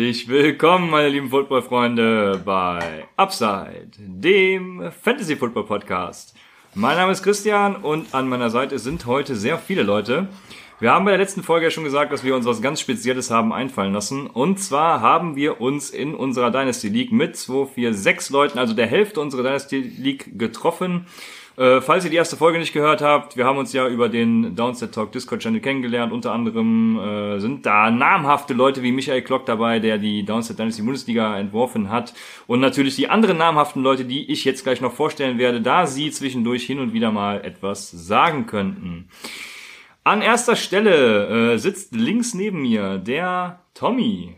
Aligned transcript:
Herzlich 0.00 0.28
willkommen, 0.28 0.88
meine 0.88 1.10
lieben 1.10 1.28
Football-Freunde, 1.28 2.40
bei 2.42 3.06
Upside, 3.18 3.90
dem 3.98 4.90
Fantasy-Football-Podcast. 5.02 6.34
Mein 6.74 6.96
Name 6.96 7.12
ist 7.12 7.22
Christian 7.22 7.76
und 7.76 8.14
an 8.14 8.26
meiner 8.26 8.48
Seite 8.48 8.78
sind 8.78 9.04
heute 9.04 9.36
sehr 9.36 9.58
viele 9.58 9.82
Leute. 9.82 10.28
Wir 10.78 10.92
haben 10.92 11.04
bei 11.04 11.10
der 11.10 11.20
letzten 11.20 11.42
Folge 11.42 11.66
ja 11.66 11.70
schon 11.70 11.84
gesagt, 11.84 12.14
dass 12.14 12.24
wir 12.24 12.34
uns 12.34 12.46
was 12.46 12.62
ganz 12.62 12.80
Spezielles 12.80 13.30
haben 13.30 13.52
einfallen 13.52 13.92
lassen. 13.92 14.26
Und 14.26 14.58
zwar 14.58 15.02
haben 15.02 15.36
wir 15.36 15.60
uns 15.60 15.90
in 15.90 16.14
unserer 16.14 16.50
Dynasty 16.50 16.88
League 16.88 17.12
mit 17.12 17.36
2, 17.36 17.66
4, 17.66 17.92
6 17.92 18.30
Leuten, 18.30 18.58
also 18.58 18.72
der 18.72 18.86
Hälfte 18.86 19.20
unserer 19.20 19.42
Dynasty 19.42 19.80
League 19.80 20.38
getroffen. 20.38 21.08
Äh, 21.60 21.82
falls 21.82 22.06
ihr 22.06 22.10
die 22.10 22.16
erste 22.16 22.38
Folge 22.38 22.58
nicht 22.58 22.72
gehört 22.72 23.02
habt, 23.02 23.36
wir 23.36 23.44
haben 23.44 23.58
uns 23.58 23.74
ja 23.74 23.86
über 23.86 24.08
den 24.08 24.56
Downset 24.56 24.94
Talk 24.94 25.12
Discord 25.12 25.42
Channel 25.42 25.60
kennengelernt. 25.60 26.10
Unter 26.10 26.32
anderem 26.32 26.98
äh, 26.98 27.38
sind 27.38 27.66
da 27.66 27.90
namhafte 27.90 28.54
Leute 28.54 28.82
wie 28.82 28.92
Michael 28.92 29.20
Klock 29.20 29.44
dabei, 29.44 29.78
der 29.78 29.98
die 29.98 30.24
Downset 30.24 30.58
Dynasty 30.58 30.80
Bundesliga 30.80 31.38
entworfen 31.38 31.90
hat. 31.90 32.14
Und 32.46 32.60
natürlich 32.60 32.96
die 32.96 33.10
anderen 33.10 33.36
namhaften 33.36 33.82
Leute, 33.82 34.06
die 34.06 34.32
ich 34.32 34.46
jetzt 34.46 34.64
gleich 34.64 34.80
noch 34.80 34.94
vorstellen 34.94 35.36
werde, 35.36 35.60
da 35.60 35.86
sie 35.86 36.10
zwischendurch 36.10 36.64
hin 36.64 36.78
und 36.78 36.94
wieder 36.94 37.10
mal 37.10 37.44
etwas 37.44 37.90
sagen 37.90 38.46
könnten. 38.46 39.10
An 40.02 40.22
erster 40.22 40.56
Stelle 40.56 41.52
äh, 41.52 41.58
sitzt 41.58 41.94
links 41.94 42.32
neben 42.32 42.62
mir 42.62 42.96
der 42.96 43.60
Tommy. 43.74 44.34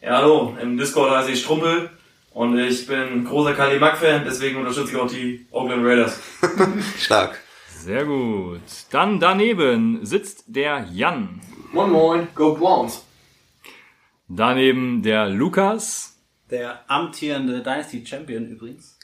Ja, 0.00 0.18
hallo, 0.18 0.56
im 0.62 0.78
Discord 0.78 1.10
heiße 1.10 1.32
ich 1.32 1.40
Strumpel 1.40 1.90
und 2.38 2.56
ich 2.56 2.86
bin 2.86 3.24
großer 3.24 3.52
Kali 3.52 3.80
Mack-Fan, 3.80 4.22
deswegen 4.24 4.58
unterstütze 4.58 4.92
ich 4.92 4.96
auch 4.96 5.10
die 5.10 5.44
Oakland 5.50 5.84
Raiders. 5.84 6.20
Stark. 6.96 7.40
Sehr 7.66 8.04
gut. 8.04 8.60
Dann 8.92 9.18
daneben 9.18 10.06
sitzt 10.06 10.44
der 10.46 10.86
Jan. 10.92 11.40
Moin 11.72 11.90
Moin, 11.90 12.28
Go 12.36 12.54
Browns. 12.54 13.04
Daneben 14.28 15.02
der 15.02 15.28
Lukas. 15.28 16.16
Der 16.48 16.84
amtierende 16.86 17.60
Dynasty 17.60 18.06
Champion 18.06 18.46
übrigens. 18.46 18.96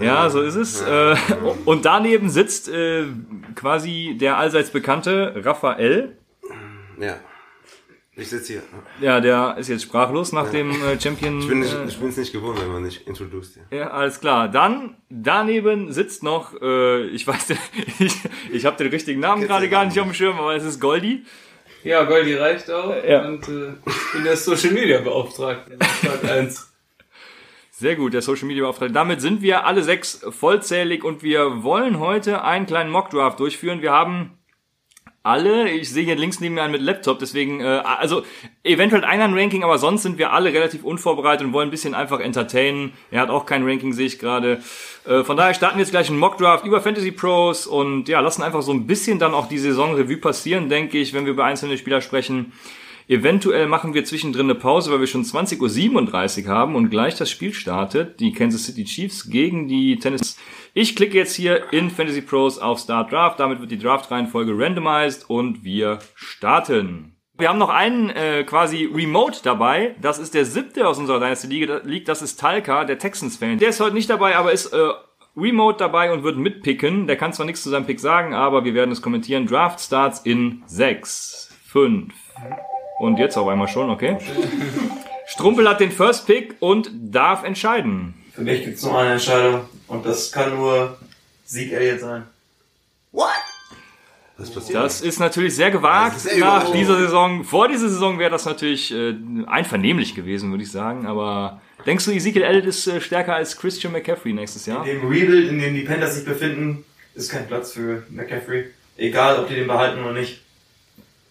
Ja, 0.00 0.30
so 0.30 0.40
ist 0.40 0.54
es. 0.54 0.80
Äh, 0.80 1.16
und 1.66 1.84
daneben 1.84 2.30
sitzt 2.30 2.70
äh, 2.70 3.04
quasi 3.56 4.16
der 4.18 4.38
allseits 4.38 4.70
bekannte 4.70 5.34
Raphael. 5.44 6.16
Ja. 6.98 7.16
Ich 8.18 8.30
sitze 8.30 8.54
hier. 8.54 8.62
Ja, 9.00 9.20
der 9.20 9.54
ist 9.58 9.68
jetzt 9.68 9.84
sprachlos 9.84 10.32
nach 10.32 10.50
dem 10.50 10.70
äh, 10.70 11.00
Champion. 11.00 11.38
Ich 11.38 11.46
bin 11.46 11.60
nicht, 11.60 11.72
äh, 11.72 12.04
nicht 12.04 12.32
gewohnt, 12.32 12.60
wenn 12.60 12.72
man 12.72 12.82
nicht 12.82 13.06
introduced 13.06 13.54
hier. 13.54 13.78
Ja, 13.78 13.90
alles 13.90 14.18
klar. 14.18 14.48
Dann 14.48 14.96
daneben 15.08 15.92
sitzt 15.92 16.24
noch, 16.24 16.60
äh, 16.60 17.06
ich 17.06 17.24
weiß, 17.28 17.50
ich, 18.00 18.16
ich 18.52 18.66
habe 18.66 18.76
den 18.76 18.88
richtigen 18.88 19.20
Namen 19.20 19.46
gerade 19.46 19.68
gar 19.68 19.84
nicht 19.84 20.00
auf 20.00 20.06
dem 20.06 20.14
Schirm, 20.14 20.36
aber 20.36 20.56
es 20.56 20.64
ist 20.64 20.80
Goldi. 20.80 21.24
Ja, 21.84 22.02
Goldi 22.02 22.34
reicht 22.34 22.68
auch. 22.72 22.92
Ja. 23.04 23.24
Und 23.24 23.46
äh, 23.46 23.74
ich 23.86 24.12
bin 24.12 24.24
der 24.24 24.36
Social 24.36 24.72
Media 24.72 25.00
Beauftragte. 25.00 25.78
Tag 25.78 26.24
1. 26.24 26.72
Sehr 27.70 27.94
gut, 27.94 28.14
der 28.14 28.22
Social 28.22 28.48
Media 28.48 28.64
Beauftragte. 28.64 28.92
Damit 28.92 29.20
sind 29.20 29.42
wir 29.42 29.64
alle 29.64 29.84
sechs 29.84 30.26
vollzählig 30.28 31.04
und 31.04 31.22
wir 31.22 31.62
wollen 31.62 32.00
heute 32.00 32.42
einen 32.42 32.66
kleinen 32.66 32.90
Mock 32.90 33.10
Draft 33.10 33.38
durchführen. 33.38 33.80
Wir 33.80 33.92
haben 33.92 34.37
alle, 35.22 35.68
ich 35.70 35.90
sehe 35.90 36.04
hier 36.04 36.16
links 36.16 36.40
neben 36.40 36.54
mir 36.54 36.62
einen 36.62 36.72
mit 36.72 36.80
Laptop, 36.80 37.18
deswegen, 37.18 37.60
äh, 37.60 37.82
also 37.84 38.22
eventuell 38.62 39.04
einer 39.04 39.24
ein 39.24 39.34
Ranking, 39.34 39.64
aber 39.64 39.78
sonst 39.78 40.02
sind 40.02 40.16
wir 40.16 40.32
alle 40.32 40.52
relativ 40.52 40.84
unvorbereitet 40.84 41.46
und 41.46 41.52
wollen 41.52 41.68
ein 41.68 41.70
bisschen 41.70 41.94
einfach 41.94 42.20
entertainen. 42.20 42.92
Er 43.10 43.20
hat 43.20 43.30
auch 43.30 43.44
kein 43.44 43.66
Ranking, 43.66 43.92
sehe 43.92 44.06
ich 44.06 44.18
gerade. 44.18 44.62
Äh, 45.06 45.24
von 45.24 45.36
daher 45.36 45.54
starten 45.54 45.76
wir 45.76 45.82
jetzt 45.82 45.90
gleich 45.90 46.08
einen 46.08 46.18
Mock 46.18 46.38
Draft 46.38 46.64
über 46.64 46.80
Fantasy 46.80 47.10
Pros 47.10 47.66
und 47.66 48.08
ja, 48.08 48.20
lassen 48.20 48.42
einfach 48.42 48.62
so 48.62 48.72
ein 48.72 48.86
bisschen 48.86 49.18
dann 49.18 49.34
auch 49.34 49.48
die 49.48 49.58
Saison 49.58 49.94
Revue 49.94 50.18
passieren, 50.18 50.68
denke 50.68 50.98
ich, 50.98 51.12
wenn 51.12 51.24
wir 51.24 51.32
über 51.32 51.44
einzelne 51.44 51.76
Spieler 51.76 52.00
sprechen. 52.00 52.52
Eventuell 53.08 53.66
machen 53.68 53.94
wir 53.94 54.04
zwischendrin 54.04 54.50
eine 54.50 54.54
Pause, 54.54 54.92
weil 54.92 55.00
wir 55.00 55.06
schon 55.06 55.24
20.37 55.24 56.44
Uhr 56.44 56.50
haben 56.50 56.76
und 56.76 56.90
gleich 56.90 57.16
das 57.16 57.30
Spiel 57.30 57.54
startet. 57.54 58.20
Die 58.20 58.32
Kansas 58.32 58.66
City 58.66 58.84
Chiefs 58.84 59.30
gegen 59.30 59.66
die 59.66 59.98
Tennis. 59.98 60.36
Ich 60.74 60.94
klicke 60.94 61.16
jetzt 61.16 61.34
hier 61.34 61.72
in 61.72 61.88
Fantasy 61.88 62.20
Pros 62.20 62.58
auf 62.58 62.80
Start 62.80 63.10
Draft. 63.10 63.40
Damit 63.40 63.60
wird 63.60 63.70
die 63.70 63.78
Draft-Reihenfolge 63.78 64.52
randomized 64.54 65.30
und 65.30 65.64
wir 65.64 66.00
starten. 66.14 67.16
Wir 67.38 67.48
haben 67.48 67.58
noch 67.58 67.70
einen 67.70 68.10
äh, 68.10 68.44
quasi 68.44 68.84
Remote 68.84 69.40
dabei. 69.42 69.94
Das 70.02 70.18
ist 70.18 70.34
der 70.34 70.44
siebte 70.44 70.86
aus 70.86 70.98
unserer 70.98 71.18
Dynasty 71.18 71.46
League. 71.46 72.04
Das 72.04 72.20
ist 72.20 72.38
Talca, 72.38 72.84
der 72.84 72.98
Texans-Fan. 72.98 73.58
Der 73.58 73.70
ist 73.70 73.80
heute 73.80 73.94
nicht 73.94 74.10
dabei, 74.10 74.36
aber 74.36 74.52
ist 74.52 74.74
äh, 74.74 74.90
Remote 75.34 75.78
dabei 75.78 76.12
und 76.12 76.24
wird 76.24 76.36
mitpicken. 76.36 77.06
Der 77.06 77.16
kann 77.16 77.32
zwar 77.32 77.46
nichts 77.46 77.62
zu 77.62 77.70
seinem 77.70 77.86
Pick 77.86 78.00
sagen, 78.00 78.34
aber 78.34 78.66
wir 78.66 78.74
werden 78.74 78.90
es 78.90 79.00
kommentieren. 79.00 79.46
Draft 79.46 79.80
starts 79.80 80.20
in 80.20 80.62
6, 80.66 81.56
5, 81.68 82.12
und 82.98 83.18
jetzt 83.18 83.36
auf 83.36 83.48
einmal 83.48 83.68
schon, 83.68 83.90
okay. 83.90 84.18
Strumpel 85.26 85.68
hat 85.68 85.80
den 85.80 85.92
First 85.92 86.26
Pick 86.26 86.56
und 86.60 86.90
darf 86.92 87.44
entscheiden. 87.44 88.14
Für 88.32 88.42
mich 88.42 88.64
gibt's 88.64 88.82
nur 88.82 88.98
eine 88.98 89.12
Entscheidung 89.12 89.62
und 89.88 90.06
das 90.06 90.32
kann 90.32 90.56
nur 90.56 90.96
Sieg 91.44 91.72
Elliott 91.72 92.00
sein. 92.00 92.22
What? 93.12 93.28
Was 94.36 94.50
passiert? 94.50 94.76
Das 94.76 95.00
ist 95.00 95.18
natürlich 95.18 95.56
sehr 95.56 95.70
gewagt 95.70 96.24
Das 96.24 96.36
nach 96.36 96.70
dieser 96.70 96.96
Saison. 96.96 97.42
Vor 97.42 97.68
dieser 97.68 97.88
Saison 97.88 98.18
wäre 98.18 98.30
das 98.30 98.44
natürlich 98.44 98.94
äh, 98.94 99.14
einvernehmlich 99.46 100.14
gewesen, 100.14 100.50
würde 100.50 100.62
ich 100.62 100.70
sagen. 100.70 101.06
Aber 101.06 101.60
denkst 101.84 102.04
du, 102.04 102.12
Ezekiel 102.12 102.42
Elliott 102.42 102.66
ist 102.66 102.86
äh, 102.86 103.00
stärker 103.00 103.34
als 103.34 103.56
Christian 103.56 103.92
McCaffrey 103.92 104.32
nächstes 104.32 104.66
Jahr? 104.66 104.86
In 104.86 105.00
dem 105.00 105.08
Rebuild, 105.08 105.50
in 105.50 105.58
dem 105.58 105.74
die 105.74 105.82
Panthers 105.82 106.14
sich 106.14 106.24
befinden, 106.24 106.84
ist 107.14 107.30
kein 107.32 107.46
Platz 107.48 107.72
für 107.72 108.04
McCaffrey. 108.10 108.66
Egal, 108.96 109.40
ob 109.40 109.48
die 109.48 109.56
den 109.56 109.66
behalten 109.66 110.00
oder 110.02 110.12
nicht. 110.12 110.42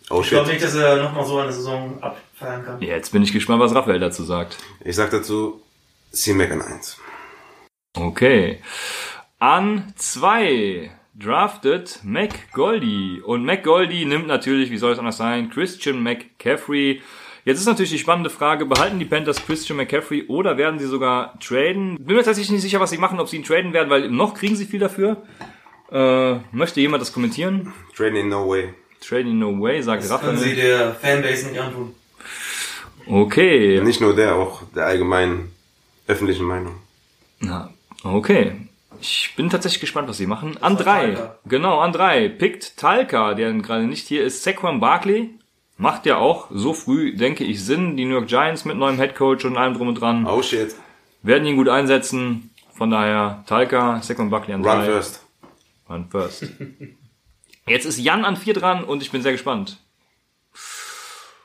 Oh 0.10 0.22
Ich 0.22 0.30
glaube 0.30 0.50
nicht, 0.50 0.64
dass 0.64 0.76
er 0.76 1.04
nochmal 1.04 1.26
so 1.26 1.38
eine 1.38 1.52
Saison 1.52 2.02
abfeiern 2.02 2.64
kann. 2.64 2.82
Ja, 2.82 2.96
Jetzt 2.96 3.12
bin 3.12 3.24
ich 3.24 3.34
gespannt, 3.34 3.60
was 3.60 3.76
Raphael 3.76 4.00
dazu 4.00 4.24
sagt. 4.24 4.58
Ich 4.84 4.96
sag 4.96 5.12
dazu, 5.12 5.62
C-Mac 6.12 6.52
an 6.52 6.62
1. 6.62 6.98
Okay. 7.96 8.62
An 9.40 9.94
zwei 9.96 10.92
draftet 11.14 12.00
McGoldy. 12.04 13.22
Und 13.26 13.44
McGoldy 13.44 14.06
nimmt 14.06 14.28
natürlich, 14.28 14.72
wie 14.72 14.78
soll 14.78 14.94
es 14.94 15.00
anders 15.00 15.18
sein, 15.18 15.50
Christian 15.50 16.02
McCaffrey. 16.02 17.02
Jetzt 17.44 17.60
ist 17.60 17.66
natürlich 17.66 17.92
die 17.92 18.00
spannende 18.00 18.30
Frage, 18.30 18.66
behalten 18.66 19.00
die 19.00 19.06
Panthers 19.06 19.46
Christian 19.46 19.78
McCaffrey 19.78 20.26
oder 20.28 20.58
werden 20.58 20.80
sie 20.80 20.86
sogar 20.86 21.40
traden? 21.40 21.96
Bin 21.98 22.16
mir 22.16 22.24
tatsächlich 22.24 22.52
nicht 22.52 22.62
sicher, 22.62 22.80
was 22.80 22.90
sie 22.90 22.98
machen, 22.98 23.20
ob 23.20 23.30
sie 23.30 23.38
ihn 23.38 23.44
traden 23.44 23.74
werden, 23.74 23.90
weil 23.90 24.10
noch 24.10 24.34
kriegen 24.34 24.56
sie 24.56 24.66
viel 24.66 24.80
dafür. 24.80 25.24
Äh, 25.92 26.40
möchte 26.52 26.82
jemand 26.82 27.02
das 27.02 27.14
kommentieren? 27.14 27.74
Trading 27.96 28.22
in 28.22 28.30
no 28.30 28.48
way. 28.48 28.74
Trading 29.02 29.32
in 29.34 29.40
no 29.40 29.60
way, 29.60 29.82
sagt 29.82 30.04
Das 30.04 30.20
können 30.22 30.38
sie 30.38 30.50
Raphael. 30.52 30.68
der 30.68 30.94
Fanbase 30.96 31.48
nicht 31.50 31.60
antun. 31.60 31.96
Okay. 33.06 33.82
Nicht 33.84 34.02
nur 34.02 34.16
der, 34.16 34.36
auch 34.36 34.64
der 34.76 34.86
allgemeinen 34.86 35.52
öffentlichen 36.08 36.46
Meinung. 36.46 36.76
Na, 37.40 37.70
okay. 38.04 38.54
Ich 39.00 39.34
bin 39.38 39.50
tatsächlich 39.50 39.80
gespannt, 39.82 40.08
was 40.10 40.18
sie 40.18 40.26
machen. 40.26 40.58
An 40.62 40.74
war 40.78 40.84
drei. 40.84 41.06
Talca. 41.14 41.36
Genau, 41.46 41.80
an 41.80 41.94
drei. 41.94 42.30
Pickt 42.30 42.78
Talca, 42.78 43.34
der 43.36 43.54
gerade 43.54 43.84
nicht 43.86 44.08
hier 44.08 44.24
ist. 44.24 44.44
Saquon 44.44 44.80
Barkley. 44.80 45.30
Macht 45.78 46.08
ja 46.08 46.18
auch 46.18 46.48
so 46.52 46.74
früh, 46.74 47.16
denke 47.16 47.44
ich, 47.44 47.64
Sinn. 47.64 47.96
Die 47.98 48.06
New 48.06 48.14
York 48.16 48.28
Giants 48.28 48.66
mit 48.66 48.76
neuem 48.78 48.98
Headcoach 48.98 49.46
und 49.46 49.56
allem 49.58 49.76
drum 49.76 49.90
und 49.90 50.02
dran. 50.02 50.26
Oh 50.26 50.42
shit. 50.42 50.76
Werden 51.22 51.46
ihn 51.48 51.56
gut 51.56 51.70
einsetzen. 51.70 52.50
Von 52.74 52.90
daher 52.90 53.44
Talca, 53.48 54.02
Saquon 54.02 54.30
Barkley 54.32 54.54
an 54.56 54.66
Run 54.66 54.78
drei. 54.80 54.86
first. 54.86 55.22
Run 55.90 56.08
first. 56.10 56.46
Jetzt 57.68 57.86
ist 57.86 58.00
Jan 58.00 58.24
an 58.24 58.38
vier 58.38 58.54
dran 58.54 58.84
und 58.84 59.02
ich 59.02 59.12
bin 59.12 59.22
sehr 59.22 59.34
gespannt. 59.34 59.78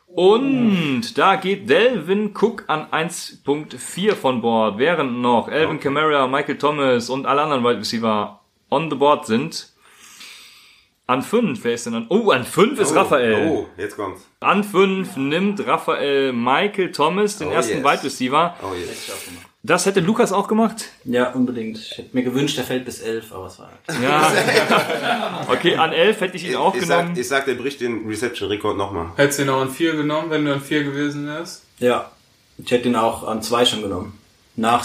Und 0.06 1.16
da 1.16 1.36
geht 1.36 1.69
Delvin 1.70 2.34
Cook 2.36 2.64
an 2.69 2.86
1.4 2.90 4.14
von 4.14 4.42
Bord, 4.42 4.78
während 4.78 5.20
noch 5.20 5.48
Alvin 5.48 5.80
Kamara, 5.80 6.26
Michael 6.26 6.58
Thomas 6.58 7.08
und 7.08 7.26
alle 7.26 7.42
anderen 7.42 7.64
Wide 7.64 7.78
Receiver 7.80 8.40
on 8.70 8.90
the 8.90 8.96
board 8.96 9.26
sind. 9.26 9.72
An 11.06 11.22
5, 11.22 11.64
wer 11.64 11.74
ist 11.74 11.86
denn 11.86 11.94
an? 11.94 12.06
Oh, 12.10 12.30
an 12.30 12.44
5 12.44 12.78
ist 12.78 12.92
Oh, 12.92 12.94
Raphael. 12.94 13.48
Oh, 13.48 13.68
jetzt 13.76 13.96
kommt's. 13.96 14.26
An 14.40 14.62
5 14.62 15.16
nimmt 15.16 15.66
Raphael 15.66 16.32
Michael 16.32 16.92
Thomas, 16.92 17.38
den 17.38 17.48
Oh, 17.48 17.52
ersten 17.52 17.78
yes. 17.78 17.84
Wide 17.84 18.04
Receiver. 18.04 18.54
Oh 18.62 18.75
yes. 18.75 19.10
Das 19.64 19.87
hätte 19.87 20.00
Lukas 20.00 20.32
auch 20.32 20.49
gemacht. 20.49 20.87
Ja, 21.05 21.31
unbedingt. 21.31 21.79
Ich 21.79 21.97
hätte 21.97 22.09
mir 22.17 22.25
gewünscht, 22.25 22.56
der 22.59 22.64
fällt 22.64 22.85
bis 22.85 23.00
elf, 23.00 23.32
aber 23.32 23.47
es 23.47 23.61
war 23.61 23.69
halt. 23.69 24.03
Ja. 24.03 24.32
Okay, 25.49 25.76
an 25.76 25.93
11 25.93 26.20
hätte 26.20 26.37
ich 26.37 26.49
ihn 26.49 26.56
auch 26.56 26.75
ich, 26.75 26.81
genommen. 26.82 27.09
sag, 27.09 27.19
ich 27.19 27.29
sag, 27.29 27.44
der 27.44 27.55
bricht 27.55 27.81
den 27.81 28.06
Reception-Rekord 28.06 28.76
nochmal. 28.76 29.09
Hättest 29.17 29.38
du 29.38 29.43
ihn 29.44 29.50
auch 29.50 29.61
an 29.61 29.70
4 29.70 29.94
genommen, 29.97 30.31
wenn 30.31 30.44
du 30.44 30.53
an 30.53 30.61
4 30.61 30.85
gewesen 30.85 31.26
wärst? 31.26 31.62
Ja. 31.79 32.11
Ich 32.59 32.70
hätte 32.70 32.88
ihn 32.88 32.97
auch 32.97 33.26
an 33.26 33.43
zwei 33.43 33.64
schon 33.64 33.82
genommen. 33.82 34.19
Nach 34.54 34.84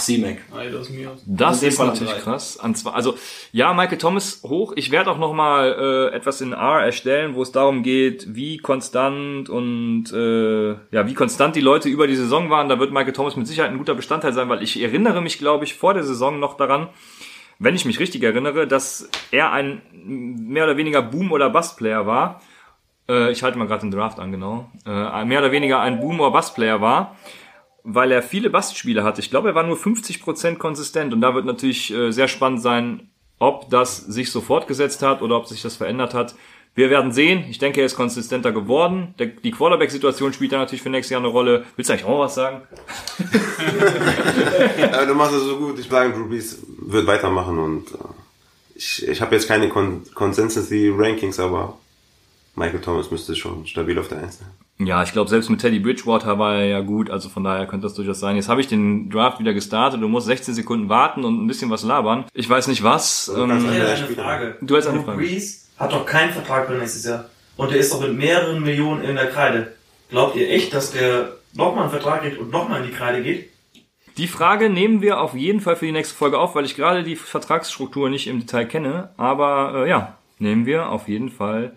aus. 1.08 1.22
Das 1.26 1.62
ist 1.62 1.78
natürlich 1.78 2.16
krass. 2.18 2.58
Also 2.58 3.18
ja, 3.52 3.74
Michael 3.74 3.98
Thomas 3.98 4.42
hoch. 4.42 4.72
Ich 4.76 4.90
werde 4.90 5.10
auch 5.10 5.18
noch 5.18 5.34
mal 5.34 6.10
äh, 6.12 6.16
etwas 6.16 6.40
in 6.40 6.52
R 6.52 6.82
erstellen, 6.82 7.34
wo 7.34 7.42
es 7.42 7.52
darum 7.52 7.82
geht, 7.82 8.34
wie 8.34 8.56
konstant 8.56 9.50
und 9.50 10.10
äh, 10.10 10.70
ja, 10.90 11.06
wie 11.06 11.12
konstant 11.12 11.54
die 11.54 11.60
Leute 11.60 11.90
über 11.90 12.06
die 12.06 12.16
Saison 12.16 12.48
waren. 12.48 12.70
Da 12.70 12.78
wird 12.78 12.92
Michael 12.92 13.12
Thomas 13.12 13.36
mit 13.36 13.46
Sicherheit 13.46 13.70
ein 13.70 13.78
guter 13.78 13.94
Bestandteil 13.94 14.32
sein, 14.32 14.48
weil 14.48 14.62
ich 14.62 14.80
erinnere 14.80 15.20
mich, 15.20 15.38
glaube 15.38 15.64
ich, 15.64 15.74
vor 15.74 15.92
der 15.92 16.04
Saison 16.04 16.40
noch 16.40 16.56
daran, 16.56 16.88
wenn 17.58 17.74
ich 17.74 17.84
mich 17.84 18.00
richtig 18.00 18.22
erinnere, 18.22 18.66
dass 18.66 19.10
er 19.30 19.52
ein 19.52 19.82
mehr 19.92 20.64
oder 20.64 20.78
weniger 20.78 21.02
Boom- 21.02 21.32
oder 21.32 21.50
Bust-Player 21.50 22.06
war. 22.06 22.40
äh, 23.08 23.32
ich 23.32 23.42
halte 23.42 23.58
mal 23.58 23.66
gerade 23.66 23.82
den 23.82 23.90
Draft 23.90 24.18
an, 24.18 24.32
genau, 24.32 24.70
äh, 24.86 25.24
mehr 25.24 25.40
oder 25.40 25.52
weniger 25.52 25.80
ein 25.80 26.00
Boom- 26.00 26.20
oder 26.20 26.30
Bass-Player 26.30 26.80
war, 26.80 27.16
weil 27.90 28.12
er 28.12 28.22
viele 28.22 28.50
Bassspiele 28.50 29.02
hatte. 29.02 29.20
Ich 29.20 29.30
glaube, 29.30 29.48
er 29.48 29.54
war 29.54 29.64
nur 29.64 29.76
50% 29.76 30.56
konsistent 30.56 31.14
und 31.14 31.22
da 31.22 31.34
wird 31.34 31.46
natürlich 31.46 31.92
äh, 31.92 32.12
sehr 32.12 32.28
spannend 32.28 32.60
sein, 32.60 33.08
ob 33.38 33.70
das 33.70 33.96
sich 33.96 34.30
so 34.30 34.42
fortgesetzt 34.42 35.02
hat 35.02 35.22
oder 35.22 35.36
ob 35.36 35.46
sich 35.46 35.62
das 35.62 35.76
verändert 35.76 36.12
hat. 36.12 36.34
Wir 36.74 36.90
werden 36.90 37.12
sehen. 37.12 37.44
Ich 37.48 37.58
denke, 37.58 37.80
er 37.80 37.86
ist 37.86 37.96
konsistenter 37.96 38.52
geworden. 38.52 39.14
Der, 39.18 39.28
die 39.28 39.50
Quarterback-Situation 39.50 40.34
spielt 40.34 40.52
da 40.52 40.58
natürlich 40.58 40.82
für 40.82 40.90
nächstes 40.90 41.12
Jahr 41.12 41.20
eine 41.20 41.28
Rolle. 41.28 41.64
Willst 41.76 41.88
du 41.88 41.94
eigentlich 41.94 42.06
auch 42.06 42.20
was 42.20 42.34
sagen? 42.34 42.60
Aber 44.92 45.06
du 45.06 45.14
machst 45.14 45.34
es 45.34 45.44
so 45.44 45.56
gut. 45.56 45.78
Ich 45.78 45.88
sage, 45.88 46.12
Drew 46.12 46.28
Brees 46.28 46.58
wird 46.78 47.06
weitermachen 47.06 47.58
und 47.58 47.92
äh, 47.92 47.96
ich, 48.74 49.08
ich 49.08 49.20
habe 49.22 49.34
jetzt 49.34 49.48
keine 49.48 49.70
Con 49.70 50.02
Consensus 50.14 50.68
Rankings, 50.70 51.40
aber 51.40 51.78
Michael 52.54 52.80
Thomas 52.80 53.10
müsste 53.10 53.34
schon 53.34 53.66
stabil 53.66 53.98
auf 53.98 54.06
der 54.08 54.18
Eins 54.18 54.38
sein. 54.38 54.48
Ja, 54.80 55.02
ich 55.02 55.12
glaube, 55.12 55.28
selbst 55.28 55.50
mit 55.50 55.60
Teddy 55.60 55.80
Bridgewater 55.80 56.38
war 56.38 56.54
er 56.56 56.66
ja 56.66 56.80
gut, 56.80 57.10
also 57.10 57.28
von 57.28 57.42
daher 57.42 57.66
könnte 57.66 57.86
das 57.86 57.94
durchaus 57.94 58.20
sein. 58.20 58.36
Jetzt 58.36 58.48
habe 58.48 58.60
ich 58.60 58.68
den 58.68 59.10
Draft 59.10 59.40
wieder 59.40 59.52
gestartet, 59.52 60.00
du 60.00 60.06
musst 60.08 60.26
16 60.26 60.54
Sekunden 60.54 60.88
warten 60.88 61.24
und 61.24 61.42
ein 61.42 61.46
bisschen 61.48 61.68
was 61.70 61.82
labern. 61.82 62.26
Ich 62.32 62.48
weiß 62.48 62.68
nicht 62.68 62.84
was. 62.84 63.26
Du 63.26 63.46
kannst 63.46 63.66
Ähm, 63.66 63.72
eine. 63.72 63.96
Frage. 64.14 64.56
Du 64.60 64.76
hast 64.76 64.86
eine 64.86 65.02
Frage. 65.02 65.18
Brees 65.18 65.68
hat 65.78 65.92
doch 65.92 66.06
keinen 66.06 66.30
Vertrag 66.32 66.68
für 66.68 66.74
nächstes 66.74 67.04
Jahr. 67.04 67.24
Und 67.56 67.72
der 67.72 67.78
ist 67.78 67.92
doch 67.92 68.00
mit 68.00 68.16
mehreren 68.16 68.62
Millionen 68.62 69.02
in 69.02 69.16
der 69.16 69.26
Kreide. 69.30 69.72
Glaubt 70.10 70.36
ihr 70.36 70.48
echt, 70.48 70.72
dass 70.72 70.92
der 70.92 71.32
nochmal 71.54 71.82
einen 71.84 71.90
Vertrag 71.90 72.22
kriegt 72.22 72.38
und 72.38 72.50
nochmal 72.52 72.80
in 72.82 72.86
die 72.90 72.94
Kreide 72.94 73.22
geht? 73.22 73.50
die 74.16 74.26
Frage 74.26 74.68
nehmen 74.68 75.00
wir 75.00 75.20
auf 75.20 75.34
jeden 75.34 75.60
Fall 75.60 75.76
für 75.76 75.86
die 75.86 75.92
nächste 75.92 76.16
Folge 76.16 76.40
auf, 76.40 76.56
weil 76.56 76.64
ich 76.64 76.74
gerade 76.74 77.04
die 77.04 77.14
Vertragsstruktur 77.14 78.10
nicht 78.10 78.26
im 78.26 78.40
Detail 78.40 78.64
kenne. 78.64 79.10
Aber 79.16 79.84
äh, 79.86 79.88
ja, 79.88 80.16
nehmen 80.40 80.66
wir 80.66 80.88
auf 80.88 81.06
jeden 81.06 81.28
Fall 81.30 81.76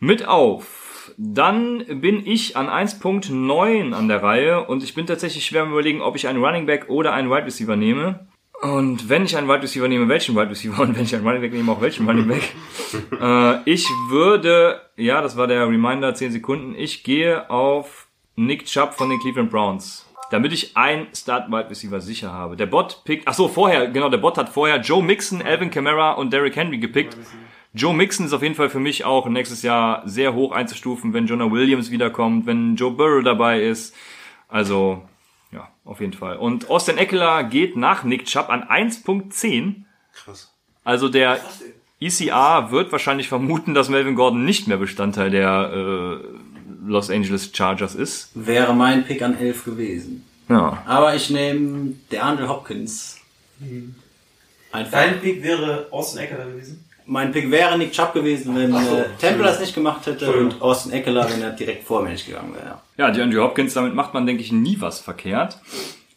mit 0.00 0.26
auf. 0.26 0.87
Dann 1.20 1.84
bin 2.00 2.24
ich 2.24 2.56
an 2.56 2.68
1.9 2.68 3.92
an 3.92 4.06
der 4.06 4.22
Reihe 4.22 4.64
und 4.64 4.84
ich 4.84 4.94
bin 4.94 5.04
tatsächlich 5.04 5.44
schwer 5.44 5.62
am 5.62 5.72
überlegen, 5.72 6.00
ob 6.00 6.14
ich 6.14 6.28
einen 6.28 6.42
Running 6.42 6.66
Back 6.66 6.88
oder 6.88 7.12
einen 7.12 7.28
Wide 7.28 7.44
Receiver 7.44 7.74
nehme. 7.74 8.28
Und 8.62 9.08
wenn 9.08 9.24
ich 9.24 9.36
einen 9.36 9.48
Wide 9.48 9.62
Receiver 9.62 9.88
nehme, 9.88 10.08
welchen 10.08 10.36
Wide 10.36 10.50
Receiver 10.50 10.78
und 10.82 10.96
wenn 10.96 11.02
ich 11.02 11.14
einen 11.16 11.26
Running 11.26 11.42
Back 11.42 11.52
nehme, 11.52 11.72
auch 11.72 11.80
welchen 11.80 12.08
Running 12.08 12.28
Back. 12.28 12.54
äh, 13.20 13.68
ich 13.68 13.84
würde, 14.10 14.80
ja, 14.94 15.20
das 15.20 15.36
war 15.36 15.48
der 15.48 15.66
Reminder, 15.66 16.14
10 16.14 16.30
Sekunden, 16.30 16.76
ich 16.76 17.02
gehe 17.02 17.50
auf 17.50 18.06
Nick 18.36 18.66
Chubb 18.66 18.94
von 18.94 19.10
den 19.10 19.18
Cleveland 19.18 19.50
Browns. 19.50 20.06
Damit 20.30 20.52
ich 20.52 20.76
ein 20.76 21.08
Start 21.16 21.50
Wide 21.50 21.68
Receiver 21.68 22.00
sicher 22.00 22.32
habe. 22.32 22.54
Der 22.54 22.66
Bot 22.66 23.02
pickt, 23.04 23.26
ach 23.26 23.34
so, 23.34 23.48
vorher, 23.48 23.88
genau, 23.88 24.08
der 24.08 24.18
Bot 24.18 24.38
hat 24.38 24.50
vorher 24.50 24.76
Joe 24.76 25.02
Mixon, 25.02 25.42
Alvin 25.42 25.70
Kamara 25.70 26.12
und 26.12 26.32
Derrick 26.32 26.54
Henry 26.54 26.78
gepickt. 26.78 27.16
Joe 27.74 27.94
Mixon 27.94 28.26
ist 28.26 28.32
auf 28.32 28.42
jeden 28.42 28.54
Fall 28.54 28.70
für 28.70 28.80
mich 28.80 29.04
auch 29.04 29.28
nächstes 29.28 29.62
Jahr 29.62 30.02
sehr 30.06 30.34
hoch 30.34 30.52
einzustufen, 30.52 31.12
wenn 31.12 31.26
Jonah 31.26 31.50
Williams 31.50 31.90
wiederkommt, 31.90 32.46
wenn 32.46 32.76
Joe 32.76 32.90
Burrow 32.90 33.22
dabei 33.22 33.62
ist. 33.62 33.94
Also, 34.48 35.02
ja, 35.52 35.68
auf 35.84 36.00
jeden 36.00 36.14
Fall. 36.14 36.36
Und 36.36 36.70
Austin 36.70 36.98
Eckler 36.98 37.44
geht 37.44 37.76
nach 37.76 38.04
Nick 38.04 38.24
Chubb 38.24 38.48
an 38.48 38.62
1.10. 38.64 39.82
Krass. 40.14 40.52
Also 40.84 41.08
der 41.08 41.38
ECR 42.00 42.70
wird 42.70 42.92
wahrscheinlich 42.92 43.28
vermuten, 43.28 43.74
dass 43.74 43.88
Melvin 43.90 44.14
Gordon 44.14 44.44
nicht 44.44 44.68
mehr 44.68 44.78
Bestandteil 44.78 45.30
der 45.30 45.70
äh, 45.74 46.88
Los 46.88 47.10
Angeles 47.10 47.50
Chargers 47.52 47.94
ist. 47.94 48.30
Wäre 48.34 48.74
mein 48.74 49.04
Pick 49.04 49.20
an 49.20 49.36
11 49.36 49.64
gewesen. 49.64 50.24
Ja. 50.48 50.82
Aber 50.86 51.14
ich 51.14 51.28
nehme 51.28 51.94
der 52.10 52.24
Andre 52.24 52.48
Hopkins. 52.48 53.18
Einfach. 54.72 54.92
Dein 54.92 55.20
Pick 55.20 55.42
wäre 55.42 55.88
Austin 55.90 56.22
Eckler 56.22 56.46
gewesen. 56.46 56.87
Mein 57.10 57.32
Pick 57.32 57.50
wäre 57.50 57.78
Nick 57.78 57.92
Chubb 57.92 58.12
gewesen, 58.12 58.54
wenn 58.54 58.74
Ach 58.74 58.82
so, 58.82 58.96
äh, 58.96 59.04
Temple 59.18 59.44
das 59.44 59.60
nicht 59.60 59.74
gemacht 59.74 60.04
hätte 60.06 60.30
und 60.30 60.60
Austin 60.60 60.92
Eckler, 60.92 61.26
wenn 61.30 61.40
er 61.40 61.52
direkt 61.52 61.84
vor 61.84 62.02
mir 62.02 62.10
nicht 62.10 62.26
gegangen 62.26 62.54
wäre. 62.54 62.82
Ja, 62.98 63.10
die 63.10 63.22
Andrew 63.22 63.42
Hopkins, 63.42 63.72
damit 63.72 63.94
macht 63.94 64.12
man, 64.12 64.26
denke 64.26 64.42
ich, 64.42 64.52
nie 64.52 64.78
was 64.78 65.00
verkehrt. 65.00 65.58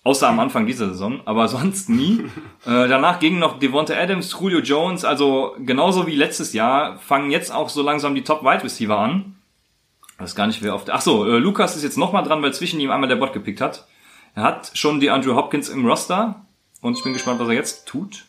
Außer 0.04 0.28
am 0.28 0.40
Anfang 0.42 0.66
dieser 0.66 0.90
Saison, 0.90 1.22
aber 1.26 1.48
sonst 1.48 1.90
nie. 1.90 2.26
äh, 2.66 2.90
danach 2.90 3.20
gingen 3.20 3.40
noch 3.40 3.58
Devonta 3.58 3.94
Adams, 3.94 4.36
Julio 4.38 4.60
Jones, 4.60 5.06
also 5.06 5.56
genauso 5.60 6.08
wie 6.08 6.16
letztes 6.16 6.52
Jahr, 6.52 6.98
fangen 6.98 7.32
jetzt 7.32 7.54
auch 7.54 7.70
so 7.70 7.82
langsam 7.82 8.14
die 8.14 8.24
Top-Wide 8.24 8.64
Receiver 8.64 8.98
an. 8.98 9.38
Ich 10.16 10.24
weiß 10.24 10.36
gar 10.36 10.48
nicht, 10.48 10.62
wer 10.62 10.76
auf 10.76 10.84
der... 10.84 10.96
Ach 10.96 11.02
so, 11.02 11.26
äh, 11.26 11.38
Lukas 11.38 11.78
ist 11.78 11.84
jetzt 11.84 11.98
nochmal 11.98 12.24
dran, 12.24 12.42
weil 12.42 12.54
zwischen 12.54 12.82
ihm 12.82 12.92
einmal 12.92 13.08
der 13.08 13.16
Bot 13.16 13.32
gepickt 13.32 13.62
hat. 13.62 13.88
Er 14.36 14.44
hat 14.44 14.72
schon 14.74 15.00
die 15.00 15.10
Andrew 15.10 15.36
Hopkins 15.36 15.70
im 15.70 15.86
Roster 15.86 16.46
und 16.82 16.98
ich 16.98 17.04
bin 17.04 17.14
gespannt, 17.14 17.40
was 17.40 17.48
er 17.48 17.54
jetzt 17.54 17.88
tut. 17.88 18.26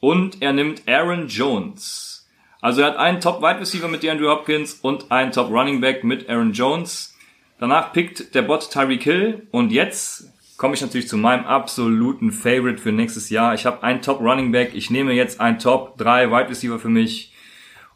Und 0.00 0.42
er 0.42 0.52
nimmt 0.52 0.82
Aaron 0.86 1.28
Jones. 1.28 2.28
Also 2.60 2.82
er 2.82 2.88
hat 2.88 2.96
einen 2.96 3.20
Top-Wide 3.20 3.60
Receiver 3.60 3.88
mit 3.88 4.02
DeAndre 4.02 4.30
Hopkins 4.30 4.74
und 4.74 5.10
einen 5.10 5.32
Top-Running 5.32 5.80
Back 5.80 6.04
mit 6.04 6.28
Aaron 6.28 6.52
Jones. 6.52 7.14
Danach 7.58 7.92
pickt 7.92 8.34
der 8.34 8.42
Bot 8.42 8.70
Tyreek 8.70 9.02
Hill 9.02 9.46
und 9.50 9.72
jetzt 9.72 10.30
komme 10.56 10.74
ich 10.74 10.80
natürlich 10.80 11.08
zu 11.08 11.16
meinem 11.16 11.44
absoluten 11.44 12.32
Favorite 12.32 12.78
für 12.78 12.92
nächstes 12.92 13.30
Jahr. 13.30 13.54
Ich 13.54 13.64
habe 13.64 13.82
einen 13.82 14.02
Top 14.02 14.20
Running 14.20 14.52
Back, 14.52 14.72
ich 14.74 14.90
nehme 14.90 15.12
jetzt 15.12 15.40
einen 15.40 15.58
Top 15.58 15.96
3 15.98 16.30
Wide 16.30 16.50
Receiver 16.50 16.78
für 16.78 16.88
mich 16.88 17.32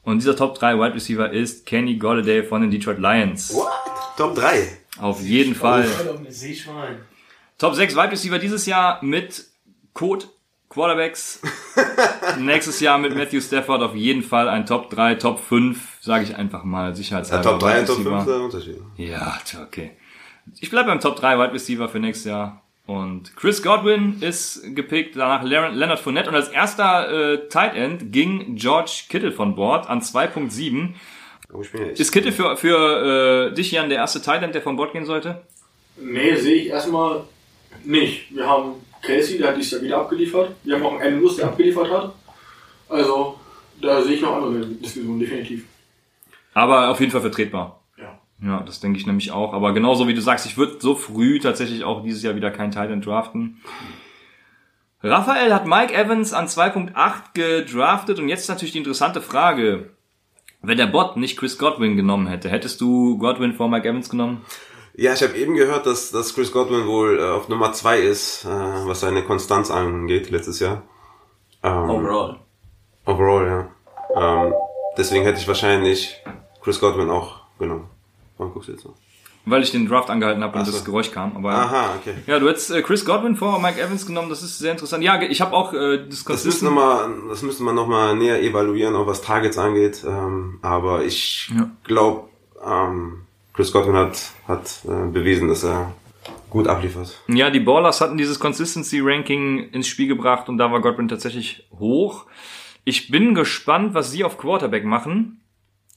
und 0.03 0.19
dieser 0.19 0.37
Top 0.37 0.59
3 0.59 0.79
Wide 0.79 0.95
Receiver 0.95 1.31
ist 1.31 1.67
Kenny 1.67 1.97
Golladay 1.97 2.43
von 2.43 2.63
den 2.63 2.71
Detroit 2.71 2.99
Lions. 2.99 3.55
What? 3.55 3.69
Top 4.17 4.35
3. 4.35 4.79
Auf 5.01 5.21
jeden 5.21 5.55
Fall. 5.55 5.87
Top 7.59 7.75
6 7.75 7.95
Wide 7.95 8.11
Receiver 8.11 8.39
dieses 8.39 8.67
Jahr 8.67 9.03
mit 9.03 9.45
Code 9.93 10.27
Quarterbacks. 10.73 11.41
Nächstes 12.39 12.81
Jahr 12.81 12.99
mit 12.99 13.15
Matthew 13.15 13.41
Stafford 13.41 13.83
auf 13.83 13.95
jeden 13.95 14.23
Fall 14.23 14.49
ein 14.49 14.65
Top 14.67 14.89
3, 14.91 15.17
Top 15.17 15.39
5, 15.39 15.99
sage 16.01 16.25
ich 16.25 16.35
einfach 16.37 16.65
mal, 16.65 16.89
Ja, 16.91 16.95
sicherheitshalber. 16.95 17.51
Top 17.51 17.61
3 17.61 17.81
und 17.81 17.87
Top 17.87 17.97
5 17.97 18.07
Receiver. 18.07 18.19
ist 18.21 18.27
der 18.29 18.41
Unterschied. 18.41 18.79
Ja, 18.97 19.39
tja, 19.45 19.63
okay. 19.63 19.91
Ich 20.61 20.71
bleibe 20.71 20.89
beim 20.89 21.01
Top 21.01 21.17
3 21.17 21.39
Wide 21.39 21.53
Receiver 21.53 21.89
für 21.89 21.99
nächstes 22.01 22.25
Jahr. 22.31 22.63
Und 22.87 23.37
Chris 23.37 23.63
Godwin 23.63 24.17
ist 24.21 24.75
gepickt, 24.75 25.15
danach 25.15 25.45
Leonard 25.45 25.75
Leonard 25.75 26.01
Fournette 26.01 26.29
und 26.31 26.35
als 26.35 26.49
erster 26.49 27.35
äh, 27.35 27.49
Tight 27.49 27.77
End 27.77 28.11
ging 28.13 28.57
George 28.57 29.05
Kittle 29.09 29.31
von 29.31 29.55
Bord 29.55 29.89
an 29.89 30.01
2.7. 30.01 30.95
Oh, 31.53 31.61
ich 31.63 31.71
bin 31.71 31.83
ja 31.83 31.89
echt. 31.89 32.01
Ist 32.01 32.11
Kittle 32.11 32.33
für, 32.33 32.57
für 32.57 33.51
äh, 33.51 33.55
dich, 33.55 33.71
Jan, 33.71 33.89
der 33.89 33.99
erste 33.99 34.21
Tight 34.21 34.43
End, 34.43 34.55
der 34.55 34.63
von 34.63 34.75
Bord 34.77 34.93
gehen 34.93 35.05
sollte? 35.05 35.43
Nee, 35.97 36.35
sehe 36.37 36.57
ich 36.57 36.67
erstmal 36.69 37.23
nicht. 37.85 38.35
Wir 38.35 38.49
haben 38.49 38.75
Casey, 39.03 39.39
der 39.39 39.49
hat 39.49 39.57
dies 39.57 39.71
Jahr 39.71 39.83
wieder 39.83 39.99
abgeliefert. 39.99 40.55
Wir 40.63 40.77
haben 40.77 40.87
auch 40.87 40.99
einen 40.99 41.15
Andrews, 41.15 41.37
der 41.37 41.47
abgeliefert 41.47 41.91
hat. 41.91 42.15
Also, 42.89 43.39
da 43.81 44.03
sehe 44.03 44.15
ich 44.15 44.23
noch 44.23 44.37
andere 44.37 44.67
Diskussionen, 44.67 45.19
definitiv. 45.19 45.65
Aber 46.55 46.91
auf 46.91 47.01
jeden 47.01 47.11
Fall 47.11 47.21
vertretbar. 47.21 47.83
Ja. 47.99 48.19
Ja, 48.43 48.61
das 48.61 48.81
denke 48.81 48.99
ich 48.99 49.07
nämlich 49.07 49.33
auch. 49.33 49.53
Aber 49.55 49.73
genauso 49.73 50.07
wie 50.07 50.15
du 50.15 50.21
sagst, 50.21 50.47
ich 50.47 50.57
würde 50.57 50.77
so 50.81 50.95
früh 50.95 51.41
tatsächlich 51.41 51.85
auch 51.85 52.03
dieses 52.03 52.23
Jahr 52.23 52.37
wieder 52.37 52.51
kein 52.51 52.71
Tight 52.71 52.91
End 52.91 53.05
draften. 53.05 53.61
Raphael 55.03 55.53
hat 55.53 55.67
Mike 55.67 55.93
Evans 55.93 56.33
an 56.33 56.47
2.8 56.47 57.35
gedraftet 57.35 58.21
und 58.21 58.29
jetzt 58.29 58.49
natürlich 58.49 58.73
die 58.73 58.79
interessante 58.79 59.21
Frage. 59.21 59.91
Wenn 60.61 60.79
der 60.79 60.87
Bot 60.87 61.17
nicht 61.17 61.37
Chris 61.37 61.59
Godwin 61.59 61.97
genommen 61.97 62.29
hätte, 62.29 62.49
hättest 62.49 62.81
du 62.81 63.19
Godwin 63.19 63.53
vor 63.53 63.69
Mike 63.69 63.89
Evans 63.89 64.09
genommen? 64.09 64.45
Ja, 64.95 65.15
ich 65.15 65.23
habe 65.23 65.35
eben 65.37 65.55
gehört, 65.55 65.87
dass, 65.87 66.11
dass 66.11 66.35
Chris 66.35 66.53
Godwin 66.53 66.87
wohl 66.87 67.19
äh, 67.19 67.23
auf 67.31 67.49
Nummer 67.49 67.73
2 67.73 68.01
ist, 68.01 68.45
äh, 68.45 68.49
was 68.49 69.01
seine 69.01 69.23
Konstanz 69.25 69.71
angeht 69.71 70.31
letztes 70.31 70.61
Jahr. 70.61 70.83
Ähm, 71.63 71.89
Overall. 71.91 72.41
Overall, 73.07 73.47
ja. 74.15 74.45
Ähm, 74.45 74.55
deswegen 74.99 75.25
hätte 75.25 75.39
ich 75.41 75.49
wahrscheinlich 75.49 76.23
Chris 76.63 76.79
Godwin 76.79 77.09
auch 77.11 77.41
genommen. 77.59 77.89
Warum 78.37 78.53
guckst 78.53 78.69
du 78.69 78.73
jetzt 78.73 78.85
noch? 78.85 78.95
Weil 79.45 79.63
ich 79.63 79.73
den 79.73 79.89
Draft 79.89 80.09
angehalten 80.09 80.45
habe 80.45 80.57
und 80.57 80.65
so. 80.67 80.71
das 80.73 80.85
Geräusch 80.85 81.11
kam. 81.11 81.37
Aber 81.37 81.51
Aha, 81.53 81.95
okay. 81.99 82.15
ja, 82.27 82.39
du 82.39 82.49
hättest 82.49 82.71
äh, 82.71 82.83
Chris 82.83 83.05
Godwin 83.05 83.35
vor 83.35 83.59
Mike 83.61 83.81
Evans 83.81 84.07
genommen, 84.07 84.29
das 84.29 84.43
ist 84.43 84.59
sehr 84.59 84.71
interessant. 84.73 85.03
Ja, 85.03 85.21
ich 85.21 85.41
habe 85.41 85.53
auch 85.57 85.73
äh, 85.73 86.07
das 86.07 86.23
Das 86.25 86.45
müsste, 86.45 86.67
noch 86.67 86.73
mal, 86.73 87.09
das 87.29 87.43
müsste 87.43 87.63
man 87.65 87.75
nochmal 87.75 88.15
näher 88.15 88.41
evaluieren, 88.43 88.95
auch 88.95 89.07
was 89.07 89.23
Targets 89.23 89.59
angeht. 89.59 90.05
Ähm, 90.07 90.59
aber 90.63 91.03
ich 91.03 91.51
Ja. 91.57 91.71
glaube, 91.83 92.29
ähm, 92.65 93.23
Chris 93.53 93.73
Godwin 93.73 93.97
hat, 93.97 94.33
hat 94.49 94.81
äh, 94.85 95.11
bewiesen, 95.11 95.49
dass 95.49 95.65
er 95.65 95.95
gut 96.49 96.69
abliefert. 96.69 97.19
Ja, 97.29 97.51
die 97.51 97.61
Ballers 97.61 98.01
hatten 98.01 98.17
dieses 98.17 98.39
Consistency 98.39 99.01
Ranking 99.01 99.71
ins 99.71 99.89
Spiel 99.89 100.09
gebracht 100.09 100.49
und 100.49 100.59
da 100.59 100.71
war 100.71 100.81
Godwin 100.81 101.09
tatsächlich 101.09 101.67
hoch. 101.79 102.27
Ich 102.85 103.11
bin 103.11 103.35
gespannt, 103.35 103.95
was 103.95 104.11
sie 104.11 104.25
auf 104.25 104.39
Quarterback 104.39 104.85
machen. 104.85 105.41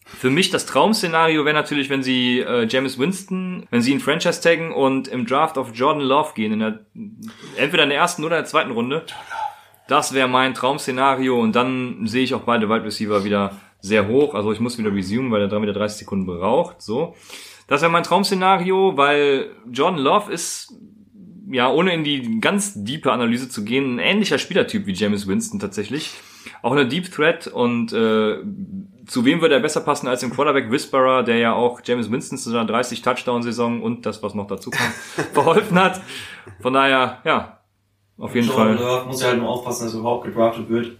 Für 0.05 0.29
mich 0.29 0.51
das 0.51 0.67
Traum-Szenario 0.67 1.45
wäre 1.45 1.55
natürlich, 1.55 1.89
wenn 1.89 2.03
sie 2.03 2.39
äh, 2.39 2.67
James 2.67 2.99
Winston, 2.99 3.65
wenn 3.71 3.81
sie 3.81 3.91
ihn 3.91 3.99
Franchise 3.99 4.39
taggen 4.39 4.71
und 4.71 5.07
im 5.07 5.25
Draft 5.25 5.57
auf 5.57 5.71
Jordan 5.73 6.03
Love 6.03 6.33
gehen, 6.35 6.53
in 6.53 6.59
der, 6.59 6.79
entweder 7.57 7.83
in 7.83 7.89
der 7.89 7.97
ersten 7.97 8.23
oder 8.23 8.37
in 8.37 8.43
der 8.43 8.49
zweiten 8.49 8.71
Runde. 8.71 9.03
Das 9.87 10.13
wäre 10.13 10.27
mein 10.27 10.53
Traum-Szenario 10.53 11.39
und 11.39 11.55
dann 11.55 12.05
sehe 12.05 12.23
ich 12.23 12.35
auch 12.35 12.41
beide 12.41 12.69
Wide 12.69 12.85
Receiver 12.85 13.23
wieder 13.23 13.59
sehr 13.81 14.07
hoch. 14.07 14.35
Also 14.35 14.51
ich 14.51 14.59
muss 14.59 14.77
wieder 14.77 14.93
resume, 14.93 15.31
weil 15.31 15.41
er 15.41 15.47
dann 15.47 15.61
wieder 15.61 15.73
30 15.73 15.99
Sekunden 15.99 16.25
braucht. 16.25 16.81
So. 16.81 17.15
Das 17.67 17.81
wäre 17.81 17.91
mein 17.91 18.03
Traum-Szenario, 18.03 18.95
weil 18.95 19.51
Jordan 19.71 19.99
Love 19.99 20.31
ist 20.31 20.73
ja, 21.49 21.69
ohne 21.71 21.93
in 21.93 22.03
die 22.03 22.39
ganz 22.39 22.73
diepe 22.75 23.11
Analyse 23.11 23.49
zu 23.49 23.63
gehen, 23.63 23.95
ein 23.95 23.99
ähnlicher 23.99 24.39
Spielertyp 24.39 24.87
wie 24.87 24.93
James 24.93 25.27
Winston 25.27 25.59
tatsächlich. 25.59 26.11
auch 26.61 26.71
eine 26.71 26.87
Deep 26.87 27.11
Threat 27.11 27.47
und 27.47 27.93
äh, 27.93 28.37
zu 29.05 29.25
wem 29.25 29.41
würde 29.41 29.55
er 29.55 29.61
besser 29.61 29.81
passen 29.81 30.07
als 30.07 30.21
dem 30.21 30.31
Quarterback 30.31 30.71
Whisperer, 30.71 31.23
der 31.23 31.37
ja 31.37 31.53
auch 31.53 31.81
James 31.83 32.11
Winston 32.11 32.37
zu 32.37 32.49
seiner 32.49 32.65
30 32.65 33.01
Touchdown-Saison 33.01 33.83
und 33.83 34.05
das, 34.05 34.23
was 34.23 34.33
noch 34.33 34.47
dazu 34.47 34.71
kam, 34.71 34.91
verholfen 35.33 35.77
hat. 35.79 36.01
Von 36.61 36.73
daher, 36.73 37.19
ja, 37.23 37.59
auf 38.17 38.33
jeden 38.33 38.47
Jordan 38.47 38.77
Fall. 38.77 38.85
Love 38.85 39.07
muss 39.07 39.21
ja 39.21 39.27
halt 39.27 39.39
nur 39.39 39.49
aufpassen, 39.49 39.85
dass 39.85 39.93
er 39.93 39.99
überhaupt 39.99 40.25
gedraftet 40.25 40.69
wird, 40.69 40.97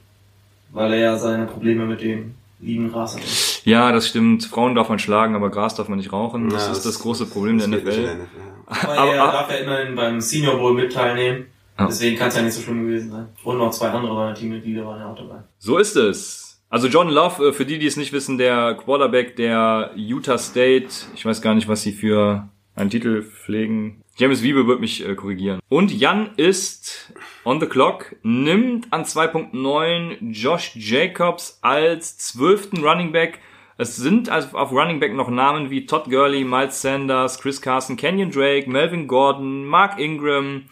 weil 0.72 0.94
er 0.94 1.00
ja 1.00 1.18
seine 1.18 1.46
Probleme 1.46 1.86
mit 1.86 2.02
dem 2.02 2.36
lieben 2.60 2.92
Gras 2.92 3.16
hat. 3.16 3.24
Ja, 3.66 3.92
das 3.92 4.08
stimmt. 4.08 4.46
Frauen 4.46 4.76
darf 4.76 4.90
man 4.90 5.00
schlagen, 5.00 5.36
aber 5.36 5.50
Gras 5.50 5.76
darf 5.76 5.90
man 5.90 5.98
nicht 5.98 6.14
rauchen. 6.14 6.50
Das 6.50 6.68
Ja, 6.68 6.72
ist 6.72 6.86
das 6.86 7.00
große 7.00 7.26
Problem 7.26 7.58
der 7.58 7.68
das 7.68 7.78
in 7.80 7.88
NFL. 7.88 8.02
der 8.04 8.16
NFL. 8.16 8.28
Aber, 8.68 8.98
Aber- 8.98 9.12
er 9.16 9.32
darf 9.32 9.50
ja 9.52 9.58
immerhin 9.58 9.96
beim 9.96 10.22
Senior 10.22 10.58
Bowl 10.58 10.74
mit 10.74 10.94
teilnehmen. 10.94 11.48
Ja. 11.78 11.88
Deswegen 11.88 12.18
kann 12.18 12.30
es 12.30 12.36
ja 12.38 12.42
nicht 12.42 12.54
so 12.54 12.62
schlimm 12.62 12.86
gewesen 12.86 13.12
sein. 13.12 13.28
Und 13.44 13.58
noch 13.58 13.72
zwei 13.72 13.90
andere 13.90 14.16
seiner 14.16 14.34
Teammitglieder 14.34 14.86
waren 14.86 15.00
ja 15.02 15.12
auch 15.12 15.16
dabei. 15.18 15.44
So 15.60 15.78
ist 15.78 15.96
es. 15.98 16.62
Also 16.70 16.88
John 16.88 17.10
Love, 17.10 17.50
äh, 17.50 17.54
für 17.54 17.66
die, 17.66 17.78
die 17.80 17.86
es 17.88 17.98
nicht 17.98 18.14
wissen, 18.14 18.38
der 18.38 18.76
Quarterback 18.76 19.36
der 19.36 19.92
Utah 19.96 20.38
State. 20.38 20.88
Ich 21.16 21.26
weiß 21.26 21.42
gar 21.42 21.54
nicht, 21.54 21.68
was 21.68 21.82
sie 21.84 21.92
für 21.92 22.48
einen 22.76 22.90
Titel 22.90 23.24
pflegen. 23.24 24.02
James 24.18 24.42
Wiebe 24.42 24.68
wird 24.68 24.80
mich 24.80 25.06
äh, 25.08 25.16
korrigieren. 25.16 25.60
Und 25.70 25.92
Jan 25.92 26.30
ist 26.38 27.14
on 27.44 27.60
the 27.60 27.66
clock, 27.68 28.16
nimmt 28.24 28.88
an 28.92 29.04
2.9 29.04 30.32
Josh 30.32 30.72
Jacobs 30.76 31.60
als 31.62 32.18
zwölften 32.18 32.84
Running 32.84 33.12
Back. 33.12 33.40
Es 33.77 33.98
sind 33.98 34.29
also 34.29 34.58
auf 34.58 34.72
Running 34.72 35.01
Back 35.01 35.13
noch 35.13 35.29
Namen 35.29 35.70
wie 35.70 35.86
Todd 35.86 36.05
Gurley, 36.05 36.46
Miles 36.46 36.82
Sanders, 36.82 37.39
Chris 37.39 37.62
Carson, 37.62 37.98
Kenyon 37.98 38.32
Drake, 38.32 38.70
Melvin 38.70 39.08
Gordon, 39.08 39.65
Mark 39.65 40.00
Ingram 40.00 40.63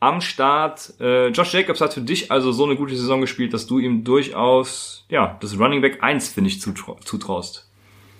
am 0.00 0.22
Start. 0.22 0.94
Äh, 0.98 1.28
Josh 1.28 1.52
Jacobs 1.52 1.82
hat 1.82 1.92
für 1.92 2.00
dich 2.00 2.30
also 2.30 2.52
so 2.52 2.64
eine 2.64 2.76
gute 2.76 2.96
Saison 2.96 3.20
gespielt, 3.20 3.52
dass 3.52 3.66
du 3.66 3.78
ihm 3.78 4.04
durchaus 4.04 5.04
ja 5.10 5.36
das 5.40 5.58
Running 5.58 5.82
Back 5.82 6.02
1 6.02 6.28
finde 6.30 6.48
ich 6.48 6.60
zutrau 6.60 6.96
zutraust. 7.04 7.68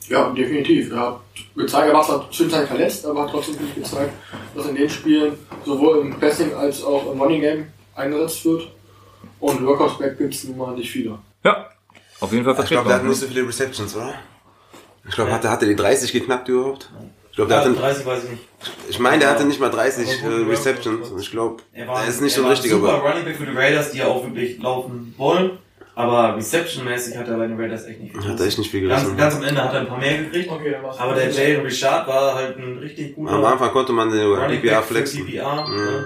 Ja, 0.09 0.31
definitiv. 0.31 0.93
Er 0.93 1.01
hat 1.01 1.21
gezeigt, 1.57 1.89
er 1.89 1.95
war 1.95 2.03
zwar 2.05 2.31
zwischenzeitlich 2.31 2.69
verletzt, 2.69 3.07
aber 3.07 3.23
hat 3.23 3.31
trotzdem 3.31 3.55
wirklich 3.55 3.75
gezeigt, 3.75 4.13
dass 4.55 4.67
in 4.69 4.77
den 4.77 4.89
Spielen 4.89 5.33
sowohl 5.65 5.99
im 5.99 6.21
Passing 6.21 6.53
als 6.55 6.85
auch 6.85 7.11
im 7.11 7.21
Running 7.21 7.41
Game 7.41 7.67
eingesetzt 7.95 8.45
wird. 8.45 8.69
Und 9.41 9.67
Workhouse 9.67 9.99
Back 9.99 10.19
gibt 10.19 10.35
es 10.35 10.45
nun 10.45 10.59
mal 10.59 10.75
nicht 10.77 10.91
viele. 10.91 11.19
Ja, 11.43 11.69
auf 12.21 12.33
jeden 12.33 12.45
Fall 12.45 12.53
Ich 12.55 12.57
glaube, 12.69 12.69
der 12.69 12.69
vertretbar. 12.69 12.95
hat 12.95 13.05
nicht 13.05 13.19
so 13.21 13.27
viele 13.27 13.47
Receptions, 13.49 13.97
oder? 13.97 14.15
Ich 15.09 15.15
glaube, 15.15 15.33
hatte, 15.33 15.51
hatte 15.51 15.67
die 15.67 15.77
30 15.77 16.13
geknackt 16.13 16.49
überhaupt? 16.49 16.91
Ich 17.31 17.37
glaube, 17.37 17.49
der 17.51 17.59
Ja, 17.59 17.65
hatte, 17.65 17.75
30 17.75 18.07
weiß 18.07 18.25
ich 18.25 18.31
nicht. 18.31 18.43
ich 18.89 18.99
meine, 18.99 19.19
der 19.21 19.31
hatte 19.31 19.45
nicht 19.45 19.61
mal 19.61 19.71
30 19.71 20.09
Aber 20.25 20.33
äh, 20.35 20.43
Receptions. 20.49 21.13
Ich 21.21 21.31
glaube, 21.31 21.63
Er 21.73 21.87
war, 21.87 22.03
er 22.03 22.09
ist 22.09 22.21
nicht 22.23 22.33
er 22.33 22.37
so 22.39 22.43
war 22.43 22.51
ein 22.51 22.53
richtiger 22.57 22.77
super 22.77 22.95
aber 22.95 23.11
Running 23.11 23.25
Back 23.25 23.37
für 23.37 23.47
die 23.47 23.57
Raiders, 23.57 23.91
die 23.93 23.99
ja 23.99 24.07
auch 24.07 24.25
wirklich 24.25 24.59
laufen 24.61 25.15
wollen. 25.19 25.59
Aber 25.95 26.37
Reception-mäßig 26.37 27.17
hat 27.17 27.29
er 27.29 27.37
bei 27.39 27.47
den 27.47 27.59
Raiders 27.59 27.85
echt 27.87 28.01
nicht 28.01 28.15
viel. 28.15 28.29
Hat 28.31 28.39
er 28.41 28.47
echt 28.47 28.59
nicht 28.59 28.71
viel 28.71 28.87
ganz, 28.87 29.01
gerissen. 29.03 29.17
ganz 29.17 29.35
am 29.37 29.45
Ende 29.45 29.63
hat 29.65 29.73
er 29.73 29.81
ein 29.81 29.87
paar 29.89 29.99
mehr 29.99 30.19
gekriegt. 30.25 30.51
Okay. 30.51 30.77
Aber 30.99 31.15
der 31.15 31.31
Jalen 31.31 31.63
Richard 31.65 32.07
war 32.07 32.35
halt 32.35 32.59
ein 32.59 32.79
richtig 32.79 33.15
guter 33.15 33.33
Am 33.33 33.45
Anfang 33.45 33.71
konnte 33.71 33.93
man 33.93 34.11
den 34.11 34.31
Back 34.63 34.77
für 34.77 34.83
flexen. 34.83 35.25
PPR. 35.27 35.67
Mhm. 35.67 36.05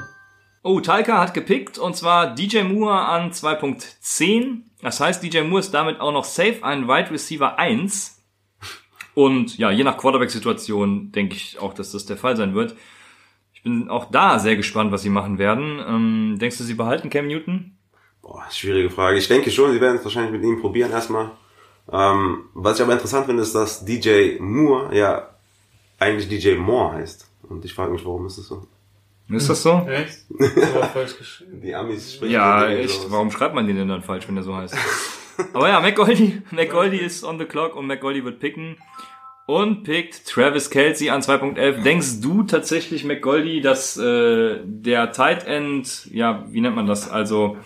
Oh, 0.62 0.80
Talca 0.80 1.18
hat 1.18 1.32
gepickt 1.32 1.78
und 1.78 1.96
zwar 1.96 2.34
DJ 2.34 2.64
Moore 2.64 3.00
an 3.06 3.32
2.10. 3.32 4.58
Das 4.82 5.00
heißt, 5.00 5.22
DJ 5.22 5.40
Moore 5.40 5.60
ist 5.60 5.72
damit 5.72 6.00
auch 6.00 6.12
noch 6.12 6.24
safe 6.24 6.58
ein 6.62 6.86
Wide 6.86 7.10
Receiver 7.10 7.58
1. 7.58 8.18
Und 9.14 9.56
ja, 9.56 9.70
je 9.70 9.84
nach 9.84 9.96
Quarterback-Situation 9.96 11.12
denke 11.12 11.34
ich 11.34 11.58
auch, 11.58 11.72
dass 11.72 11.92
das 11.92 12.04
der 12.04 12.18
Fall 12.18 12.36
sein 12.36 12.54
wird. 12.54 12.76
Ich 13.54 13.62
bin 13.62 13.88
auch 13.88 14.10
da 14.10 14.38
sehr 14.38 14.56
gespannt, 14.56 14.92
was 14.92 15.00
sie 15.00 15.08
machen 15.08 15.38
werden. 15.38 15.82
Ähm, 15.86 16.38
denkst 16.38 16.58
du, 16.58 16.64
sie 16.64 16.74
behalten 16.74 17.08
Cam 17.08 17.26
Newton? 17.26 17.78
Boah, 18.20 18.44
schwierige 18.50 18.90
Frage. 18.90 19.16
Ich 19.16 19.28
denke 19.28 19.50
schon, 19.50 19.72
sie 19.72 19.80
werden 19.80 19.96
es 19.96 20.04
wahrscheinlich 20.04 20.32
mit 20.32 20.42
ihm 20.44 20.60
probieren 20.60 20.90
erstmal. 20.90 21.30
Ähm, 21.90 22.50
was 22.52 22.76
ich 22.76 22.82
aber 22.82 22.92
interessant 22.92 23.24
finde, 23.26 23.42
ist, 23.42 23.54
dass 23.54 23.84
DJ 23.86 24.38
Moore 24.40 24.94
ja 24.94 25.30
eigentlich 25.98 26.28
DJ 26.28 26.56
Moore 26.56 26.96
heißt. 26.96 27.26
Und 27.48 27.64
ich 27.64 27.72
frage 27.72 27.92
mich, 27.92 28.04
warum 28.04 28.26
ist 28.26 28.36
das 28.36 28.46
so? 28.46 28.66
Ist 29.30 29.48
das 29.48 29.62
so? 29.62 29.86
Echt? 29.88 30.18
Aber 30.74 30.84
falsch 30.86 31.16
geschrieben. 31.18 31.60
Die 31.62 31.74
Amis 31.74 32.14
sprechen 32.14 32.32
Ja, 32.32 32.68
echt. 32.68 32.90
so 32.90 33.06
aus. 33.06 33.12
Warum 33.12 33.30
schreibt 33.30 33.54
man 33.54 33.66
den 33.66 33.76
denn 33.76 33.88
dann 33.88 34.02
falsch, 34.02 34.26
wenn 34.28 34.34
der 34.34 34.44
so 34.44 34.56
heißt? 34.56 34.74
Aber 35.52 35.68
ja, 35.68 35.80
McGoldy, 35.80 36.42
McGoldy 36.50 36.98
ist 36.98 37.24
on 37.24 37.38
the 37.38 37.44
clock 37.44 37.74
und 37.76 37.86
McGoldy 37.86 38.24
wird 38.24 38.40
picken. 38.40 38.76
Und 39.46 39.82
pickt 39.82 40.26
Travis 40.28 40.70
Kelsey 40.70 41.10
an 41.10 41.22
2.11. 41.22 41.82
Denkst 41.82 42.20
du 42.20 42.44
tatsächlich, 42.44 43.04
McGoldy, 43.04 43.60
dass 43.60 43.96
äh, 43.96 44.58
der 44.64 45.10
Tight 45.12 45.44
End, 45.46 46.06
ja, 46.12 46.44
wie 46.50 46.60
nennt 46.60 46.76
man 46.76 46.86
das? 46.86 47.10
Also, 47.10 47.56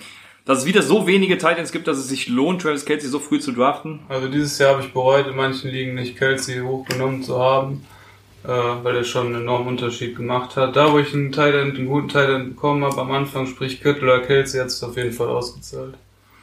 dass 0.47 0.61
es 0.61 0.67
wieder 0.67 0.81
so 0.83 1.07
wenige 1.07 1.37
Tight 1.37 1.59
Ends 1.59 1.73
gibt, 1.73 1.87
dass 1.87 1.99
es 1.99 2.09
sich 2.09 2.29
lohnt, 2.29 2.63
Travis 2.63 2.87
Kelsey 2.87 3.11
so 3.11 3.19
früh 3.19 3.39
zu 3.39 3.53
draften? 3.53 4.01
Also 4.09 4.29
dieses 4.29 4.59
Jahr 4.59 4.75
habe 4.77 4.83
ich 4.87 4.93
bereut, 4.95 5.27
in 5.27 5.37
manchen 5.37 5.71
Ligen 5.71 5.95
nicht 5.95 6.17
Kelsey 6.17 6.61
hochgenommen 6.61 7.23
zu 7.23 7.39
haben, 7.39 7.85
weil 8.45 8.97
er 8.97 9.05
schon 9.05 9.29
einen 9.29 9.43
enormen 9.43 9.69
Unterschied 9.69 10.17
gemacht 10.17 10.57
hat. 10.57 10.77
Da, 10.77 10.93
wo 10.93 10.99
ich 10.99 11.15
einen 11.15 11.33
Thailand, 11.33 11.77
einen 11.77 11.89
guten 11.89 12.09
Thailand 12.09 12.55
bekommen 12.55 12.85
habe, 12.85 13.01
am 13.01 13.11
Anfang, 13.11 13.47
sprich 13.47 13.83
Kittel 13.83 14.05
oder 14.05 14.21
Kelsey, 14.21 14.61
hat 14.61 14.69
es 14.69 14.83
auf 14.83 14.97
jeden 14.97 15.13
Fall 15.13 15.29
ausgezahlt. 15.29 15.95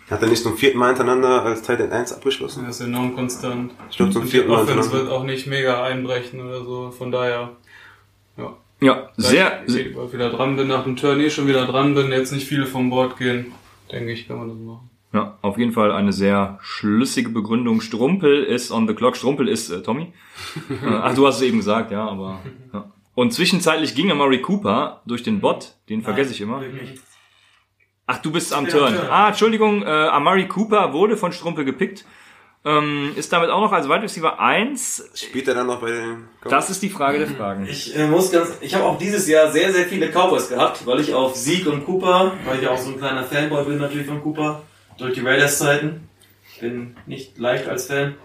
Hat 0.10 0.22
er 0.22 0.28
nicht 0.28 0.44
zum 0.44 0.58
vierten 0.58 0.78
Mal 0.78 0.88
hintereinander 0.88 1.44
als 1.44 1.62
Tight 1.62 1.80
End 1.80 1.94
1 1.94 2.12
abgeschlossen? 2.14 2.66
Er 2.66 2.72
ist 2.72 2.82
enorm 2.82 3.16
konstant. 3.16 3.72
Ich 3.90 3.98
glaube 3.98 4.12
zum 4.12 4.24
die 4.24 4.30
vierten 4.30 4.50
Mal 4.50 4.64
Offense 4.64 4.92
wird 4.92 5.10
auch 5.10 5.24
nicht 5.24 5.48
mega 5.48 5.84
einbrechen 5.84 6.42
oder 6.42 6.66
so, 6.66 6.92
von 6.92 7.12
daher. 7.12 7.52
Ja. 8.36 8.58
Ja, 8.82 9.10
sehr, 9.16 9.62
Da 9.68 9.74
ich 9.76 9.96
wieder 10.14 10.32
dran 10.32 10.56
bin, 10.56 10.68
nach 10.68 10.84
dem 10.84 10.96
Turn 10.96 11.20
eh 11.20 11.30
schon 11.30 11.48
wieder 11.48 11.68
dran 11.68 11.94
bin, 11.94 12.12
jetzt 12.12 12.34
nicht 12.34 12.48
viele 12.48 12.66
vom 12.66 12.90
Bord 12.90 13.16
gehen, 13.18 13.54
denke 13.92 14.12
ich, 14.12 14.28
kann 14.28 14.40
man 14.40 14.50
das 14.50 14.58
machen. 14.58 14.91
Ja, 15.14 15.38
auf 15.42 15.58
jeden 15.58 15.74
Fall 15.74 15.92
eine 15.92 16.14
sehr 16.14 16.58
schlüssige 16.62 17.30
Begründung. 17.30 17.82
Strumpel 17.82 18.44
ist 18.44 18.72
on 18.72 18.88
the 18.88 18.94
clock. 18.94 19.18
Strumpel 19.18 19.48
ist 19.48 19.70
äh, 19.70 19.82
Tommy. 19.82 20.14
äh, 20.70 20.86
ach, 20.86 21.16
du 21.16 21.28
hast 21.28 21.38
es 21.38 21.42
eben 21.42 21.58
gesagt, 21.58 21.92
ja, 21.92 22.08
aber. 22.08 22.40
Ja. 22.74 22.92
Und 23.14 23.34
zwischenzeitlich 23.34 23.94
ging 23.94 24.10
Amari 24.10 24.42
Cooper 24.42 25.02
durch 25.06 25.22
den 25.24 25.42
Bot, 25.42 25.76
den 25.90 26.02
vergesse 26.02 26.32
ich 26.32 26.42
immer. 26.42 26.62
Wirklich. 26.62 27.00
Ach, 28.08 28.18
du 28.20 28.32
bist 28.32 28.54
am 28.54 28.68
Turn. 28.68 28.98
Ah, 29.10 29.30
Entschuldigung, 29.30 29.84
äh, 29.84 29.86
Amari 29.86 30.48
Cooper 30.48 30.94
wurde 30.94 31.18
von 31.18 31.32
Strumpel 31.32 31.66
gepickt. 31.66 32.06
Ähm, 32.64 33.14
ist 33.16 33.34
damit 33.34 33.50
auch 33.50 33.60
noch 33.60 33.72
als 33.72 33.90
Wide 33.90 34.04
Receiver 34.04 34.40
1. 34.40 35.12
Spielt 35.16 35.48
er 35.48 35.56
dann 35.56 35.68
noch 35.68 35.82
bei 35.82 35.92
den 35.92 36.28
Das 36.48 36.70
ist 36.70 36.84
die 36.84 36.90
Frage 36.90 37.18
der 37.18 37.28
Fragen. 37.28 37.66
Ich 37.66 37.96
äh, 37.96 38.08
muss 38.08 38.32
ganz, 38.32 38.58
ich 38.62 38.76
habe 38.76 38.86
auch 38.86 39.00
dieses 39.00 39.28
Jahr 39.28 39.52
sehr, 39.52 39.74
sehr 39.74 39.86
viele 39.86 40.10
Cowboys 40.10 40.48
gehabt, 40.50 40.86
weil 40.86 41.00
ich 41.00 41.14
auf 41.14 41.36
Sieg 41.36 41.66
und 41.66 41.86
Cooper, 41.86 42.34
weil 42.46 42.60
ich 42.60 42.68
auch 42.68 42.78
so 42.78 42.92
ein 42.92 42.98
kleiner 43.00 43.24
Fanboy 43.24 43.66
bin 43.66 43.80
natürlich 43.80 44.06
von 44.06 44.22
Cooper, 44.22 44.62
durch 45.02 45.14
die 45.14 45.22
Raiders-Zeiten. 45.22 46.08
Bin 46.60 46.96
nicht 47.08 47.38
leicht 47.38 47.68
als 47.68 47.88
Fan. 47.88 48.16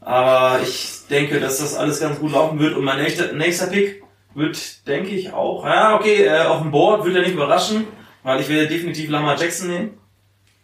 Aber 0.00 0.60
ich 0.62 1.06
denke, 1.10 1.38
dass 1.38 1.58
das 1.58 1.76
alles 1.76 2.00
ganz 2.00 2.18
gut 2.18 2.32
laufen 2.32 2.58
wird 2.58 2.74
und 2.74 2.84
mein 2.84 3.02
nächster, 3.02 3.32
nächster 3.32 3.66
Pick 3.66 4.02
wird, 4.34 4.86
denke 4.88 5.10
ich, 5.10 5.32
auch, 5.32 5.64
ja, 5.64 5.94
okay, 5.94 6.24
äh, 6.24 6.46
auf 6.46 6.62
dem 6.62 6.70
Board 6.70 7.04
wird 7.04 7.16
er 7.16 7.22
nicht 7.22 7.34
überraschen, 7.34 7.86
weil 8.22 8.40
ich 8.40 8.48
werde 8.48 8.66
definitiv 8.66 9.10
Lamar 9.10 9.38
Jackson 9.38 9.68
nehmen, 9.68 9.98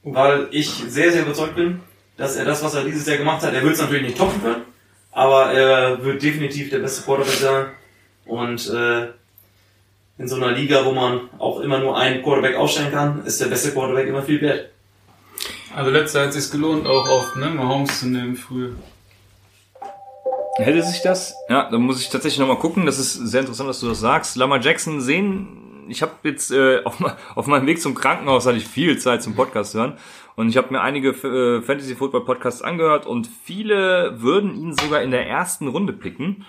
weil 0.02 0.48
ich 0.50 0.70
sehr, 0.70 1.12
sehr 1.12 1.22
überzeugt 1.22 1.54
bin, 1.54 1.80
dass 2.16 2.36
er 2.36 2.46
das, 2.46 2.64
was 2.64 2.74
er 2.74 2.84
dieses 2.84 3.06
Jahr 3.06 3.18
gemacht 3.18 3.42
hat, 3.42 3.52
er 3.52 3.62
wird 3.62 3.74
es 3.74 3.80
natürlich 3.80 4.02
nicht 4.02 4.18
toppen 4.18 4.42
können, 4.42 4.62
aber 5.12 5.52
er 5.52 6.02
wird 6.02 6.22
definitiv 6.22 6.70
der 6.70 6.78
beste 6.78 7.02
Quarterback 7.02 7.34
sein 7.34 7.66
und 8.24 8.70
äh, 8.70 9.08
in 10.18 10.26
so 10.26 10.36
einer 10.36 10.50
Liga, 10.50 10.84
wo 10.84 10.92
man 10.92 11.28
auch 11.38 11.60
immer 11.60 11.78
nur 11.78 11.96
einen 11.96 12.22
Quarterback 12.22 12.56
aufstellen 12.56 12.90
kann, 12.90 13.24
ist 13.24 13.40
der 13.40 13.46
beste 13.46 13.70
Quarterback 13.70 14.08
immer 14.08 14.22
viel 14.22 14.40
wert. 14.40 14.70
Also 15.74 15.90
letztes 15.90 16.14
Jahr 16.14 16.24
hat 16.26 16.34
es 16.34 16.42
sich 16.44 16.52
gelohnt, 16.52 16.86
auch 16.86 17.08
auf 17.08 17.36
ne, 17.36 17.50
Mahomes 17.50 18.00
zu 18.00 18.08
nehmen 18.08 18.36
früh. 18.36 18.72
Hätte 20.56 20.82
sich 20.82 21.02
das? 21.02 21.34
Ja, 21.48 21.70
dann 21.70 21.82
muss 21.82 22.00
ich 22.00 22.08
tatsächlich 22.08 22.40
nochmal 22.40 22.58
gucken. 22.58 22.84
Das 22.84 22.98
ist 22.98 23.14
sehr 23.14 23.40
interessant, 23.40 23.68
dass 23.68 23.80
du 23.80 23.88
das 23.88 24.00
sagst. 24.00 24.36
Lamar 24.36 24.60
Jackson 24.60 25.00
sehen. 25.00 25.86
Ich 25.88 26.02
habe 26.02 26.12
jetzt 26.24 26.50
äh, 26.50 26.82
auf, 26.84 26.96
auf 27.34 27.46
meinem 27.46 27.66
Weg 27.66 27.80
zum 27.80 27.94
Krankenhaus 27.94 28.46
hatte 28.46 28.58
ich 28.58 28.66
viel 28.66 28.98
Zeit 28.98 29.22
zum 29.22 29.34
Podcast 29.36 29.74
hören 29.74 29.96
und 30.34 30.48
ich 30.48 30.56
habe 30.56 30.72
mir 30.72 30.80
einige 30.80 31.10
äh, 31.10 31.62
Fantasy 31.62 31.96
Football 31.96 32.24
Podcasts 32.24 32.62
angehört 32.62 33.06
und 33.06 33.28
viele 33.44 34.20
würden 34.20 34.54
ihn 34.54 34.76
sogar 34.76 35.02
in 35.02 35.10
der 35.10 35.26
ersten 35.26 35.68
Runde 35.68 35.92
picken. 35.92 36.44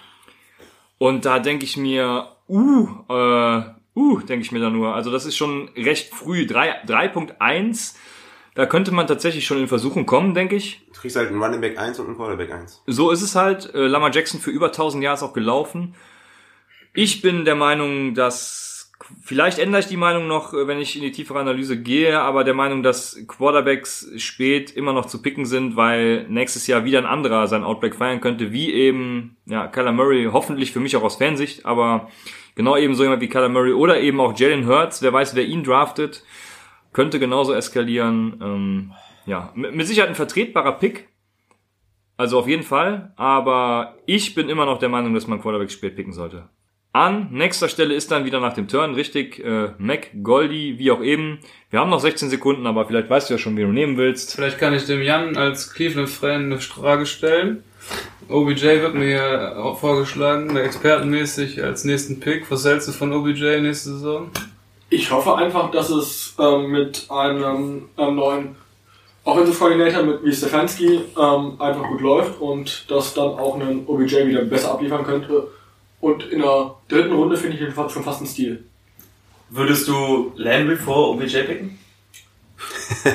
Und 0.97 1.25
da 1.25 1.39
denke 1.39 1.65
ich 1.65 1.77
mir, 1.77 2.27
uh, 2.47 2.87
äh, 3.09 3.61
uh, 3.95 4.19
denke 4.19 4.45
ich 4.45 4.51
mir 4.51 4.59
da 4.59 4.69
nur. 4.69 4.93
Also 4.93 5.11
das 5.11 5.25
ist 5.25 5.37
schon 5.37 5.69
recht 5.75 6.13
früh. 6.13 6.45
Drei- 6.45 6.83
3.1. 6.85 7.95
Da 8.55 8.65
könnte 8.65 8.91
man 8.91 9.07
tatsächlich 9.07 9.45
schon 9.45 9.59
in 9.59 9.67
Versuchung 9.67 10.05
kommen, 10.05 10.33
denke 10.33 10.55
ich. 10.55 10.81
Du 10.93 10.99
kriegst 11.01 11.15
halt 11.15 11.29
einen 11.29 11.41
Running 11.41 11.61
Back 11.61 11.77
1 11.77 11.99
und 11.99 12.07
einen 12.07 12.15
Quarterback 12.15 12.51
1. 12.51 12.83
So 12.87 13.11
ist 13.11 13.21
es 13.21 13.35
halt. 13.35 13.73
Äh, 13.73 13.87
Lamar 13.87 14.11
Jackson 14.13 14.39
für 14.39 14.51
über 14.51 14.67
1000 14.67 15.03
Jahre 15.03 15.15
ist 15.15 15.23
auch 15.23 15.33
gelaufen. 15.33 15.95
Ich 16.93 17.21
bin 17.21 17.45
der 17.45 17.55
Meinung, 17.55 18.15
dass 18.15 18.91
vielleicht 19.21 19.59
ändere 19.59 19.81
ich 19.81 19.87
die 19.87 19.97
Meinung 19.97 20.27
noch, 20.27 20.53
äh, 20.53 20.67
wenn 20.67 20.79
ich 20.79 20.95
in 20.95 21.03
die 21.03 21.11
tiefere 21.11 21.39
Analyse 21.39 21.81
gehe, 21.81 22.19
aber 22.19 22.43
der 22.43 22.53
Meinung, 22.53 22.83
dass 22.83 23.19
Quarterbacks 23.27 24.09
spät 24.17 24.71
immer 24.71 24.93
noch 24.93 25.05
zu 25.05 25.21
picken 25.21 25.45
sind, 25.45 25.75
weil 25.75 26.27
nächstes 26.29 26.67
Jahr 26.67 26.85
wieder 26.85 26.99
ein 26.99 27.05
anderer 27.05 27.47
sein 27.47 27.63
Outback 27.63 27.95
feiern 27.95 28.21
könnte, 28.21 28.51
wie 28.51 28.71
eben 28.73 29.37
ja 29.45 29.67
Kyler 29.67 29.91
Murray, 29.91 30.29
hoffentlich 30.31 30.71
für 30.71 30.79
mich 30.79 30.95
auch 30.95 31.03
aus 31.03 31.17
Fansicht, 31.17 31.65
aber 31.65 32.09
genau 32.55 32.75
eben 32.77 32.95
so 32.95 33.03
jemand 33.03 33.21
wie 33.21 33.29
Kyler 33.29 33.49
Murray 33.49 33.73
oder 33.73 33.99
eben 33.99 34.19
auch 34.19 34.37
Jalen 34.37 34.67
Hurts, 34.67 35.01
wer 35.01 35.13
weiß, 35.13 35.35
wer 35.35 35.45
ihn 35.45 35.63
draftet, 35.63 36.23
könnte 36.93 37.19
genauso 37.19 37.53
eskalieren. 37.53 38.39
Ähm, 38.41 38.91
ja, 39.25 39.51
mit 39.55 39.75
mit 39.75 39.87
Sicherheit 39.87 40.09
ein 40.09 40.15
vertretbarer 40.15 40.73
Pick. 40.73 41.09
Also 42.17 42.39
auf 42.39 42.47
jeden 42.47 42.63
Fall. 42.63 43.13
Aber 43.15 43.95
ich 44.05 44.35
bin 44.35 44.49
immer 44.49 44.65
noch 44.65 44.79
der 44.79 44.89
Meinung, 44.89 45.13
dass 45.13 45.27
man 45.27 45.41
Quarterback 45.41 45.71
spät 45.71 45.95
picken 45.95 46.13
sollte. 46.13 46.49
An 46.91 47.27
nächster 47.31 47.69
Stelle 47.69 47.93
ist 47.93 48.09
dann 48.09 48.25
wieder 48.25 48.39
nach 48.39 48.53
dem 48.53 48.67
Turn 48.67 48.95
richtig 48.95 49.39
äh, 49.45 49.69
Mac, 49.77 50.09
Goldie, 50.23 50.79
wie 50.79 50.89
auch 50.89 51.03
eben. 51.03 51.37
Wir 51.69 51.79
haben 51.79 51.91
noch 51.91 51.99
16 51.99 52.29
Sekunden, 52.29 52.65
aber 52.65 52.85
vielleicht 52.87 53.11
weißt 53.11 53.29
du 53.29 53.35
ja 53.35 53.37
schon, 53.37 53.55
wie 53.57 53.61
du 53.61 53.67
nehmen 53.67 53.95
willst. 53.95 54.35
Vielleicht 54.35 54.57
kann 54.57 54.73
ich 54.73 54.85
dem 54.85 55.03
Jan 55.03 55.37
als 55.37 55.71
Cleveland-Fan 55.71 56.45
eine 56.45 56.59
Frage 56.59 57.05
stellen. 57.05 57.63
OBJ 58.27 58.81
wird 58.81 58.95
mir 58.95 59.75
vorgeschlagen, 59.79 60.55
expertenmäßig 60.57 61.63
als 61.63 61.83
nächsten 61.83 62.19
Pick. 62.19 62.49
Was 62.49 62.65
hältst 62.65 62.87
du 62.87 62.91
von 62.91 63.13
OBJ 63.13 63.61
nächste 63.61 63.91
Saison? 63.91 64.31
Ich 64.89 65.11
hoffe 65.11 65.35
einfach, 65.35 65.69
dass 65.71 65.89
es 65.89 66.33
ähm, 66.39 66.71
mit 66.71 67.05
einem, 67.09 67.89
ähm, 67.97 68.15
neuen 68.15 68.55
Offensive 69.23 69.57
Coordinator 69.57 70.01
mit 70.03 70.23
wie 70.23 70.33
Stefanski 70.33 71.01
ähm, 71.19 71.61
einfach 71.61 71.83
gut 71.87 72.01
läuft 72.01 72.39
und 72.41 72.89
dass 72.89 73.13
dann 73.13 73.27
auch 73.27 73.59
ein 73.59 73.83
OBJ 73.85 74.25
wieder 74.27 74.43
besser 74.45 74.71
abliefern 74.71 75.03
könnte. 75.03 75.47
Und 76.01 76.23
in 76.31 76.41
der 76.41 76.75
dritten 76.87 77.13
Runde 77.13 77.37
finde 77.37 77.57
ich 77.57 77.61
ihn 77.61 77.71
fast- 77.71 77.93
schon 77.93 78.03
fast 78.03 78.21
ein 78.21 78.27
Stil. 78.27 78.63
Würdest 79.49 79.87
du 79.87 80.31
Landry 80.37 80.75
vor 80.77 81.09
OBJ 81.11 81.39
picken? 81.43 81.77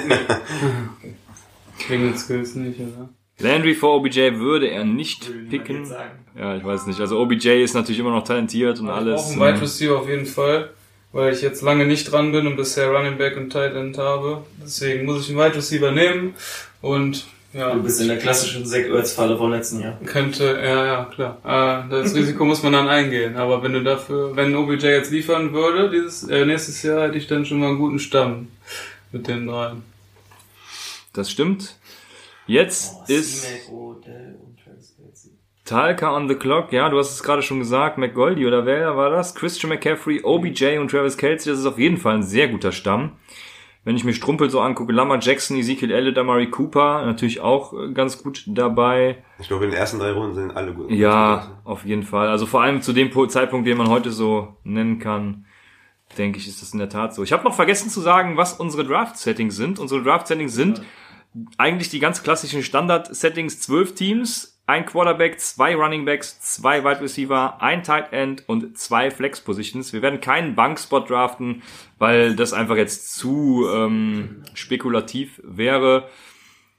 Wegen 1.89 2.17
Skills 2.17 2.55
nicht, 2.55 2.79
oder? 2.81 3.09
Landry 3.39 3.75
vor 3.75 3.97
OBJ 3.97 4.37
würde 4.39 4.69
er 4.69 4.85
nicht 4.85 5.29
Würde 5.29 5.49
picken. 5.49 5.93
Ja, 6.39 6.57
ich 6.57 6.65
weiß 6.65 6.87
nicht. 6.87 7.01
Also 7.01 7.19
OBJ 7.19 7.63
ist 7.65 7.75
natürlich 7.75 7.99
immer 7.99 8.11
noch 8.13 8.23
talentiert 8.25 8.79
und 8.79 8.87
Ich 8.87 8.93
alles. 8.93 9.23
brauche 9.23 9.33
einen 9.45 9.55
Wide 9.55 9.63
Receiver 9.63 9.99
auf 9.99 10.09
jeden 10.09 10.27
Fall, 10.27 10.71
weil 11.15 11.33
ich 11.33 11.41
jetzt 11.41 11.63
lange 11.63 11.87
nicht 11.87 12.13
dran 12.13 12.33
bin 12.33 12.47
und 12.47 12.57
bisher 12.57 12.91
Running 12.91 13.17
Back 13.17 13.37
und 13.39 13.49
Tight 13.51 13.75
End 13.75 13.97
habe. 13.97 14.45
Deswegen 14.63 15.07
muss 15.07 15.23
ich 15.23 15.31
einen 15.31 15.39
Wide 15.39 15.57
Receiver 15.57 15.91
nehmen 15.93 16.35
und 16.83 17.25
ja, 17.55 17.73
Du 17.73 17.85
bist 17.85 18.01
in 18.01 18.09
der 18.09 18.19
klassischen 18.19 18.67
Zach 18.67 18.81
Ertz-Falle 18.81 19.39
vom 19.39 19.53
letzten 19.53 19.81
Jahr. 19.81 19.97
könnte, 20.05 20.61
ja, 20.61 20.85
ja, 20.87 21.05
klar. 21.05 21.39
Äh, 21.45 21.89
das 21.89 22.13
Risiko 22.13 22.45
muss 22.45 22.65
man 22.65 22.73
dann 22.73 22.89
eingehen. 22.89 23.37
Aber 23.37 23.63
wenn 23.63 23.73
du 23.73 23.83
dafür, 23.85 24.35
wenn 24.35 24.57
OBJ 24.57 24.87
jetzt 24.87 25.13
liefern 25.13 25.53
würde, 25.53 25.89
dieses 25.89 26.25
äh, 26.29 26.45
nächstes 26.45 26.83
Jahr 26.83 27.07
hätte 27.07 27.17
ich 27.17 27.29
dann 27.29 27.47
schon 27.47 27.61
mal 27.61 27.69
einen 27.69 27.79
guten 27.79 28.01
Stamm 28.01 28.49
mit 29.13 29.29
den 29.29 29.47
dreien. 29.47 29.83
Das 31.13 31.31
stimmt. 31.31 31.77
Jetzt 32.49 32.93
Oh, 32.97 33.05
ist 33.07 33.43
C-Mac, 33.45 33.73
Odell 33.73 34.37
und 34.45 34.59
Travis 34.61 34.97
Kelce. 34.97 35.31
Talca 35.65 36.15
on 36.15 36.29
the 36.29 36.35
clock. 36.35 36.73
Ja, 36.73 36.89
du 36.91 36.99
hast 36.99 37.13
es 37.13 37.23
gerade 37.23 37.43
schon 37.43 37.59
gesagt. 37.59 37.97
McGoldie 37.97 38.47
oder 38.47 38.67
wer 38.67 38.97
war 38.97 39.11
das? 39.11 39.35
Christian 39.35 39.71
McCaffrey, 39.71 40.23
OBJ 40.23 40.79
und 40.79 40.91
Travis 40.91 41.17
Kelsey. 41.17 41.51
Das 41.51 41.61
ist 41.61 41.67
auf 41.67 41.79
jeden 41.79 41.97
Fall 41.97 42.17
ein 42.17 42.23
sehr 42.23 42.49
guter 42.49 42.71
Stamm. 42.71 43.13
Wenn 43.85 43.97
ich 43.97 44.05
mir 44.05 44.15
Strumpel 44.15 44.49
so 44.49 44.61
angucke, 44.61 44.93
Lamar 44.93 45.19
Jackson, 45.21 45.59
Ezekiel 45.59 45.91
Elliott, 45.91 46.17
Amari 46.17 46.51
Cooper, 46.51 47.05
natürlich 47.05 47.41
auch 47.41 47.75
äh, 47.75 47.93
ganz 47.93 48.23
gut 48.23 48.45
dabei. 48.47 49.23
Ich 49.39 49.49
glaube, 49.49 49.65
in 49.65 49.71
den 49.71 49.79
ersten 49.79 49.99
drei 49.99 50.13
Runden 50.13 50.35
sind 50.35 50.57
alle 50.57 50.73
gut. 50.73 50.91
Ja, 50.91 51.61
auf 51.65 51.85
jeden 51.85 52.03
Fall. 52.03 52.29
Also 52.29 52.47
vor 52.47 52.63
allem 52.63 52.81
zu 52.81 52.95
dem 52.95 53.11
Zeitpunkt, 53.29 53.67
den 53.67 53.77
man 53.77 53.89
heute 53.89 54.11
so 54.11 54.57
nennen 54.65 54.99
kann, 54.99 55.45
denke 56.17 56.39
ich, 56.39 56.49
ist 56.49 56.63
das 56.63 56.73
in 56.73 56.79
der 56.79 56.89
Tat 56.89 57.15
so. 57.15 57.23
Ich 57.23 57.33
habe 57.33 57.45
noch 57.45 57.55
vergessen 57.55 57.91
zu 57.91 58.01
sagen, 58.01 58.39
was 58.39 58.55
unsere 58.55 58.85
Draft-Settings 58.85 59.55
sind. 59.55 59.79
Unsere 59.79 60.03
Draft-Settings 60.03 60.55
sind 60.55 60.83
eigentlich 61.59 61.91
die 61.91 61.99
ganz 61.99 62.23
klassischen 62.23 62.63
Standard-Settings. 62.63 63.61
Zwölf 63.61 63.95
Teams, 63.95 64.54
ein 64.67 64.87
Quarterback, 64.87 65.41
zwei 65.41 65.75
Running 65.75 66.05
Backs, 66.05 66.41
zwei 66.41 66.85
Wide 66.85 67.01
Receiver, 67.01 67.61
ein 67.61 67.83
Tight 67.83 68.13
End 68.13 68.45
und 68.47 68.79
zwei 68.79 69.11
Flex-Positions. 69.11 69.93
Wir 69.93 70.01
werden 70.01 70.21
keinen 70.21 70.55
Bankspot 70.55 71.11
draften, 71.11 71.63
weil 71.99 72.35
das 72.35 72.53
einfach 72.53 72.77
jetzt 72.77 73.15
zu 73.15 73.67
ähm, 73.71 74.43
spekulativ 74.55 75.41
wäre. 75.45 76.09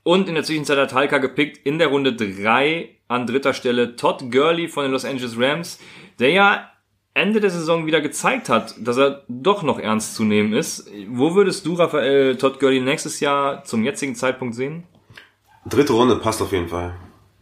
Und 0.04 0.28
in 0.28 0.36
der 0.36 0.44
Zwischenzeit 0.44 0.78
hat 0.78 0.94
Halka 0.94 1.20
gepickt 1.20 1.58
in 1.66 1.78
der 1.78 1.88
Runde 1.88 2.14
drei 2.14 2.90
an 3.08 3.28
dritter 3.28 3.54
Stelle 3.54 3.96
Todd 3.96 4.32
Gurley 4.32 4.68
von 4.68 4.84
den 4.84 4.92
Los 4.92 5.06
Angeles 5.06 5.38
Rams, 5.38 5.80
der 6.20 6.32
ja 6.32 6.72
Ende 7.14 7.40
der 7.40 7.50
Saison 7.50 7.86
wieder 7.86 8.02
gezeigt 8.02 8.50
hat, 8.50 8.76
dass 8.80 8.98
er 8.98 9.24
doch 9.28 9.64
noch 9.64 9.80
ernst 9.80 10.16
zu 10.16 10.24
nehmen 10.24 10.54
ist. 10.54 10.90
Wo 11.10 11.34
würdest 11.34 11.66
du, 11.66 11.76
Raphael, 11.76 12.36
Todd 12.36 12.60
Gurley 12.60 12.82
nächstes 12.82 13.20
Jahr 13.20 13.64
zum 13.64 13.84
jetzigen 13.84 14.16
Zeitpunkt 14.16 14.56
sehen? 14.56 14.84
Dritte 15.66 15.94
Runde 15.94 16.18
passt 16.18 16.42
auf 16.42 16.52
jeden 16.52 16.68
Fall. 16.68 16.94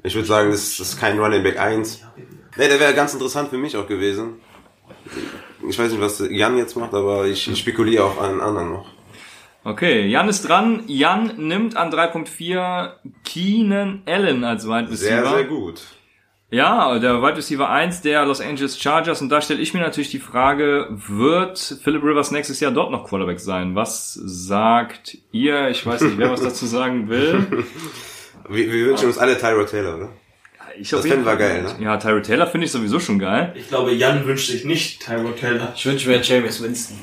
Ich 0.04 0.16
würde 0.16 0.28
sagen, 0.28 0.52
das 0.52 0.80
ist 0.80 1.00
kein 1.00 1.18
Running 1.18 1.44
Back 1.44 1.58
1. 1.58 2.06
Nee, 2.58 2.68
der 2.68 2.80
wäre 2.80 2.94
ganz 2.94 3.14
interessant 3.14 3.50
für 3.50 3.58
mich 3.58 3.76
auch 3.78 3.88
gewesen. 3.88 4.36
Ich 5.68 5.80
weiß 5.80 5.92
nicht, 5.92 6.02
was 6.02 6.22
Jan 6.30 6.58
jetzt 6.58 6.76
macht, 6.76 6.94
aber 6.94 7.26
ich, 7.26 7.50
ich 7.50 7.60
spekuliere 7.60 8.04
auf 8.04 8.20
einen 8.20 8.42
anderen 8.42 8.74
noch. 8.74 8.86
Okay, 9.64 10.06
Jan 10.08 10.28
ist 10.28 10.48
dran. 10.48 10.84
Jan 10.88 11.38
nimmt 11.38 11.78
an 11.78 11.90
3.4 11.90 12.92
Keenan 13.24 14.02
Allen 14.06 14.44
als 14.44 14.68
Wide 14.68 14.92
Receiver. 14.92 15.24
Sehr, 15.24 15.26
sehr 15.26 15.44
gut. 15.46 15.82
Ja, 16.52 17.00
der 17.00 17.22
Wide 17.22 17.38
Receiver 17.38 17.70
1 17.70 18.02
der 18.02 18.26
Los 18.26 18.42
Angeles 18.42 18.78
Chargers. 18.78 19.22
Und 19.22 19.30
da 19.30 19.42
stelle 19.42 19.62
ich 19.62 19.74
mir 19.74 19.80
natürlich 19.80 20.12
die 20.12 20.20
Frage, 20.20 20.88
wird 20.92 21.80
Philip 21.82 22.04
Rivers 22.04 22.32
nächstes 22.32 22.60
Jahr 22.60 22.72
dort 22.72 22.92
noch 22.92 23.08
Quarterback 23.08 23.40
sein? 23.40 23.74
Was 23.74 24.14
sagt 24.14 25.18
ihr? 25.32 25.70
Ich 25.70 25.86
weiß 25.86 26.02
nicht, 26.02 26.18
wer 26.18 26.30
was 26.30 26.42
dazu 26.42 26.66
sagen 26.66 27.08
will. 27.08 27.66
Wir, 28.50 28.72
wir 28.72 28.86
wünschen 28.88 29.08
uns 29.08 29.18
alle 29.18 29.38
Tyrod 29.38 29.70
Taylor, 29.70 29.96
oder? 29.96 30.10
Ich 30.80 30.90
Das 30.90 31.06
fänden 31.06 31.26
wir 31.26 31.36
geil, 31.36 31.62
ne? 31.62 31.76
Ja, 31.80 31.98
Tyrod 31.98 32.24
Taylor 32.26 32.48
finde 32.48 32.66
ich 32.66 32.72
sowieso 32.72 33.00
schon 33.00 33.20
geil. 33.20 33.54
Ich 33.56 33.68
glaube, 33.68 33.92
Jan 33.94 34.26
wünscht 34.26 34.50
sich 34.50 34.66
nicht 34.66 35.06
Tyrod 35.06 35.40
Taylor. 35.40 35.72
Ich 35.76 35.86
wünsche 35.86 36.10
mir 36.10 36.22
James 36.22 36.62
Winston. 36.64 36.98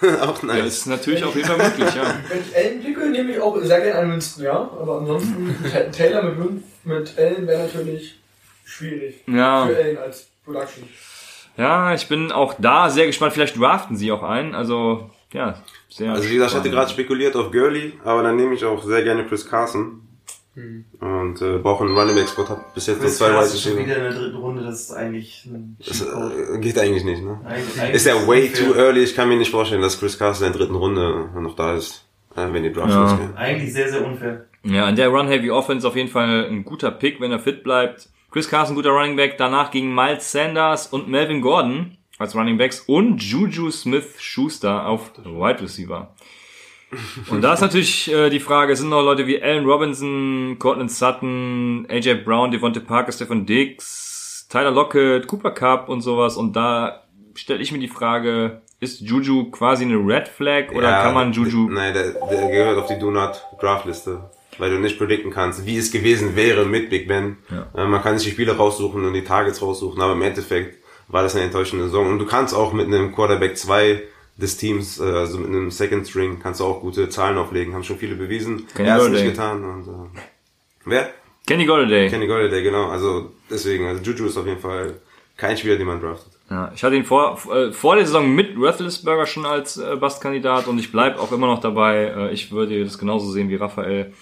auch 0.22 0.34
Das 0.34 0.42
nice. 0.42 0.66
ist 0.66 0.86
natürlich 0.86 1.24
auf 1.24 1.34
jeden 1.34 1.48
Fall 1.48 1.58
möglich, 1.58 1.94
ja. 1.94 2.14
Wenn 2.28 2.38
ich 2.40 2.56
Allen 2.56 2.80
picke, 2.82 3.10
nehme 3.10 3.32
ich 3.32 3.40
auch 3.40 3.58
sehr 3.60 3.80
gerne 3.80 3.98
einen 4.00 4.12
Winston, 4.12 4.44
ja. 4.44 4.56
Aber 4.56 4.98
ansonsten, 5.00 5.56
Taylor 5.92 6.22
mit, 6.22 6.62
mit 6.84 7.18
Allen 7.18 7.46
wäre 7.46 7.64
natürlich 7.64 8.18
schwierig. 8.64 9.16
Ja. 9.26 9.66
Für 9.66 9.76
Allen 9.76 9.98
als 9.98 10.28
Production. 10.44 10.88
Ja, 11.56 11.92
ich 11.92 12.06
bin 12.06 12.30
auch 12.30 12.54
da 12.58 12.88
sehr 12.88 13.06
gespannt. 13.06 13.32
Vielleicht 13.32 13.58
draften 13.58 13.96
sie 13.96 14.12
auch 14.12 14.22
ein. 14.22 14.54
Also, 14.54 15.10
ja, 15.32 15.62
sehr 15.88 16.12
Also 16.12 16.28
wie 16.28 16.34
gesagt, 16.34 16.52
ich 16.52 16.58
hatte 16.58 16.70
gerade 16.70 16.90
spekuliert 16.90 17.36
auf 17.36 17.50
Gurley, 17.52 17.94
aber 18.04 18.22
dann 18.22 18.36
nehme 18.36 18.54
ich 18.54 18.64
auch 18.64 18.82
sehr 18.82 19.02
gerne 19.02 19.24
Chris 19.26 19.46
Carson. 19.48 20.02
Und 21.00 21.40
äh, 21.40 21.58
brauche 21.58 21.84
einen 21.84 21.96
Running 21.96 22.16
Back 22.16 22.26
Spot, 22.28 22.48
hab 22.48 22.74
bis 22.74 22.88
jetzt 22.88 23.00
nur 23.00 23.10
zwei 23.10 23.28
Wide 23.30 23.42
Receiver. 23.42 23.78
wieder 23.78 23.96
in 23.96 24.02
der 24.02 24.12
dritten 24.12 24.36
Runde, 24.38 24.64
das 24.64 24.80
ist 24.80 24.92
eigentlich 24.92 25.44
ein 25.46 25.76
Das 25.86 26.00
äh, 26.00 26.58
geht 26.58 26.76
eigentlich 26.80 27.04
nicht, 27.04 27.22
ne? 27.22 27.40
Eigentlich- 27.44 27.80
eigentlich 27.80 27.94
Ist 27.94 28.06
ja 28.06 28.26
way 28.26 28.48
too 28.52 28.74
early, 28.74 29.04
ich 29.04 29.14
kann 29.14 29.28
mir 29.28 29.36
nicht 29.36 29.52
vorstellen, 29.52 29.82
dass 29.82 30.00
Chris 30.00 30.18
Carson 30.18 30.48
in 30.48 30.52
der 30.52 30.60
dritten 30.62 30.74
Runde 30.74 31.28
noch 31.40 31.54
da 31.54 31.76
ist, 31.76 32.04
äh, 32.34 32.52
wenn 32.52 32.64
die 32.64 32.72
Drafts 32.72 32.92
Ja. 32.92 33.02
losgehen. 33.02 33.36
Eigentlich 33.36 33.72
sehr, 33.72 33.88
sehr 33.88 34.04
unfair. 34.04 34.46
Ja, 34.64 34.88
in 34.88 34.96
der 34.96 35.10
Run-Heavy 35.10 35.52
Offense 35.52 35.86
auf 35.86 35.94
jeden 35.94 36.08
Fall 36.08 36.46
ein 36.50 36.64
guter 36.64 36.90
Pick, 36.90 37.20
wenn 37.20 37.30
er 37.30 37.38
fit 37.38 37.62
bleibt. 37.62 38.08
Chris 38.32 38.48
Carson, 38.48 38.74
guter 38.74 38.90
Running 38.90 39.14
Back. 39.14 39.38
Danach 39.38 39.70
gingen 39.70 39.94
Miles 39.94 40.32
Sanders 40.32 40.88
und 40.88 41.06
Melvin 41.08 41.40
Gordon 41.40 41.97
als 42.18 42.34
Running 42.34 42.58
Backs 42.58 42.80
und 42.80 43.22
Juju 43.22 43.70
Smith-Schuster 43.70 44.86
auf 44.86 45.12
Wide 45.24 45.62
Receiver. 45.62 46.14
Und 47.30 47.42
da 47.42 47.54
ist 47.54 47.60
natürlich 47.60 48.10
äh, 48.10 48.30
die 48.30 48.40
Frage, 48.40 48.74
sind 48.74 48.88
noch 48.88 49.02
Leute 49.02 49.26
wie 49.26 49.42
Allen 49.42 49.66
Robinson, 49.66 50.56
Cortland 50.58 50.90
Sutton, 50.90 51.86
AJ 51.90 52.24
Brown, 52.24 52.50
Devontae 52.50 52.80
Parker, 52.80 53.12
Stefan 53.12 53.44
Diggs, 53.44 54.46
Tyler 54.50 54.70
Lockett, 54.70 55.26
Cooper 55.26 55.50
Cup 55.50 55.88
und 55.88 56.00
sowas. 56.00 56.36
Und 56.36 56.56
da 56.56 57.04
stelle 57.34 57.60
ich 57.60 57.72
mir 57.72 57.78
die 57.78 57.88
Frage, 57.88 58.62
ist 58.80 59.00
Juju 59.00 59.50
quasi 59.50 59.84
eine 59.84 59.96
Red 59.96 60.28
Flag 60.28 60.70
oder 60.72 60.88
Ja, 60.88 61.02
kann 61.02 61.14
man 61.14 61.32
Juju... 61.32 61.68
Nein, 61.68 61.92
der, 61.92 62.12
der 62.12 62.48
gehört 62.48 62.78
auf 62.78 62.86
die 62.86 62.98
Do 62.98 63.10
Not 63.10 63.42
Draft 63.60 63.84
Liste, 63.84 64.30
weil 64.56 64.70
du 64.70 64.78
nicht 64.78 64.98
predikten 64.98 65.30
kannst, 65.30 65.66
wie 65.66 65.76
es 65.76 65.90
gewesen 65.90 66.36
wäre 66.36 66.64
mit 66.64 66.88
Big 66.88 67.06
Ben. 67.06 67.36
Ja. 67.50 67.66
Äh, 67.82 67.86
man 67.86 68.02
kann 68.02 68.16
sich 68.18 68.28
die 68.28 68.32
Spiele 68.32 68.56
raussuchen 68.56 69.04
und 69.04 69.12
die 69.12 69.24
Targets 69.24 69.60
raussuchen, 69.60 70.00
aber 70.00 70.12
im 70.12 70.22
Endeffekt 70.22 70.78
war 71.08 71.22
das 71.22 71.34
eine 71.34 71.44
enttäuschende 71.44 71.84
Saison. 71.84 72.10
Und 72.10 72.18
du 72.18 72.26
kannst 72.26 72.54
auch 72.54 72.72
mit 72.72 72.86
einem 72.86 73.14
Quarterback 73.14 73.56
2 73.56 74.02
des 74.36 74.56
Teams, 74.56 75.00
äh, 75.00 75.04
also 75.04 75.38
mit 75.38 75.48
einem 75.48 75.70
Second 75.70 76.06
String, 76.06 76.38
kannst 76.40 76.60
du 76.60 76.64
auch 76.64 76.80
gute 76.80 77.08
Zahlen 77.08 77.36
auflegen, 77.38 77.74
haben 77.74 77.84
schon 77.84 77.98
viele 77.98 78.14
bewiesen. 78.14 78.66
Kenny 78.74 78.88
er 78.88 78.94
hat 78.94 79.02
es 79.02 79.08
nicht 79.08 79.24
getan. 79.24 79.64
Und, 79.64 79.88
äh, 79.88 80.20
wer? 80.84 81.10
Kenny 81.46 81.64
Golladay. 81.64 82.08
Kenny 82.08 82.26
Golladay, 82.26 82.62
genau. 82.62 82.88
Also 82.90 83.32
deswegen, 83.50 83.86
also 83.86 84.02
Juju 84.02 84.26
ist 84.26 84.36
auf 84.36 84.46
jeden 84.46 84.60
Fall 84.60 84.94
kein 85.36 85.56
Spieler, 85.56 85.76
den 85.76 85.86
man 85.86 86.00
draftet. 86.00 86.32
Ja, 86.50 86.72
ich 86.74 86.82
hatte 86.82 86.96
ihn 86.96 87.04
vor, 87.04 87.38
äh, 87.52 87.72
vor 87.72 87.96
der 87.96 88.06
Saison 88.06 88.34
mit 88.34 88.56
Roethlisberger 88.56 89.26
schon 89.26 89.46
als 89.46 89.76
äh, 89.76 89.96
Bastkandidat 89.96 90.66
und 90.66 90.78
ich 90.78 90.90
bleib 90.92 91.18
auch 91.18 91.32
immer 91.32 91.46
noch 91.46 91.60
dabei. 91.60 92.04
Äh, 92.04 92.32
ich 92.32 92.52
würde 92.52 92.82
das 92.84 92.98
genauso 92.98 93.30
sehen 93.30 93.48
wie 93.48 93.56
Raphael. 93.56 94.12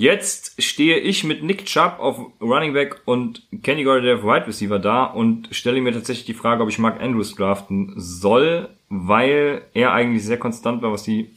Jetzt 0.00 0.62
stehe 0.62 0.96
ich 0.98 1.24
mit 1.24 1.42
Nick 1.42 1.64
Chubb 1.66 1.96
auf 1.98 2.18
Running 2.40 2.72
Back 2.72 3.00
und 3.04 3.42
Kenny 3.64 3.82
Golladay 3.82 4.14
auf 4.14 4.22
Wide 4.22 4.46
Receiver 4.46 4.78
da 4.78 5.02
und 5.02 5.48
stelle 5.50 5.80
mir 5.80 5.92
tatsächlich 5.92 6.24
die 6.24 6.34
Frage, 6.34 6.62
ob 6.62 6.68
ich 6.68 6.78
Mark 6.78 7.00
Andrews 7.02 7.34
draften 7.34 7.94
soll, 7.96 8.68
weil 8.88 9.62
er 9.74 9.90
eigentlich 9.92 10.24
sehr 10.24 10.38
konstant 10.38 10.82
war, 10.82 10.92
was 10.92 11.02
die 11.02 11.30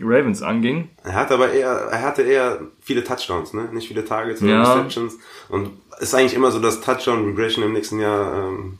Ravens 0.00 0.40
anging. 0.40 0.88
Er 1.04 1.12
hat 1.16 1.30
aber 1.32 1.52
eher, 1.52 1.68
er 1.68 2.00
hatte 2.02 2.22
eher 2.22 2.62
viele 2.80 3.04
Touchdowns, 3.04 3.52
ne? 3.52 3.68
Nicht 3.74 3.88
viele 3.88 4.06
Targets 4.06 4.40
oder 4.40 4.52
Ja. 4.52 4.62
Receptions. 4.72 5.18
Und 5.50 5.68
es 5.96 6.04
ist 6.04 6.14
eigentlich 6.14 6.34
immer 6.34 6.50
so, 6.50 6.60
dass 6.60 6.80
Touchdown 6.80 7.26
Regression 7.26 7.62
im 7.62 7.74
nächsten 7.74 8.00
Jahr 8.00 8.48
ähm, 8.48 8.78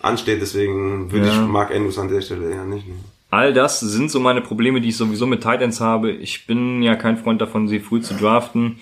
ansteht, 0.00 0.40
deswegen 0.40 1.10
würde 1.10 1.26
Ja. 1.26 1.32
ich 1.42 1.48
Mark 1.48 1.72
Andrews 1.74 1.98
an 1.98 2.08
der 2.08 2.20
Stelle 2.20 2.48
eher 2.52 2.64
nicht 2.64 2.86
nehmen. 2.86 3.04
All 3.30 3.52
das 3.52 3.80
sind 3.80 4.10
so 4.10 4.20
meine 4.20 4.40
Probleme, 4.40 4.80
die 4.80 4.88
ich 4.88 4.96
sowieso 4.96 5.26
mit 5.26 5.42
Titans 5.42 5.80
habe. 5.80 6.10
Ich 6.12 6.46
bin 6.46 6.82
ja 6.82 6.96
kein 6.96 7.18
Freund 7.18 7.40
davon, 7.40 7.68
sie 7.68 7.80
früh 7.80 8.00
zu 8.00 8.14
draften. 8.14 8.80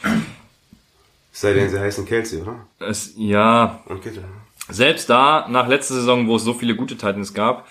Sei 1.32 1.52
denn, 1.52 1.68
sie 1.68 1.78
heißen 1.80 2.06
Kelsey, 2.06 2.42
oder? 2.42 2.66
Es, 2.78 3.12
ja, 3.16 3.82
Und 3.86 4.02
Kittel. 4.02 4.24
selbst 4.68 5.10
da, 5.10 5.46
nach 5.50 5.66
letzter 5.68 5.94
Saison, 5.94 6.28
wo 6.28 6.36
es 6.36 6.44
so 6.44 6.54
viele 6.54 6.76
gute 6.76 6.96
Titans 6.96 7.34
gab, 7.34 7.66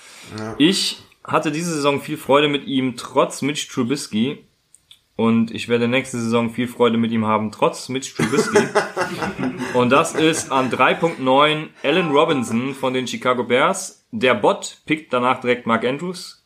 ich 0.58 1.02
hatte 1.24 1.52
diese 1.52 1.74
Saison 1.74 2.02
viel 2.02 2.18
Freude 2.18 2.50
mit 2.50 2.68
ihm, 2.68 2.96
trotz 2.98 3.42
Mitch 3.42 3.68
Trubisky. 3.72 4.46
Und 5.18 5.52
ich 5.52 5.70
werde 5.70 5.88
nächste 5.88 6.20
Saison 6.20 6.50
viel 6.54 6.68
Freude 6.68 6.98
mit 6.98 7.12
ihm 7.12 7.26
haben, 7.26 7.50
trotz 7.52 7.88
Mitch 7.88 8.14
Trubisky. 8.16 8.60
und 9.74 9.90
das 9.90 10.14
ist 10.14 10.52
an 10.52 10.70
3.9 10.70 11.68
Allen 11.84 12.12
Robinson 12.12 12.76
von 12.76 12.94
den 12.94 13.08
Chicago 13.08 13.46
Bears. 13.46 14.06
Der 14.12 14.34
Bot 14.34 14.82
pickt 14.86 15.14
danach 15.14 15.40
direkt 15.40 15.66
Mark 15.68 15.86
Andrews. 15.86 16.45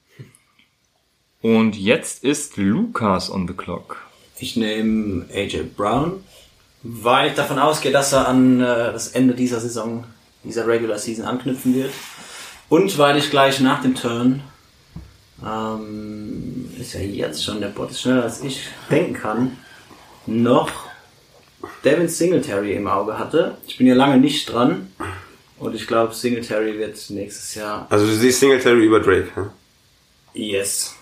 Und 1.41 1.77
jetzt 1.77 2.23
ist 2.23 2.57
Lukas 2.57 3.31
on 3.31 3.47
the 3.47 3.53
clock. 3.53 3.97
Ich 4.39 4.55
nehme 4.55 5.25
AJ 5.33 5.63
Brown, 5.75 6.23
weil 6.83 7.29
ich 7.29 7.35
davon 7.35 7.59
ausgehe, 7.59 7.91
dass 7.91 8.13
er 8.13 8.27
an 8.27 8.59
äh, 8.61 8.65
das 8.91 9.09
Ende 9.09 9.33
dieser 9.33 9.59
Saison, 9.59 10.03
dieser 10.43 10.67
Regular 10.67 10.97
Season 10.97 11.25
anknüpfen 11.25 11.75
wird. 11.75 11.91
Und 12.67 12.97
weil 12.97 13.17
ich 13.17 13.29
gleich 13.29 13.59
nach 13.61 13.81
dem 13.81 13.95
Turn, 13.95 14.41
ähm, 15.45 16.71
ist 16.77 16.93
ja 16.93 16.99
jetzt 16.99 17.43
schon, 17.43 17.61
der 17.61 17.69
Bot 17.69 17.91
ist 17.91 18.01
schneller 18.01 18.23
als 18.23 18.41
ich 18.43 18.61
denken 18.89 19.13
kann, 19.13 19.57
noch 20.25 20.69
Devin 21.83 22.09
Singletary 22.09 22.73
im 22.73 22.87
Auge 22.87 23.17
hatte. 23.17 23.57
Ich 23.65 23.77
bin 23.77 23.87
ja 23.87 23.95
lange 23.95 24.17
nicht 24.17 24.51
dran. 24.51 24.91
Und 25.57 25.75
ich 25.75 25.87
glaube, 25.87 26.13
Singletary 26.13 26.77
wird 26.77 26.97
nächstes 27.09 27.55
Jahr 27.55 27.85
Also 27.89 28.05
du 28.05 28.13
siehst 28.13 28.39
Singletary 28.39 28.85
über 28.85 28.99
Drake. 28.99 29.27
Hm? 29.35 29.49
Yes. 30.33 30.95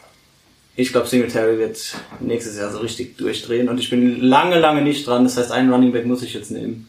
Ich 0.79 0.91
glaube, 0.91 1.07
Singletary 1.07 1.57
wird 1.57 1.79
nächstes 2.19 2.55
Jahr 2.55 2.71
so 2.71 2.77
richtig 2.77 3.17
durchdrehen 3.17 3.67
und 3.67 3.79
ich 3.79 3.89
bin 3.89 4.21
lange, 4.21 4.59
lange 4.59 4.83
nicht 4.83 5.07
dran. 5.07 5.23
Das 5.23 5.35
heißt, 5.35 5.51
einen 5.51 5.73
Running 5.73 5.91
Back 5.91 6.05
muss 6.05 6.21
ich 6.21 6.35
jetzt 6.35 6.51
nehmen. 6.51 6.87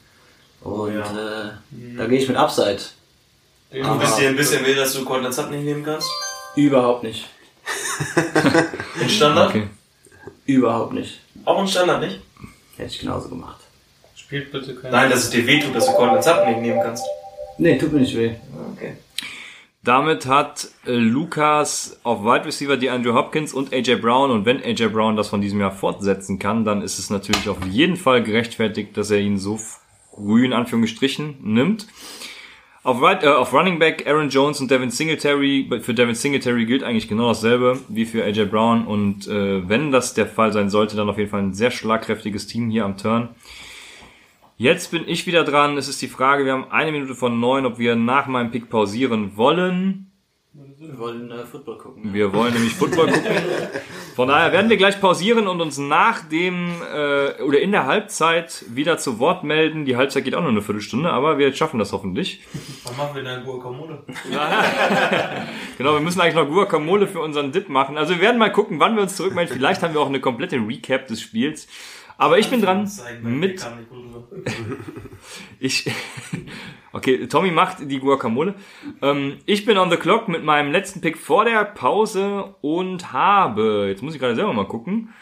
Und 0.61 0.95
ja. 0.95 1.01
äh, 1.01 1.97
da 1.97 2.07
gehe 2.07 2.19
ich 2.19 2.29
mit 2.29 2.37
Upside. 2.37 2.81
Du 3.73 3.99
bist 3.99 4.19
dir 4.19 4.29
ein 4.29 4.37
bisschen 4.37 4.65
weh, 4.67 4.75
dass 4.75 4.93
du 4.93 5.07
Cortland 5.07 5.35
Sutton 5.35 5.53
nicht 5.53 5.65
nehmen 5.65 5.85
kannst? 5.85 6.07
Überhaupt 6.55 7.03
nicht. 7.03 7.29
In 9.01 9.09
Standard? 9.09 9.51
Okay. 9.51 9.69
Überhaupt 10.45 10.93
nicht. 10.93 11.21
Auch 11.45 11.61
in 11.61 11.69
Standard 11.69 12.01
nicht? 12.01 12.21
Hätte 12.77 12.91
ich 12.91 12.99
genauso 12.99 13.29
gemacht. 13.29 13.61
Spielt 14.17 14.53
bitte 14.53 14.75
kein. 14.75 14.91
Nein, 14.91 15.11
dass 15.11 15.25
es 15.25 15.31
dir 15.31 15.47
weh 15.47 15.61
tut, 15.61 15.75
dass 15.75 15.87
du 15.87 15.93
Cortland 15.93 16.25
Sutton 16.25 16.49
nicht 16.49 16.61
nehmen 16.61 16.81
kannst. 16.83 17.05
Nee, 17.59 17.77
tut 17.79 17.93
mir 17.93 18.01
nicht 18.01 18.17
weh. 18.17 18.33
Okay. 18.75 18.97
Damit 19.89 20.27
hat 20.27 20.69
äh, 20.85 20.93
Lukas 20.93 21.99
auf 22.03 22.23
Wide 22.23 22.45
Receiver 22.45 22.77
die 22.77 22.91
Andrew 22.91 23.15
Hopkins 23.15 23.55
und 23.55 23.73
AJ 23.73 23.95
Brown. 24.03 24.31
Und 24.31 24.45
wenn 24.45 24.63
AJ 24.63 24.89
Brown 24.89 25.17
das 25.17 25.29
von 25.29 25.41
diesem 25.41 25.61
Jahr 25.61 25.71
fortsetzen 25.71 26.39
kann, 26.39 26.67
dann 26.67 26.83
ist 26.83 26.99
es 26.99 27.09
natürlich 27.09 27.49
auf 27.49 27.57
jeden 27.65 27.97
Fall 27.97 28.23
gerechtfertigt, 28.23 28.99
dass 28.99 29.11
er 29.11 29.19
ihn 29.19 29.39
so 29.39 29.59
früh 30.15 30.45
in 30.45 30.53
Anführungsstrichen 30.53 31.37
nimmt. 31.41 31.87
Auf, 32.83 33.01
right, 33.01 33.23
äh, 33.25 33.29
auf 33.29 33.55
Running 33.55 33.79
Back 33.79 34.07
Aaron 34.07 34.29
Jones 34.29 34.61
und 34.61 34.71
Devin 34.71 34.91
Singletary. 34.91 35.71
Für 35.81 35.95
Devin 35.95 36.15
Singletary 36.15 36.67
gilt 36.67 36.83
eigentlich 36.83 37.09
genau 37.09 37.29
dasselbe 37.29 37.81
wie 37.89 38.05
für 38.05 38.23
AJ 38.25 38.45
Brown. 38.45 38.87
Und 38.87 39.27
äh, 39.27 39.67
wenn 39.71 39.91
das 39.91 40.13
der 40.13 40.27
Fall 40.27 40.53
sein 40.53 40.69
sollte, 40.69 40.97
dann 40.97 41.09
auf 41.09 41.17
jeden 41.17 41.31
Fall 41.31 41.41
ein 41.41 41.55
sehr 41.55 41.71
schlagkräftiges 41.71 42.47
Team 42.47 42.69
hier 42.69 42.85
am 42.85 42.99
Turn. 42.99 43.31
Jetzt 44.61 44.91
bin 44.91 45.05
ich 45.07 45.25
wieder 45.25 45.45
dran. 45.45 45.79
Es 45.79 45.87
ist 45.87 46.03
die 46.03 46.09
Frage, 46.09 46.45
wir 46.45 46.53
haben 46.53 46.69
eine 46.73 46.91
Minute 46.91 47.15
von 47.15 47.39
neun, 47.39 47.65
ob 47.65 47.79
wir 47.79 47.95
nach 47.95 48.27
meinem 48.27 48.51
Pick 48.51 48.69
pausieren 48.69 49.37
wollen. 49.37 50.11
Wir 50.53 50.99
wollen 50.99 51.31
äh, 51.31 51.47
Football 51.47 51.79
gucken. 51.79 52.13
Wir 52.13 52.33
wollen 52.33 52.55
nämlich 52.55 52.75
Football 52.75 53.07
gucken. 53.07 53.31
Von 54.17 54.27
daher 54.27 54.51
werden 54.51 54.69
wir 54.69 54.77
gleich 54.77 55.01
pausieren 55.01 55.47
und 55.47 55.61
uns 55.61 55.79
nach 55.79 56.29
dem 56.29 56.73
äh, 56.93 57.41
oder 57.41 57.61
in 57.61 57.71
der 57.71 57.87
Halbzeit 57.87 58.65
wieder 58.69 58.99
zu 58.99 59.21
Wort 59.21 59.45
melden. 59.45 59.85
Die 59.85 59.95
Halbzeit 59.95 60.25
geht 60.25 60.35
auch 60.35 60.41
nur 60.41 60.51
eine 60.51 60.63
Viertelstunde, 60.63 61.09
aber 61.13 61.39
wir 61.39 61.55
schaffen 61.55 61.79
das 61.79 61.93
hoffentlich. 61.93 62.41
Was 62.83 62.97
machen 62.97 63.15
wir 63.15 63.23
denn 63.23 63.45
Guacamole? 63.45 64.03
Genau, 65.79 65.93
wir 65.93 66.01
müssen 66.01 66.21
eigentlich 66.21 66.35
noch 66.35 66.49
Guacamole 66.49 67.07
für 67.07 67.21
unseren 67.21 67.53
Dip 67.53 67.69
machen. 67.69 67.97
Also 67.97 68.15
wir 68.15 68.21
werden 68.21 68.39
mal 68.39 68.51
gucken, 68.51 68.81
wann 68.81 68.97
wir 68.97 69.03
uns 69.03 69.15
zurückmelden. 69.15 69.55
Vielleicht 69.55 69.85
haben 69.85 69.95
wir 69.95 70.01
auch 70.01 70.09
eine 70.09 70.19
komplette 70.19 70.57
Recap 70.57 71.07
des 71.07 71.21
Spiels. 71.21 71.69
Aber 72.19 72.39
ich 72.39 72.51
bin 72.51 72.61
dran 72.61 72.91
mit 73.23 73.65
Ich. 75.61 75.91
Okay, 76.93 77.27
Tommy 77.29 77.51
macht 77.51 77.77
die 77.91 78.01
Guacamole. 78.01 78.55
Ähm, 79.03 79.39
ich 79.47 79.65
bin 79.65 79.79
on 79.79 79.91
the 79.91 79.97
clock 79.97 80.27
mit 80.27 80.43
meinem 80.43 80.73
letzten 80.73 81.01
Pick 81.01 81.17
vor 81.17 81.45
der 81.45 81.65
Pause 81.65 82.57
und 82.61 83.13
habe, 83.13 83.87
jetzt 83.89 84.03
muss 84.03 84.15
ich 84.15 84.21
gerade 84.21 84.35
selber 84.35 84.53
mal 84.53 84.67
gucken, 84.67 85.15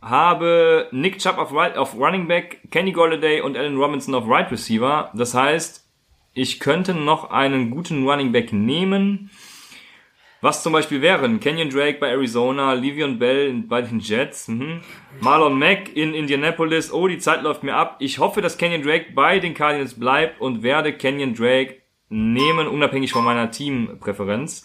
habe 0.00 0.88
Nick 0.92 1.18
Chubb 1.18 1.38
auf, 1.38 1.52
right, 1.52 1.76
auf 1.76 1.96
Running 1.96 2.28
Back, 2.28 2.60
Kenny 2.70 2.92
Golladay 2.92 3.40
und 3.40 3.56
Allen 3.56 3.76
Robinson 3.76 4.14
auf 4.14 4.28
Right 4.28 4.50
Receiver. 4.52 5.10
Das 5.14 5.34
heißt, 5.34 5.88
ich 6.34 6.60
könnte 6.60 6.94
noch 6.94 7.30
einen 7.30 7.70
guten 7.70 8.06
Running 8.06 8.30
Back 8.30 8.52
nehmen. 8.52 9.30
Was 10.40 10.62
zum 10.62 10.72
Beispiel 10.72 11.02
wären 11.02 11.40
Kenyon 11.40 11.68
Drake 11.68 11.98
bei 11.98 12.10
Arizona, 12.10 12.72
Livion 12.72 13.18
Bell 13.18 13.52
bei 13.66 13.82
den 13.82 13.98
Jets, 13.98 14.46
mhm. 14.46 14.80
Marlon 15.20 15.58
Mack 15.58 15.96
in 15.96 16.14
Indianapolis. 16.14 16.92
Oh, 16.92 17.08
die 17.08 17.18
Zeit 17.18 17.42
läuft 17.42 17.64
mir 17.64 17.74
ab. 17.74 17.96
Ich 17.98 18.20
hoffe, 18.20 18.40
dass 18.40 18.56
Kenyon 18.56 18.82
Drake 18.82 19.06
bei 19.14 19.40
den 19.40 19.54
Cardinals 19.54 19.94
bleibt 19.94 20.40
und 20.40 20.62
werde 20.62 20.92
Kenyon 20.92 21.34
Drake 21.34 21.76
nehmen, 22.08 22.68
unabhängig 22.68 23.12
von 23.12 23.24
meiner 23.24 23.50
Teampräferenz, 23.50 24.64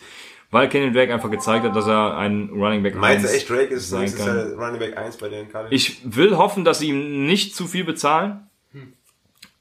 weil 0.51 0.69
Kenyon 0.69 0.93
Drake 0.93 1.11
einfach 1.11 1.31
gezeigt 1.31 1.65
hat, 1.65 1.75
dass 1.75 1.87
er 1.87 2.17
ein 2.17 2.49
Running 2.53 2.83
Back 2.83 2.95
Meinst 2.95 3.25
du 3.25 3.29
1 3.29 3.37
echt, 3.37 3.49
Drake 3.49 3.73
ist 3.73 3.91
kann. 3.91 4.27
Jahr 4.27 4.45
Running 4.53 4.79
Back 4.79 4.95
1 4.95 5.17
bei 5.17 5.29
den 5.29 5.49
Cardinals? 5.51 5.71
Ich 5.71 6.01
will 6.03 6.37
hoffen, 6.37 6.63
dass 6.63 6.79
sie 6.79 6.89
ihm 6.89 7.25
nicht 7.25 7.55
zu 7.55 7.65
viel 7.65 7.83
bezahlen, 7.83 8.47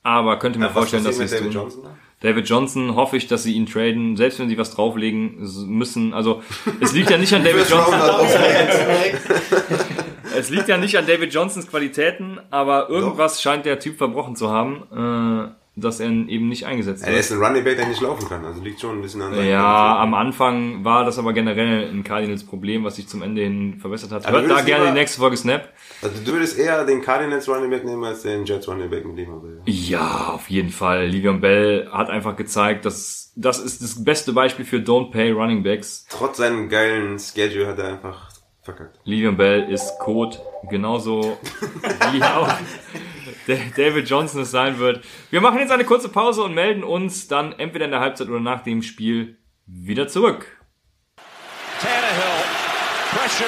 aber 0.03 0.39
könnte 0.39 0.59
mir 0.59 0.67
Ja, 0.67 0.73
vorstellen, 0.73 1.05
dass 1.05 1.17
sie 1.17 1.25
es 1.25 1.39
tun. 1.39 1.51
Johnson? 1.51 1.85
da? 1.85 1.97
David 2.23 2.49
Johnson 2.49 2.95
hoffe 2.95 3.17
ich, 3.17 3.27
dass 3.27 3.43
sie 3.43 3.55
ihn 3.55 3.67
traden, 3.67 4.17
selbst 4.17 4.39
wenn 4.39 4.49
sie 4.49 4.59
was 4.59 4.71
drauflegen 4.71 5.39
müssen. 5.67 6.15
Also 6.15 6.43
es 6.81 6.93
liegt 6.93 7.11
ja 7.11 7.19
nicht 7.19 7.35
an 7.35 7.43
David 7.45 7.69
Johnson. 7.69 7.95
Es 10.35 10.49
liegt 10.51 10.69
ja 10.69 10.79
nicht 10.79 10.97
an 10.97 11.07
David 11.07 11.35
Johnsons 11.35 11.69
Qualitäten, 11.69 12.41
aber 12.51 12.89
irgendwas 12.89 13.43
scheint 13.43 13.67
der 13.67 13.79
Typ 13.79 13.99
verbrochen 13.99 14.35
zu 14.35 14.51
haben, 14.51 14.83
äh, 14.91 15.51
dass 15.75 16.01
er 16.01 16.09
eben 16.09 16.49
nicht 16.49 16.67
eingesetzt 16.67 17.07
wird. 17.07 17.17
ist 17.17 17.33
ein 17.33 17.43
Running 17.43 17.65
Back, 17.65 17.77
der 17.79 17.89
nicht 17.89 18.01
laufen 18.03 18.29
kann. 18.29 18.45
Also 18.45 18.61
liegt 18.63 18.81
schon 18.81 18.99
ein 18.99 19.03
bisschen 19.03 19.23
an 19.23 19.35
Ja, 19.47 19.99
am 19.99 20.13
Anfang 20.13 20.85
war 20.85 21.05
das 21.05 21.19
aber 21.19 21.33
generell 21.33 21.89
ein 21.89 22.05
Cardinals 22.05 22.45
Problem, 22.45 22.85
was 22.85 22.97
sich 22.97 23.09
zum 23.09 23.23
Ende 23.23 23.43
hin 23.43 23.79
verbessert 23.79 24.13
hat. 24.13 24.27
Aber 24.27 24.43
Hört 24.43 24.51
da 24.51 24.61
gerne 24.61 24.87
die 24.89 24.93
nächste 24.93 25.19
Folge 25.21 25.37
Snap. 25.37 25.73
Also 26.03 26.23
du 26.23 26.33
würdest 26.33 26.59
eher 26.59 26.85
den 26.85 27.01
Cardinals 27.01 27.49
Running 27.49 27.71
Back 27.71 27.85
nehmen 27.85 28.05
als 28.05 28.23
den 28.23 28.45
Jets 28.45 28.69
Running 28.69 28.91
Back 28.91 29.07
mit 29.07 29.17
dem 29.17 29.31
er 29.31 29.43
will. 29.43 29.63
Ja, 29.65 30.33
auf 30.35 30.51
jeden 30.51 30.71
Fall. 30.71 31.07
Livion 31.07 31.41
Bell 31.41 31.89
hat 31.91 32.11
einfach 32.11 32.37
gezeigt, 32.37 32.85
dass 32.85 33.33
das 33.35 33.59
ist 33.59 33.81
das 33.83 34.05
beste 34.05 34.35
Beispiel 34.35 34.67
für 34.67 34.77
Don't 34.77 35.11
Pay 35.11 35.31
Running 35.33 35.63
Backs. 35.63 36.07
Trotz 36.11 36.37
seinem 36.37 36.69
geilen 36.69 37.19
Schedule 37.19 37.67
hat 37.67 37.79
er 37.79 37.89
einfach 37.89 38.31
verkackt. 38.61 38.99
Livion 39.05 39.39
Bell 39.39 39.71
ist 39.71 39.99
Code, 39.99 40.37
genauso 40.69 41.39
wie 42.13 42.23
auch 42.23 42.49
David 43.77 44.09
Johnson 44.09 44.43
es 44.43 44.51
sein 44.51 44.79
wird. 44.79 45.05
Wir 45.31 45.41
machen 45.41 45.59
jetzt 45.59 45.73
eine 45.73 45.85
kurze 45.85 46.09
Pause 46.09 46.43
und 46.43 46.55
melden 46.55 46.85
uns 46.85 47.29
dann 47.29 47.53
entweder 47.53 47.85
in 47.85 47.91
der 47.91 48.01
Halbzeit 48.01 48.29
oder 48.29 48.41
nach 48.41 48.63
dem 48.63 48.83
Spiel 48.83 49.39
wieder 49.67 50.09
zurück. 50.09 50.47
Tannehill. 51.81 52.45
Pressure. 53.11 53.47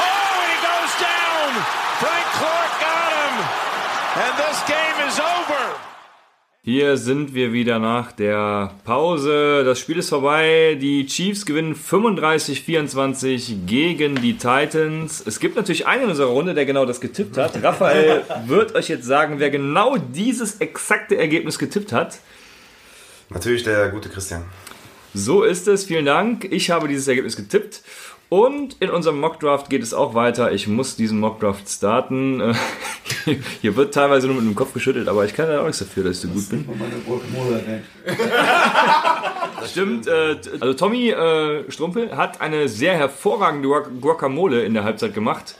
Oh, 0.00 0.42
and 0.42 0.50
he 0.52 0.58
goes 0.60 0.92
down. 1.00 1.50
Frank 1.98 2.26
Clark 2.38 2.72
got 2.80 3.10
him. 3.14 3.34
And 4.22 4.36
this 4.36 4.66
game. 4.66 4.87
Hier 6.64 6.96
sind 6.96 7.34
wir 7.34 7.52
wieder 7.52 7.78
nach 7.78 8.10
der 8.12 8.74
Pause. 8.84 9.62
Das 9.64 9.78
Spiel 9.78 9.98
ist 9.98 10.08
vorbei. 10.08 10.76
Die 10.80 11.06
Chiefs 11.06 11.46
gewinnen 11.46 11.74
35-24 11.74 13.64
gegen 13.64 14.16
die 14.16 14.36
Titans. 14.36 15.22
Es 15.24 15.38
gibt 15.38 15.56
natürlich 15.56 15.86
einen 15.86 16.02
in 16.04 16.10
unserer 16.10 16.28
Runde, 16.28 16.54
der 16.54 16.66
genau 16.66 16.84
das 16.84 17.00
getippt 17.00 17.38
hat. 17.38 17.62
Raphael 17.62 18.24
wird 18.46 18.74
euch 18.74 18.88
jetzt 18.88 19.06
sagen, 19.06 19.38
wer 19.38 19.50
genau 19.50 19.96
dieses 19.96 20.56
exakte 20.56 21.16
Ergebnis 21.16 21.58
getippt 21.58 21.92
hat. 21.92 22.18
Natürlich 23.30 23.62
der 23.62 23.88
gute 23.90 24.08
Christian. 24.08 24.44
So 25.14 25.44
ist 25.44 25.68
es. 25.68 25.84
Vielen 25.84 26.06
Dank. 26.06 26.44
Ich 26.50 26.70
habe 26.70 26.88
dieses 26.88 27.06
Ergebnis 27.08 27.36
getippt. 27.36 27.82
Und 28.30 28.76
in 28.80 28.90
unserem 28.90 29.20
Mockdraft 29.20 29.70
geht 29.70 29.82
es 29.82 29.94
auch 29.94 30.12
weiter. 30.14 30.52
Ich 30.52 30.68
muss 30.68 30.96
diesen 30.96 31.18
Mockdraft 31.18 31.66
starten. 31.68 32.42
Hier 33.62 33.74
wird 33.74 33.94
teilweise 33.94 34.26
nur 34.26 34.36
mit 34.36 34.44
dem 34.44 34.54
Kopf 34.54 34.74
geschüttelt, 34.74 35.08
aber 35.08 35.24
ich 35.24 35.32
kann 35.34 35.48
ja 35.50 35.60
auch 35.60 35.64
nichts 35.66 35.78
dafür, 35.78 36.04
dass 36.04 36.16
ich 36.16 36.20
so 36.22 36.28
gut 36.28 36.48
bin. 36.50 36.68
Stimmt. 39.66 40.06
Äh, 40.06 40.36
also 40.60 40.74
Tommy 40.74 41.10
äh, 41.10 41.70
Strumpel 41.70 42.16
hat 42.16 42.40
eine 42.40 42.68
sehr 42.68 42.94
hervorragende 42.94 43.68
Guac- 43.68 44.00
Guacamole 44.00 44.62
in 44.62 44.74
der 44.74 44.84
Halbzeit 44.84 45.14
gemacht, 45.14 45.54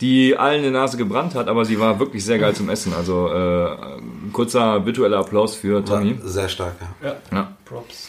die 0.00 0.36
allen 0.36 0.58
in 0.58 0.64
die 0.64 0.70
Nase 0.70 0.96
gebrannt 0.96 1.34
hat, 1.34 1.48
aber 1.48 1.64
sie 1.64 1.78
war 1.80 1.98
wirklich 1.98 2.24
sehr 2.24 2.38
geil 2.38 2.54
zum 2.54 2.68
Essen. 2.68 2.92
Also 2.94 3.28
äh, 3.28 3.66
ein 3.98 4.30
kurzer 4.32 4.84
virtueller 4.84 5.18
Applaus 5.18 5.54
für 5.56 5.84
Tommy. 5.84 6.20
War 6.22 6.28
sehr 6.28 6.48
stark, 6.48 6.74
ja. 7.02 7.16
Ja. 7.32 7.52
Props. 7.64 8.08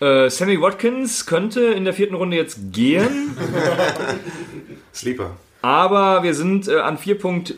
Äh, 0.00 0.30
Sammy 0.30 0.60
Watkins 0.60 1.26
könnte 1.26 1.60
in 1.60 1.84
der 1.84 1.92
vierten 1.94 2.14
Runde 2.14 2.36
jetzt 2.36 2.58
gehen, 2.72 3.36
Sleeper. 4.94 5.32
aber 5.62 6.22
wir 6.22 6.34
sind 6.34 6.68
äh, 6.68 6.76
an 6.78 6.98
4.8 6.98 7.54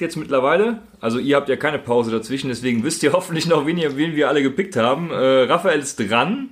jetzt 0.00 0.16
mittlerweile. 0.16 0.78
Also 1.00 1.18
ihr 1.18 1.36
habt 1.36 1.48
ja 1.48 1.56
keine 1.56 1.78
Pause 1.78 2.10
dazwischen, 2.10 2.48
deswegen 2.48 2.84
wisst 2.84 3.02
ihr 3.02 3.12
hoffentlich 3.14 3.46
noch, 3.46 3.66
wen, 3.66 3.78
ihr, 3.78 3.96
wen 3.96 4.14
wir 4.16 4.28
alle 4.28 4.42
gepickt 4.42 4.76
haben. 4.76 5.10
Äh, 5.10 5.14
Raphael 5.44 5.80
ist 5.80 5.96
dran. 5.98 6.50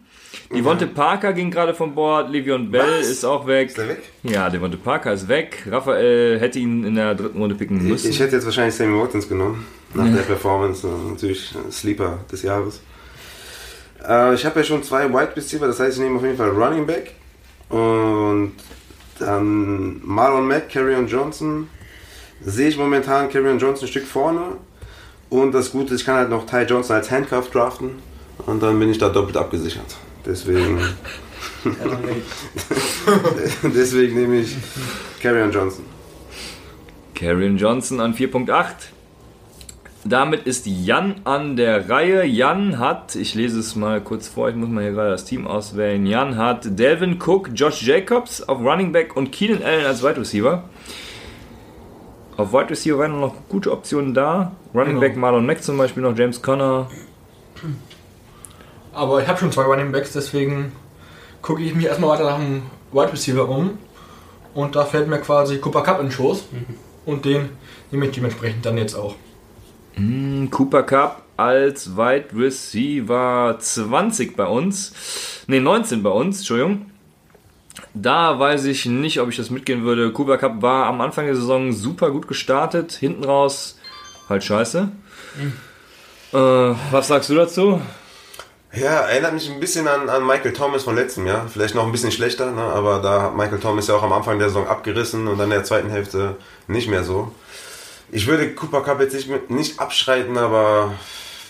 Devonte 0.52 0.86
Parker 0.88 1.32
ging 1.32 1.50
gerade 1.50 1.74
von 1.74 1.94
Bord, 1.94 2.28
Le'Veon 2.30 2.70
Bell 2.70 3.00
Was? 3.00 3.08
ist 3.08 3.24
auch 3.24 3.46
weg. 3.46 3.68
Ist 3.68 3.78
der 3.78 3.88
weg? 3.88 4.02
Ja, 4.24 4.50
Devonte 4.50 4.76
Parker 4.76 5.12
ist 5.12 5.28
weg. 5.28 5.64
Raphael 5.70 6.38
hätte 6.40 6.58
ihn 6.58 6.84
in 6.84 6.96
der 6.96 7.14
dritten 7.14 7.38
Runde 7.38 7.54
picken 7.54 7.76
Ich, 7.78 7.82
müssen. 7.84 8.10
ich 8.10 8.18
hätte 8.20 8.34
jetzt 8.36 8.44
wahrscheinlich 8.44 8.74
Sammy 8.74 8.98
Watkins 9.00 9.28
genommen. 9.28 9.64
Nach 9.94 10.04
der 10.12 10.22
Performance. 10.22 10.86
äh, 10.86 11.10
Natürlich 11.12 11.54
äh, 11.54 11.70
Sleeper 11.70 12.18
des 12.30 12.42
Jahres. 12.42 12.80
Äh, 14.06 14.34
ich 14.34 14.44
habe 14.44 14.60
ja 14.60 14.64
schon 14.64 14.82
zwei 14.82 15.08
Wide 15.08 15.36
Receiver, 15.36 15.66
das 15.66 15.80
heißt, 15.80 15.96
ich 15.96 16.02
nehme 16.02 16.16
auf 16.16 16.24
jeden 16.24 16.36
Fall 16.36 16.50
Running 16.50 16.86
Back. 16.86 17.14
Und 17.68 18.52
dann 19.18 20.00
Marlon 20.04 20.46
Mack, 20.46 20.68
Carrion 20.68 21.06
Johnson. 21.06 21.68
Sehe 22.44 22.68
ich 22.68 22.76
momentan 22.76 23.30
Carrion 23.30 23.58
Johnson 23.58 23.86
ein 23.86 23.90
Stück 23.90 24.06
vorne. 24.06 24.56
Und 25.30 25.52
das 25.52 25.72
Gute, 25.72 25.94
ist, 25.94 26.00
ich 26.00 26.06
kann 26.06 26.16
halt 26.16 26.30
noch 26.30 26.46
Ty 26.46 26.62
Johnson 26.62 26.96
als 26.96 27.10
Handcuff 27.10 27.50
draften. 27.50 27.90
Und 28.46 28.62
dann 28.62 28.78
bin 28.78 28.90
ich 28.90 28.98
da 28.98 29.08
doppelt 29.08 29.36
abgesichert. 29.36 29.96
Deswegen, 30.26 30.78
deswegen 33.62 34.14
nehme 34.14 34.40
ich 34.40 34.56
Carrion 35.22 35.50
Johnson. 35.50 35.84
Karrion 37.14 37.56
Johnson 37.56 38.00
an 38.00 38.14
4.8. 38.14 38.66
Damit 40.06 40.46
ist 40.46 40.66
Jan 40.66 41.22
an 41.24 41.56
der 41.56 41.88
Reihe. 41.88 42.26
Jan 42.26 42.78
hat, 42.78 43.14
ich 43.14 43.34
lese 43.34 43.58
es 43.58 43.74
mal 43.74 44.02
kurz 44.02 44.28
vor, 44.28 44.50
ich 44.50 44.54
muss 44.54 44.68
mal 44.68 44.82
hier 44.82 44.92
gerade 44.92 45.10
das 45.10 45.24
Team 45.24 45.46
auswählen. 45.46 46.04
Jan 46.06 46.36
hat 46.36 46.78
Delvin 46.78 47.18
Cook, 47.18 47.50
Josh 47.54 47.82
Jacobs 47.82 48.42
auf 48.42 48.58
Running 48.60 48.92
Back 48.92 49.16
und 49.16 49.32
Keenan 49.32 49.62
Allen 49.62 49.86
als 49.86 50.02
Wide 50.02 50.18
Receiver. 50.18 50.64
Auf 52.36 52.52
Wide 52.52 52.68
Receiver 52.68 52.98
waren 52.98 53.18
noch 53.18 53.34
gute 53.48 53.72
Optionen 53.72 54.12
da. 54.12 54.52
Running 54.74 54.88
Genau. 54.88 55.00
Back 55.00 55.16
Marlon 55.16 55.46
Mack 55.46 55.62
zum 55.62 55.78
Beispiel 55.78 56.02
noch, 56.02 56.16
James 56.18 56.42
Conner. 56.42 56.90
Aber 58.92 59.22
ich 59.22 59.28
habe 59.28 59.38
schon 59.38 59.52
zwei 59.52 59.62
Running 59.62 59.90
Backs, 59.90 60.12
deswegen 60.12 60.72
gucke 61.40 61.62
ich 61.62 61.74
mich 61.74 61.86
erstmal 61.86 62.10
weiter 62.10 62.24
nach 62.24 62.38
einem 62.38 62.62
Wide 62.92 63.12
Receiver 63.12 63.48
um. 63.48 63.78
Und 64.52 64.76
da 64.76 64.84
fällt 64.84 65.08
mir 65.08 65.18
quasi 65.18 65.58
Cooper 65.58 65.82
Cup 65.82 66.00
in 66.00 66.06
den 66.06 66.12
Schoß. 66.12 66.44
Und 67.06 67.24
den 67.24 67.50
nehme 67.90 68.06
ich 68.06 68.12
dementsprechend 68.12 68.66
dann 68.66 68.76
jetzt 68.76 68.94
auch. 68.94 69.14
Hm, 69.96 70.50
Cooper 70.50 70.82
Cup 70.82 71.22
als 71.36 71.96
Wide 71.96 72.28
Receiver 72.36 73.56
20 73.58 74.36
bei 74.36 74.46
uns. 74.46 74.92
Ne, 75.46 75.60
19 75.60 76.02
bei 76.02 76.10
uns, 76.10 76.38
Entschuldigung. 76.38 76.90
Da 77.92 78.38
weiß 78.38 78.64
ich 78.64 78.86
nicht, 78.86 79.20
ob 79.20 79.28
ich 79.28 79.36
das 79.36 79.50
mitgehen 79.50 79.84
würde. 79.84 80.12
Cooper 80.12 80.38
Cup 80.38 80.62
war 80.62 80.86
am 80.86 81.00
Anfang 81.00 81.26
der 81.26 81.36
Saison 81.36 81.72
super 81.72 82.10
gut 82.10 82.28
gestartet. 82.28 82.92
Hinten 82.92 83.24
raus 83.24 83.78
halt 84.28 84.44
scheiße. 84.44 84.88
Äh, 86.32 86.36
was 86.36 87.08
sagst 87.08 87.30
du 87.30 87.34
dazu? 87.34 87.80
Ja, 88.72 89.02
erinnert 89.02 89.34
mich 89.34 89.48
ein 89.48 89.60
bisschen 89.60 89.86
an, 89.86 90.08
an 90.08 90.26
Michael 90.26 90.52
Thomas 90.52 90.82
von 90.82 90.96
letztem 90.96 91.26
Jahr. 91.26 91.46
Vielleicht 91.48 91.76
noch 91.76 91.86
ein 91.86 91.92
bisschen 91.92 92.10
schlechter, 92.10 92.50
ne? 92.50 92.62
aber 92.62 93.00
da 93.00 93.22
hat 93.22 93.36
Michael 93.36 93.60
Thomas 93.60 93.86
ja 93.86 93.94
auch 93.94 94.02
am 94.02 94.12
Anfang 94.12 94.40
der 94.40 94.48
Saison 94.48 94.66
abgerissen 94.66 95.28
und 95.28 95.38
dann 95.38 95.46
in 95.46 95.58
der 95.58 95.64
zweiten 95.64 95.90
Hälfte 95.90 96.36
nicht 96.66 96.88
mehr 96.88 97.04
so. 97.04 97.30
Ich 98.16 98.28
würde 98.28 98.54
Cooper 98.54 98.80
Cup 98.82 99.00
jetzt 99.00 99.14
nicht, 99.14 99.28
mit- 99.28 99.50
nicht 99.50 99.80
abschreiten, 99.80 100.38
aber 100.38 100.94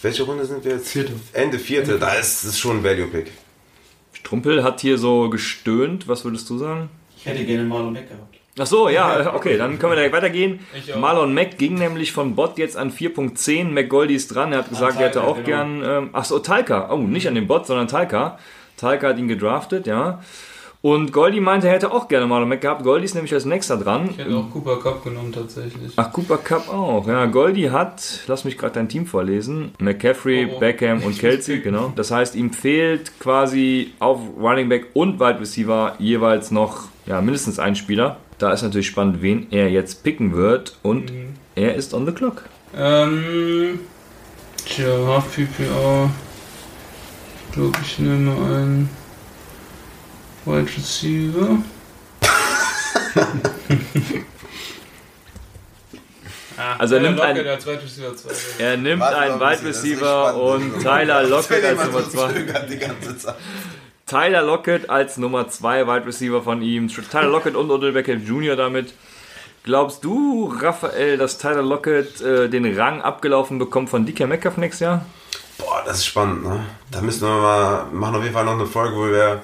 welche 0.00 0.22
Runde 0.22 0.46
sind 0.46 0.64
wir 0.64 0.72
jetzt? 0.72 0.88
Vierte. 0.88 1.12
Ende 1.34 1.58
vierte, 1.58 1.98
da 1.98 2.14
ist 2.14 2.42
es 2.42 2.58
schon 2.58 2.78
ein 2.78 2.84
Value-Pick. 2.84 3.30
Strumpel 4.14 4.64
hat 4.64 4.80
hier 4.80 4.96
so 4.96 5.28
gestöhnt. 5.28 6.08
Was 6.08 6.24
würdest 6.24 6.48
du 6.48 6.56
sagen? 6.56 6.88
Ich 7.18 7.26
hätte 7.26 7.44
gerne 7.44 7.64
Marlon 7.64 7.92
Mack 7.92 8.08
gehabt. 8.08 8.34
Ach 8.58 8.66
so, 8.66 8.88
ja, 8.88 9.34
okay, 9.34 9.58
dann 9.58 9.78
können 9.78 9.92
wir 9.92 9.96
direkt 9.96 10.14
weitergehen. 10.14 10.60
Marlon 10.98 11.34
Mack 11.34 11.58
ging 11.58 11.74
nämlich 11.74 12.12
von 12.12 12.34
Bot 12.34 12.56
jetzt 12.56 12.78
an 12.78 12.90
4.10. 12.90 13.64
McGoldy 13.72 14.14
ist 14.14 14.28
dran. 14.34 14.52
Er 14.52 14.60
hat 14.60 14.70
gesagt, 14.70 14.96
er 14.98 15.08
hätte 15.08 15.18
Talca, 15.18 15.28
auch 15.28 15.34
genau. 15.36 15.46
gern. 15.46 15.82
Ähm, 15.84 16.10
ach 16.14 16.24
so, 16.24 16.38
Talca. 16.38 16.90
Oh, 16.90 16.96
nicht 16.96 17.28
an 17.28 17.34
den 17.34 17.46
Bot, 17.46 17.66
sondern 17.66 17.88
Talca. 17.88 18.38
Talca 18.78 19.08
hat 19.08 19.18
ihn 19.18 19.28
gedraftet, 19.28 19.86
ja. 19.86 20.22
Und 20.84 21.12
Goldi 21.14 21.40
meinte, 21.40 21.66
er 21.66 21.72
hätte 21.72 21.90
auch 21.92 22.08
gerne 22.08 22.26
Marlon 22.26 22.46
Mack 22.46 22.60
gehabt. 22.60 22.82
Goldi 22.82 23.06
ist 23.06 23.14
nämlich 23.14 23.32
als 23.32 23.46
nächster 23.46 23.78
dran. 23.78 24.10
Ich 24.10 24.18
hätte 24.18 24.36
auch 24.36 24.50
Cooper 24.50 24.78
Cup 24.80 25.02
genommen 25.02 25.32
tatsächlich. 25.32 25.94
Ach, 25.96 26.12
Cooper 26.12 26.36
Cup 26.36 26.68
auch. 26.70 27.08
Ja, 27.08 27.24
Goldi 27.24 27.62
hat, 27.62 28.20
lass 28.26 28.44
mich 28.44 28.58
gerade 28.58 28.74
dein 28.74 28.90
Team 28.90 29.06
vorlesen, 29.06 29.72
McCaffrey, 29.78 30.46
Oh, 30.46 30.56
oh. 30.56 30.60
Beckham 30.60 31.02
und 31.02 31.18
Kelsey, 31.18 31.60
genau. 31.60 31.94
Das 31.96 32.10
heißt, 32.10 32.34
ihm 32.34 32.52
fehlt 32.52 33.18
quasi 33.18 33.94
auf 33.98 34.18
Running 34.38 34.68
Back 34.68 34.88
und 34.92 35.18
Wide 35.18 35.40
Receiver 35.40 35.94
jeweils 35.98 36.50
noch 36.50 36.88
ja, 37.06 37.22
mindestens 37.22 37.58
ein 37.58 37.76
Spieler. 37.76 38.18
Da 38.36 38.52
ist 38.52 38.60
natürlich 38.60 38.88
spannend, 38.88 39.22
wen 39.22 39.46
er 39.52 39.70
jetzt 39.70 40.04
picken 40.04 40.34
wird. 40.36 40.76
Und 40.82 41.10
er 41.54 41.76
ist 41.76 41.94
on 41.94 42.04
the 42.04 42.12
clock. 42.12 42.42
Ähm, 42.76 43.78
tja, 44.66 45.22
PPA. 45.34 46.10
Ich 47.48 47.54
glaube, 47.54 47.78
ich 47.82 47.98
nehme 48.00 48.32
einen 48.32 48.90
Wide 50.44 50.68
Receiver. 50.76 51.58
Ah, 56.56 56.76
Also 56.78 56.94
er 56.94 57.00
Tyler 57.00 57.10
nimmt 57.10 57.18
Lockett 57.18 57.38
einen- 57.38 57.48
als 57.48 57.66
Wide 57.66 57.82
Receiver 57.82 58.16
2. 58.16 58.30
Er 58.62 58.76
nimmt 58.76 59.00
Warte 59.00 59.16
einen 59.18 59.34
ein 59.34 59.40
Wide 59.58 59.68
Receiver 59.68 60.36
und 60.36 60.80
Tyler 60.82 61.22
Lockett 61.24 61.64
als 61.64 61.84
Nummer 61.84 62.02
so 62.02 62.10
2. 62.10 62.32
zögert 62.32 62.70
die 62.70 62.78
ganze 62.78 63.18
Zeit. 63.18 63.34
Tyler 64.06 64.42
Lockett 64.42 64.88
als 64.90 65.16
Nummer 65.16 65.48
2 65.48 65.86
Wide 65.86 66.06
Receiver 66.06 66.42
von 66.42 66.62
ihm. 66.62 66.88
Tyler 66.88 67.28
Lockett 67.28 67.56
und 67.56 67.70
Odell 67.70 67.92
Beckham 67.92 68.24
Jr. 68.24 68.54
damit. 68.54 68.94
Glaubst 69.64 70.04
du, 70.04 70.54
Raphael, 70.60 71.16
dass 71.16 71.38
Tyler 71.38 71.62
Lockett 71.62 72.20
äh, 72.20 72.48
den 72.48 72.78
Rang 72.78 73.00
abgelaufen 73.00 73.58
bekommt 73.58 73.88
von 73.90 74.04
DK 74.06 74.26
Metcalf 74.28 74.56
nächstes 74.58 74.80
Jahr? 74.80 75.06
Boah, 75.58 75.82
das 75.86 75.98
ist 75.98 76.06
spannend, 76.06 76.44
ne? 76.44 76.60
Da 76.90 77.00
müssen 77.00 77.22
wir 77.26 77.34
mal, 77.40 77.86
machen 77.90 78.16
auf 78.16 78.22
jeden 78.22 78.34
Fall 78.34 78.44
noch 78.44 78.52
eine 78.52 78.66
Folge, 78.66 78.94
wo 78.94 79.06
wir 79.10 79.42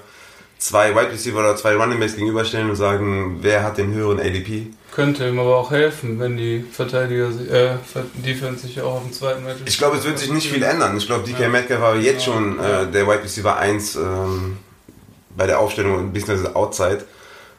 zwei 0.61 0.95
Wide 0.95 1.11
Receiver 1.11 1.41
oder 1.41 1.57
zwei 1.57 1.75
Running 1.75 1.99
Backs 1.99 2.15
gegenüberstellen 2.15 2.71
und 2.71 2.77
sagen, 2.77 3.39
wer 3.41 3.65
hat 3.65 3.79
den 3.79 3.93
höheren 3.93 4.21
ADP. 4.21 4.67
Könnte 4.93 5.27
ihm 5.29 5.39
aber 5.39 5.57
auch 5.57 5.71
helfen, 5.71 6.19
wenn 6.21 6.37
die 6.37 6.65
Verteidiger, 6.71 7.33
sich- 7.33 7.51
äh, 7.51 7.77
Defense 8.15 8.67
sich 8.67 8.81
auch 8.81 8.97
auf 8.97 9.03
dem 9.05 9.13
zweiten 9.13 9.45
Wide 9.45 9.57
Ich 9.65 9.79
glaube, 9.79 9.97
es 9.97 10.05
wird 10.05 10.19
sich 10.19 10.31
nicht 10.31 10.49
viel 10.51 10.63
ändern. 10.63 10.97
Ich 10.97 11.07
glaube, 11.07 11.27
DK 11.27 11.49
Metcalf 11.49 11.81
war 11.81 11.97
jetzt 11.97 12.25
schon 12.25 12.59
äh, 12.61 12.87
der 12.91 13.07
Wide 13.07 13.23
Receiver 13.25 13.57
1 13.57 13.97
ähm, 13.97 14.59
bei 15.37 15.47
der 15.47 15.59
Aufstellung, 15.61 16.13
beziehungsweise 16.13 16.55
Outside. 16.55 17.05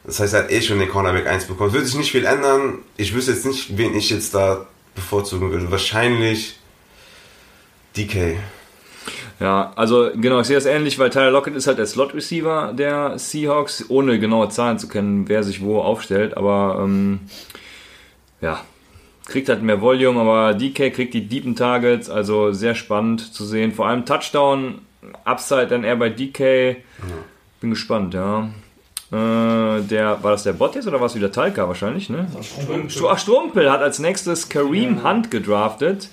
Das 0.04 0.20
heißt, 0.20 0.34
er 0.34 0.40
hat 0.44 0.50
eh 0.52 0.60
schon 0.62 0.78
den 0.78 0.88
Cornerback 0.88 1.26
1 1.26 1.46
bekommen. 1.46 1.68
Es 1.70 1.74
wird 1.74 1.86
sich 1.86 1.94
nicht 1.96 2.12
viel 2.12 2.24
ändern. 2.24 2.78
Ich 2.96 3.14
wüsste 3.14 3.32
jetzt 3.32 3.46
nicht, 3.46 3.76
wen 3.78 3.96
ich 3.96 4.10
jetzt 4.10 4.34
da 4.34 4.66
bevorzugen 4.94 5.50
würde. 5.50 5.70
Wahrscheinlich 5.70 6.58
DK. 7.96 8.36
Ja, 9.42 9.72
also 9.74 10.10
genau, 10.14 10.38
ich 10.38 10.46
sehe 10.46 10.54
das 10.54 10.66
ähnlich, 10.66 11.00
weil 11.00 11.10
Tyler 11.10 11.32
Lockett 11.32 11.56
ist 11.56 11.66
halt 11.66 11.78
der 11.78 11.86
Slot-Receiver 11.86 12.74
der 12.78 13.18
Seahawks, 13.18 13.86
ohne 13.88 14.20
genaue 14.20 14.50
Zahlen 14.50 14.78
zu 14.78 14.86
kennen, 14.86 15.28
wer 15.28 15.42
sich 15.42 15.60
wo 15.60 15.80
aufstellt, 15.80 16.36
aber 16.36 16.78
ähm, 16.80 17.18
ja, 18.40 18.60
kriegt 19.26 19.48
halt 19.48 19.60
mehr 19.60 19.80
Volume, 19.80 20.20
aber 20.20 20.54
DK 20.54 20.94
kriegt 20.94 21.12
die 21.12 21.26
deepen 21.26 21.56
Targets, 21.56 22.08
also 22.08 22.52
sehr 22.52 22.76
spannend 22.76 23.34
zu 23.34 23.44
sehen. 23.44 23.72
Vor 23.72 23.88
allem 23.88 24.06
Touchdown, 24.06 24.78
Upside 25.24 25.66
dann 25.66 25.82
eher 25.82 25.96
bei 25.96 26.08
DK. 26.08 26.76
Bin 27.60 27.70
gespannt, 27.70 28.14
ja. 28.14 28.48
Äh, 29.12 29.82
der, 29.82 30.22
war 30.22 30.30
das 30.32 30.42
der 30.44 30.54
Bot 30.54 30.74
jetzt 30.74 30.86
oder 30.88 30.98
war 30.98 31.06
es 31.06 31.14
wieder 31.14 31.30
Talca 31.30 31.68
wahrscheinlich, 31.68 32.08
ne? 32.08 32.26
Stru- 32.88 33.08
Ach, 33.10 33.18
Strumpel 33.18 33.70
hat 33.70 33.82
als 33.82 33.98
nächstes 33.98 34.48
Kareem 34.48 35.04
Hunt 35.04 35.30
gedraftet. 35.30 36.08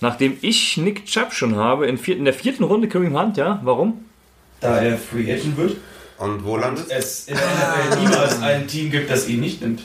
Nachdem 0.00 0.38
ich 0.40 0.78
Nick 0.78 1.04
Chubb 1.04 1.32
schon 1.34 1.56
habe, 1.56 1.86
in, 1.86 1.98
vier, 1.98 2.16
in 2.16 2.24
der 2.24 2.32
vierten 2.32 2.64
Runde 2.64 2.88
Kareem 2.88 3.18
Hunt, 3.18 3.36
ja? 3.36 3.60
Warum? 3.64 4.04
Da 4.60 4.78
er 4.80 4.96
Free 4.96 5.30
Agent 5.30 5.58
wird, 5.58 5.76
Und 6.16 6.42
wo 6.44 6.56
landet? 6.56 6.86
es 6.88 7.28
in 7.28 7.36
der 7.36 7.44
NFL 7.44 8.00
niemals 8.00 8.40
ein 8.42 8.66
Team 8.66 8.90
gibt, 8.90 9.10
das 9.10 9.28
ihn 9.28 9.40
nicht 9.40 9.60
nimmt. 9.60 9.82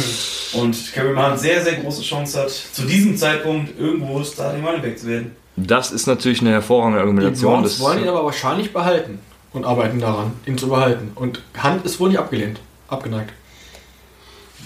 Und 0.52 0.92
Kareem 0.92 1.18
Hunt 1.18 1.38
sehr, 1.38 1.62
sehr 1.62 1.76
große 1.76 2.02
Chance 2.02 2.40
hat, 2.40 2.50
zu 2.50 2.82
diesem 2.82 3.16
Zeitpunkt 3.16 3.78
irgendwo 3.80 4.22
Starting 4.22 4.62
Running 4.66 4.82
Back 4.82 4.98
zu 4.98 5.06
werden. 5.06 5.32
Das 5.56 5.92
ist 5.92 6.06
natürlich 6.06 6.42
eine 6.42 6.50
hervorragende 6.50 6.98
Die 6.98 7.02
Argumentation. 7.02 7.52
Browns 7.54 7.72
Das, 7.72 7.80
wollen 7.80 8.02
ihn 8.02 8.08
aber 8.08 8.24
wahrscheinlich 8.24 8.72
behalten 8.72 9.18
und 9.52 9.64
arbeiten 9.64 10.00
daran, 10.00 10.32
ihn 10.46 10.58
zu 10.58 10.68
behalten. 10.68 11.12
Und 11.14 11.42
Hand 11.56 11.84
ist 11.84 12.00
wohl 12.00 12.08
nicht 12.10 12.18
abgelehnt, 12.18 12.60
abgeneigt. 12.88 13.32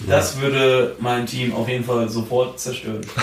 Das 0.07 0.41
würde 0.41 0.95
mein 0.99 1.25
Team 1.25 1.53
auf 1.53 1.69
jeden 1.69 1.83
Fall 1.83 2.09
sofort 2.09 2.59
zerstören. 2.59 3.01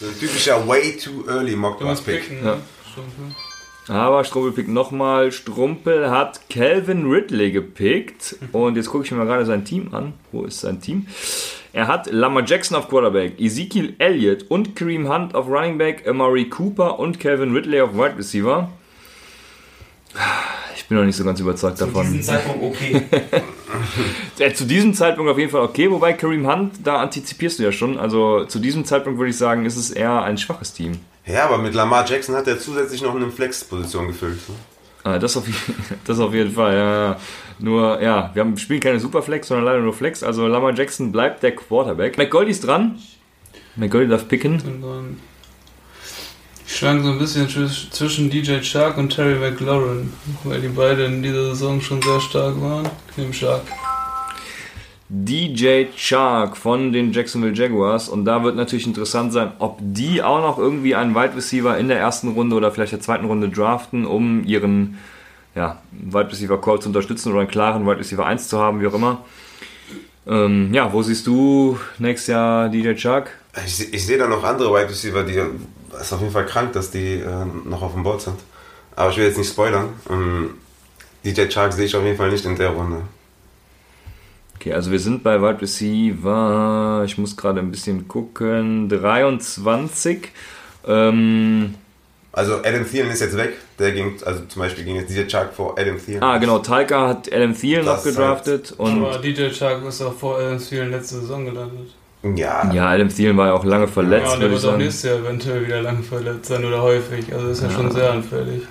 So 0.00 0.06
ein 0.06 0.16
typischer 0.16 0.68
way 0.68 0.96
too 0.96 1.24
early 1.28 1.56
Mock 1.56 1.80
Du 1.80 1.84
musst 1.84 2.06
Draft 2.06 2.28
Pick. 2.28 2.30
Ja. 2.40 2.54
ne? 2.54 2.60
Stumpel. 2.92 3.34
aber 3.88 4.22
Strumpel 4.22 4.52
pickt 4.52 4.68
nochmal. 4.68 5.32
Strumpel 5.32 6.08
hat 6.08 6.48
Calvin 6.48 7.10
Ridley 7.10 7.50
gepickt. 7.50 8.36
Und 8.52 8.76
jetzt 8.76 8.90
gucke 8.90 9.04
ich 9.04 9.10
mir 9.10 9.16
mal 9.18 9.24
gerade 9.26 9.44
sein 9.44 9.64
Team 9.64 9.92
an. 9.92 10.12
Wo 10.30 10.44
ist 10.44 10.60
sein 10.60 10.80
Team? 10.80 11.08
Er 11.72 11.88
hat 11.88 12.08
Lamar 12.12 12.44
Jackson 12.46 12.76
auf 12.76 12.88
Quarterback, 12.88 13.40
Ezekiel 13.40 13.96
Elliott 13.98 14.44
und 14.48 14.76
Kareem 14.76 15.12
Hunt 15.12 15.34
auf 15.34 15.48
Running 15.48 15.78
Back, 15.78 16.06
Amari 16.06 16.48
Cooper 16.48 17.00
und 17.00 17.18
Calvin 17.18 17.52
Ridley 17.52 17.80
auf 17.80 17.94
Wide 17.94 18.18
Receiver. 18.18 18.70
Bin 20.88 20.96
noch 20.98 21.04
nicht 21.04 21.16
so 21.16 21.24
ganz 21.24 21.38
überzeugt 21.38 21.78
Zu 21.78 21.86
davon. 21.86 22.06
diesem 22.06 22.22
Zeitpunkt 22.22 22.64
okay. 22.64 23.02
Äh, 24.38 24.54
zu 24.54 24.64
diesem 24.64 24.94
Zeitpunkt 24.94 25.30
auf 25.30 25.38
jeden 25.38 25.50
Fall 25.50 25.62
okay, 25.62 25.90
wobei 25.90 26.12
Kareem 26.12 26.50
Hunt, 26.50 26.74
da 26.84 26.98
antizipierst 26.98 27.58
du 27.58 27.64
ja 27.64 27.72
schon. 27.72 27.98
Also 27.98 28.44
zu 28.44 28.60
diesem 28.60 28.84
Zeitpunkt 28.84 29.18
würde 29.18 29.30
ich 29.30 29.36
sagen, 29.36 29.66
ist 29.66 29.76
es 29.76 29.90
eher 29.90 30.22
ein 30.22 30.38
schwaches 30.38 30.72
Team. 30.72 30.92
Ja, 31.26 31.44
aber 31.44 31.58
mit 31.58 31.74
Lamar 31.74 32.08
Jackson 32.08 32.34
hat 32.34 32.46
er 32.46 32.58
zusätzlich 32.58 33.02
noch 33.02 33.14
eine 33.14 33.30
Flex-Position 33.30 34.06
gefüllt. 34.06 34.38
ne? 34.48 34.54
Ah, 35.04 35.18
das, 35.18 35.36
auf, 35.36 35.44
das 36.04 36.18
auf 36.18 36.32
jeden 36.32 36.52
Fall, 36.52 36.74
ja, 36.74 37.08
ja. 37.10 37.20
Nur, 37.58 38.00
ja, 38.00 38.30
wir 38.32 38.42
haben, 38.42 38.56
spielen 38.56 38.80
keine 38.80 39.00
Superflex, 39.00 39.48
sondern 39.48 39.66
leider 39.66 39.80
nur 39.80 39.92
Flex. 39.92 40.22
Also 40.22 40.46
Lamar 40.46 40.72
Jackson 40.74 41.12
bleibt 41.12 41.42
der 41.42 41.54
Quarterback. 41.54 42.16
McGoldie 42.16 42.52
ist 42.52 42.66
dran. 42.66 42.98
McGoldie 43.76 44.08
darf 44.08 44.28
picken. 44.28 44.54
Und 44.54 44.82
dann 44.82 45.20
ich 46.68 46.76
schwank 46.76 47.02
so 47.02 47.10
ein 47.10 47.18
bisschen 47.18 47.48
zwisch- 47.48 47.90
zwischen 47.90 48.28
DJ 48.28 48.60
Shark 48.62 48.98
und 48.98 49.08
Terry 49.08 49.38
McLaurin, 49.38 50.12
weil 50.44 50.60
die 50.60 50.68
beiden 50.68 51.14
in 51.14 51.22
dieser 51.22 51.46
Saison 51.50 51.80
schon 51.80 52.02
sehr 52.02 52.20
stark 52.20 52.60
waren. 52.60 52.86
Nehme 53.16 53.32
Shark. 53.32 53.62
DJ 55.08 55.86
Chark 55.96 56.58
von 56.58 56.92
den 56.92 57.12
Jacksonville 57.12 57.54
Jaguars. 57.54 58.10
Und 58.10 58.26
da 58.26 58.44
wird 58.44 58.56
natürlich 58.56 58.86
interessant 58.86 59.32
sein, 59.32 59.52
ob 59.58 59.78
die 59.80 60.22
auch 60.22 60.42
noch 60.42 60.58
irgendwie 60.58 60.94
einen 60.94 61.14
Wide 61.14 61.34
Receiver 61.34 61.78
in 61.78 61.88
der 61.88 61.98
ersten 61.98 62.28
Runde 62.28 62.54
oder 62.54 62.70
vielleicht 62.70 62.92
der 62.92 63.00
zweiten 63.00 63.24
Runde 63.24 63.48
draften, 63.48 64.04
um 64.04 64.44
ihren 64.44 64.98
ja, 65.54 65.80
Wide 65.92 66.30
Receiver 66.30 66.60
Call 66.60 66.80
zu 66.80 66.88
unterstützen 66.90 67.30
oder 67.32 67.40
einen 67.40 67.48
klaren 67.50 67.86
Wide 67.86 67.98
Receiver 68.00 68.26
1 68.26 68.48
zu 68.48 68.58
haben, 68.58 68.82
wie 68.82 68.86
auch 68.86 68.94
immer. 68.94 69.24
Ähm, 70.26 70.74
ja, 70.74 70.92
wo 70.92 71.02
siehst 71.02 71.26
du 71.26 71.78
nächstes 71.98 72.26
Jahr 72.26 72.68
DJ 72.68 72.92
Chark? 72.94 73.30
Ich, 73.64 73.90
ich 73.94 74.04
sehe 74.04 74.18
da 74.18 74.28
noch 74.28 74.44
andere 74.44 74.70
Wide 74.70 74.90
Receiver, 74.90 75.22
die 75.24 75.40
ist 76.00 76.12
auf 76.12 76.20
jeden 76.20 76.32
Fall 76.32 76.46
krank, 76.46 76.72
dass 76.72 76.90
die 76.90 77.14
äh, 77.14 77.44
noch 77.64 77.82
auf 77.82 77.92
dem 77.94 78.02
Board 78.02 78.20
sind. 78.22 78.38
Aber 78.96 79.10
ich 79.10 79.16
will 79.16 79.24
jetzt 79.26 79.38
nicht 79.38 79.50
spoilern. 79.50 79.90
Ähm, 80.10 80.50
DJ 81.24 81.46
Chark 81.48 81.72
sehe 81.72 81.86
ich 81.86 81.94
auf 81.96 82.02
jeden 82.04 82.16
Fall 82.16 82.30
nicht 82.30 82.44
in 82.44 82.56
der 82.56 82.70
Runde. 82.70 83.02
Okay, 84.56 84.72
also 84.72 84.90
wir 84.90 84.98
sind 84.98 85.22
bei 85.22 85.40
Wide 85.40 85.60
Receiver, 85.62 87.02
ich 87.06 87.16
muss 87.16 87.36
gerade 87.36 87.60
ein 87.60 87.70
bisschen 87.70 88.08
gucken, 88.08 88.88
23. 88.88 90.30
Ähm, 90.86 91.74
Also 92.32 92.56
Adam 92.58 92.84
Thielen 92.88 93.08
ist 93.10 93.20
jetzt 93.20 93.36
weg. 93.36 93.52
Der 93.78 93.92
ging, 93.92 94.16
also 94.24 94.44
zum 94.46 94.60
Beispiel 94.62 94.84
ging 94.84 94.96
jetzt 94.96 95.10
DJ 95.14 95.26
Chark 95.28 95.54
vor 95.54 95.78
Adam 95.78 95.96
Thielen. 96.04 96.22
ah, 96.22 96.38
genau, 96.38 96.58
Talca 96.58 97.06
hat 97.08 97.32
Adam 97.32 97.54
Thielen 97.54 97.84
noch 97.84 97.94
Das 97.94 98.06
ist 98.06 98.16
gedraftet 98.16 98.74
und 98.76 99.04
Aber 99.04 99.18
DJ 99.18 99.50
Shark 99.50 99.84
ist 99.84 100.02
auch 100.02 100.12
vor 100.14 100.38
Adam 100.38 100.58
Thielen 100.58 100.90
letzte 100.90 101.20
Saison 101.20 101.44
gelandet. 101.44 101.94
Ja, 102.22 102.68
ja, 102.72 102.88
Adam 102.88 103.08
Thielen 103.08 103.36
war 103.36 103.48
ja 103.48 103.52
auch 103.54 103.64
lange 103.64 103.86
verletzt, 103.86 104.32
ja, 104.32 104.40
der 104.40 104.50
wird 104.50 104.64
auch 104.64 104.76
nächstes 104.76 105.04
Jahr 105.04 105.18
eventuell 105.18 105.64
wieder 105.66 105.82
lange 105.82 106.02
verletzt 106.02 106.46
sein 106.46 106.64
oder 106.64 106.82
häufig. 106.82 107.32
Also 107.32 107.48
ist 107.48 107.62
ja, 107.62 107.70
schon 107.70 107.90
sehr 107.92 108.10
anfällig. 108.10 108.62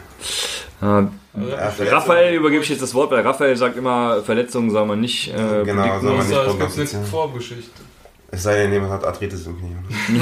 Ja, 0.81 1.09
Also, 1.33 1.83
Ja, 1.83 1.91
Raphael 1.91 2.35
übergebe 2.35 2.63
ich 2.63 2.69
jetzt 2.69 2.81
das 2.81 2.93
Wort, 2.93 3.11
weil 3.11 3.21
Raphael 3.21 3.55
sagt 3.55 3.77
immer, 3.77 4.21
Verletzungen 4.21 4.69
soll 4.69 4.85
man 4.85 4.99
nicht 4.99 5.29
äh, 5.29 5.63
Genau, 5.63 5.99
soll 6.01 6.17
man 6.17 6.27
nicht 6.27 6.37
es 6.61 6.75
gibt 6.75 6.95
eine. 6.95 7.05
Vorgeschichte. 7.05 7.81
Es 8.29 8.43
sei 8.43 8.57
denn, 8.57 8.73
jemand 8.73 8.91
hat 8.91 9.05
Arthritis 9.05 9.45
im 9.45 9.57
Knie. 9.57 9.75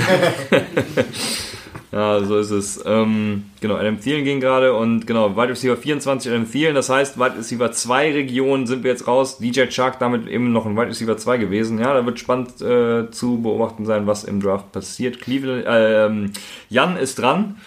Ja, 1.91 2.21
so 2.23 2.37
ist 2.37 2.51
es. 2.51 2.83
Ähm, 2.85 3.43
genau, 3.61 3.75
Adam 3.75 3.99
Thielen 4.01 4.25
ging 4.25 4.39
gerade 4.41 4.73
und 4.73 5.07
genau, 5.07 5.37
Wide 5.37 5.49
Receiver 5.49 5.77
24 5.77 6.29
Adam 6.31 6.49
Thielen, 6.51 6.75
das 6.75 6.89
heißt, 6.89 7.17
Wide 7.17 7.37
Receiver 7.37 7.71
2 7.71 8.11
Region 8.11 8.67
sind 8.67 8.83
wir 8.83 8.91
jetzt 8.91 9.07
raus. 9.07 9.37
DJ 9.37 9.67
Chark 9.69 9.99
damit 9.99 10.27
eben 10.27 10.51
noch 10.51 10.65
ein 10.65 10.75
Wide 10.75 10.87
Receiver 10.87 11.15
2 11.15 11.37
gewesen. 11.37 11.79
Ja, 11.79 11.93
da 11.93 12.05
wird 12.05 12.19
spannend 12.19 12.59
äh, 12.61 13.09
zu 13.11 13.41
beobachten 13.41 13.85
sein, 13.85 14.07
was 14.07 14.23
im 14.25 14.41
Draft 14.41 14.71
passiert. 14.73 15.21
Cleveland, 15.21 15.63
ähm, 15.67 16.31
Jan 16.69 16.97
ist 16.97 17.19
dran. 17.19 17.57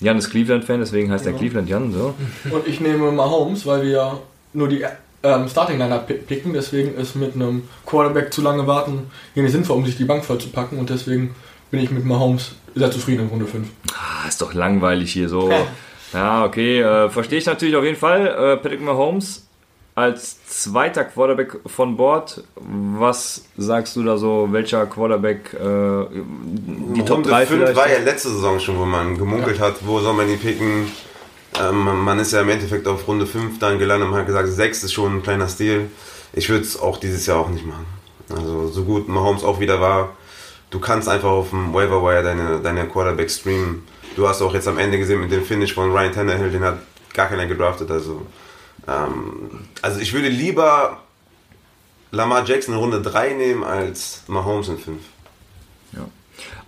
Jan 0.00 0.18
ist 0.18 0.30
Cleveland-Fan, 0.30 0.80
deswegen 0.80 1.10
heißt 1.12 1.24
er 1.26 1.32
Ja. 1.32 1.38
Cleveland 1.38 1.68
Jan, 1.68 1.92
so. 1.92 2.14
Und 2.50 2.66
ich 2.66 2.80
nehme 2.80 3.12
Mahomes, 3.12 3.64
weil 3.66 3.82
wir 3.84 4.18
nur 4.52 4.68
die 4.68 4.84
ähm, 5.22 5.48
Starting 5.48 5.78
Lineup 5.78 6.08
pi- 6.08 6.14
picken. 6.14 6.52
Deswegen 6.52 6.94
ist 6.96 7.14
mit 7.14 7.34
einem 7.36 7.62
Quarterback 7.86 8.32
zu 8.32 8.42
lange 8.42 8.66
warten 8.66 9.04
hier 9.34 9.44
nicht 9.44 9.52
sinnvoll, 9.52 9.76
um 9.76 9.86
sich 9.86 9.96
die 9.96 10.04
Bank 10.04 10.24
voll 10.24 10.38
zu 10.38 10.48
packen. 10.48 10.76
Und 10.78 10.90
deswegen 10.90 11.34
bin 11.72 11.80
ich 11.80 11.90
mit 11.90 12.04
Mahomes 12.04 12.52
sehr 12.74 12.90
zufrieden 12.90 13.22
in 13.22 13.28
Runde 13.28 13.46
5. 13.46 13.66
Ah, 13.94 14.28
ist 14.28 14.40
doch 14.40 14.52
langweilig 14.54 15.12
hier 15.12 15.28
so. 15.28 15.50
Ja, 16.12 16.44
okay, 16.44 16.80
äh, 16.80 17.08
verstehe 17.08 17.38
ich 17.38 17.46
natürlich 17.46 17.74
auf 17.74 17.84
jeden 17.84 17.96
Fall. 17.96 18.26
Äh, 18.26 18.56
Patrick 18.58 18.82
Mahomes 18.82 19.46
als 19.94 20.44
zweiter 20.46 21.04
Quarterback 21.04 21.56
von 21.66 21.96
Bord. 21.96 22.44
Was 22.56 23.44
sagst 23.56 23.96
du 23.96 24.02
da 24.02 24.18
so? 24.18 24.48
Welcher 24.50 24.84
Quarterback? 24.84 25.54
Äh, 25.54 25.58
die 25.64 27.02
Top 27.04 27.16
Runde 27.16 27.30
3 27.30 27.46
5 27.46 27.60
vielleicht? 27.60 27.76
war 27.76 27.90
ja 27.90 27.98
letzte 28.00 28.28
Saison 28.28 28.60
schon, 28.60 28.78
wo 28.78 28.84
man 28.84 29.16
gemunkelt 29.16 29.58
hat, 29.58 29.76
wo 29.86 29.98
soll 30.00 30.12
man 30.12 30.28
die 30.28 30.36
picken. 30.36 30.92
Ähm, 31.58 32.04
man 32.04 32.18
ist 32.18 32.32
ja 32.32 32.42
im 32.42 32.50
Endeffekt 32.50 32.86
auf 32.86 33.08
Runde 33.08 33.26
5 33.26 33.58
dann 33.58 33.78
gelandet 33.78 34.10
und 34.10 34.14
hat 34.14 34.26
gesagt, 34.26 34.48
6 34.48 34.84
ist 34.84 34.92
schon 34.92 35.16
ein 35.16 35.22
kleiner 35.22 35.48
Stil. 35.48 35.90
Ich 36.34 36.50
würde 36.50 36.64
es 36.64 36.78
auch 36.78 36.98
dieses 36.98 37.24
Jahr 37.24 37.38
auch 37.38 37.48
nicht 37.48 37.66
machen. 37.66 37.86
Also 38.28 38.68
so 38.68 38.84
gut 38.84 39.08
Mahomes 39.08 39.44
auch 39.44 39.60
wieder 39.60 39.80
war, 39.80 40.10
du 40.72 40.80
kannst 40.80 41.08
einfach 41.08 41.30
auf 41.30 41.50
dem 41.50 41.72
Waiver 41.72 42.02
Wire 42.02 42.24
deine, 42.24 42.60
deine 42.60 42.88
Quarterback 42.88 43.30
streamen. 43.30 43.84
Du 44.16 44.26
hast 44.26 44.42
auch 44.42 44.52
jetzt 44.52 44.66
am 44.66 44.78
Ende 44.78 44.98
gesehen 44.98 45.20
mit 45.20 45.30
dem 45.30 45.44
Finish 45.44 45.72
von 45.72 45.92
Ryan 45.92 46.12
Tannehill, 46.12 46.50
den 46.50 46.64
hat 46.64 46.78
gar 47.14 47.28
keiner 47.28 47.46
gedraftet. 47.46 47.90
Also, 47.90 48.26
ähm, 48.88 49.60
also 49.80 50.00
ich 50.00 50.12
würde 50.12 50.28
lieber 50.28 50.98
Lamar 52.10 52.44
Jackson 52.44 52.74
in 52.74 52.80
Runde 52.80 53.00
3 53.00 53.34
nehmen 53.34 53.62
als 53.62 54.24
Mahomes 54.26 54.68
in 54.68 54.78
5. 54.78 54.98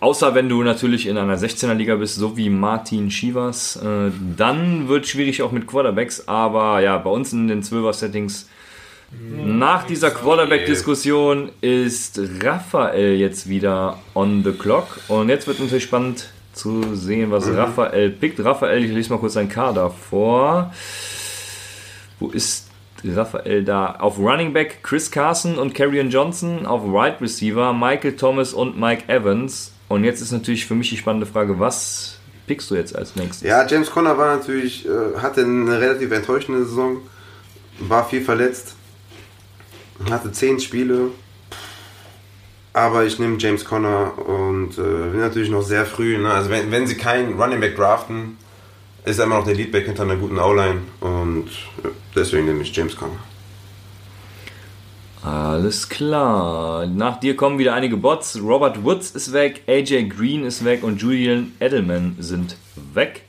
Außer 0.00 0.34
wenn 0.34 0.48
du 0.48 0.62
natürlich 0.62 1.06
in 1.06 1.16
einer 1.16 1.36
16er 1.36 1.74
Liga 1.74 1.96
bist, 1.96 2.16
so 2.16 2.36
wie 2.36 2.50
Martin 2.50 3.10
Schivas, 3.10 3.76
äh, 3.76 4.10
dann 4.36 4.88
wird 4.88 5.06
schwierig 5.06 5.42
auch 5.42 5.50
mit 5.50 5.66
Quarterbacks. 5.66 6.28
Aber 6.28 6.80
ja, 6.80 6.98
bei 6.98 7.10
uns 7.10 7.32
in 7.32 7.48
den 7.48 7.62
12er 7.62 7.92
Settings 7.92 8.48
nach 9.20 9.84
dieser 9.84 10.10
Quarterback-Diskussion 10.10 11.50
ist 11.60 12.20
Raphael 12.42 13.14
jetzt 13.16 13.48
wieder 13.48 13.98
on 14.14 14.42
the 14.42 14.52
clock. 14.52 14.98
Und 15.08 15.28
jetzt 15.28 15.46
wird 15.46 15.60
natürlich 15.60 15.84
spannend 15.84 16.28
zu 16.52 16.94
sehen, 16.94 17.30
was 17.30 17.48
Raphael 17.48 18.10
pickt. 18.10 18.42
Raphael, 18.44 18.84
ich 18.84 18.90
lese 18.90 19.10
mal 19.10 19.18
kurz 19.18 19.34
seinen 19.34 19.48
Kader 19.48 19.90
vor. 19.90 20.72
Wo 22.20 22.28
ist 22.28 22.68
Raphael 23.04 23.64
da? 23.64 23.96
Auf 23.96 24.18
Running 24.18 24.52
Back 24.52 24.82
Chris 24.82 25.10
Carson 25.10 25.58
und 25.58 25.74
Karrion 25.74 26.10
Johnson. 26.10 26.64
Auf 26.64 26.84
Wide 26.84 27.20
Receiver 27.20 27.72
Michael 27.72 28.16
Thomas 28.16 28.54
und 28.54 28.78
Mike 28.78 29.04
Evans. 29.08 29.72
Und 29.88 30.04
jetzt 30.04 30.20
ist 30.20 30.32
natürlich 30.32 30.66
für 30.66 30.74
mich 30.74 30.90
die 30.90 30.96
spannende 30.96 31.26
Frage, 31.26 31.58
was 31.58 32.18
pickst 32.46 32.70
du 32.70 32.74
jetzt 32.74 32.96
als 32.96 33.16
nächstes? 33.16 33.42
Ja, 33.42 33.66
James 33.66 33.90
Conner 33.90 34.16
war 34.16 34.36
natürlich, 34.36 34.86
äh, 34.86 35.18
hatte 35.20 35.42
eine 35.42 35.80
relativ 35.80 36.10
enttäuschende 36.10 36.64
Saison, 36.64 36.98
war 37.80 38.08
viel 38.08 38.22
verletzt, 38.22 38.74
hatte 40.10 40.32
zehn 40.32 40.60
Spiele, 40.60 41.10
aber 42.72 43.04
ich 43.04 43.18
nehme 43.18 43.36
James 43.38 43.64
Conner 43.64 44.18
und 44.18 44.76
äh, 44.78 45.10
bin 45.10 45.20
natürlich 45.20 45.50
noch 45.50 45.62
sehr 45.62 45.86
früh. 45.86 46.18
Ne? 46.18 46.30
Also 46.30 46.50
wenn, 46.50 46.70
wenn 46.70 46.86
sie 46.86 46.96
keinen 46.96 47.40
Running 47.40 47.60
Back 47.60 47.76
draften, 47.76 48.36
ist 49.04 49.18
er 49.18 49.26
immer 49.26 49.38
noch 49.38 49.44
der 49.44 49.54
Leadback 49.54 49.86
hinter 49.86 50.02
einer 50.02 50.16
guten 50.16 50.38
O-Line 50.38 50.80
und 51.00 51.46
äh, 51.84 51.88
deswegen 52.14 52.46
nehme 52.46 52.62
ich 52.62 52.74
James 52.74 52.96
Conner. 52.96 53.16
Alles 55.22 55.88
klar. 55.88 56.86
Nach 56.86 57.18
dir 57.18 57.34
kommen 57.34 57.58
wieder 57.58 57.72
einige 57.72 57.96
Bots. 57.96 58.38
Robert 58.42 58.84
Woods 58.84 59.12
ist 59.12 59.32
weg, 59.32 59.62
AJ 59.66 60.08
Green 60.08 60.44
ist 60.44 60.64
weg 60.64 60.82
und 60.82 61.00
Julian 61.00 61.52
Edelman 61.60 62.16
sind 62.18 62.56
weg. 62.92 63.22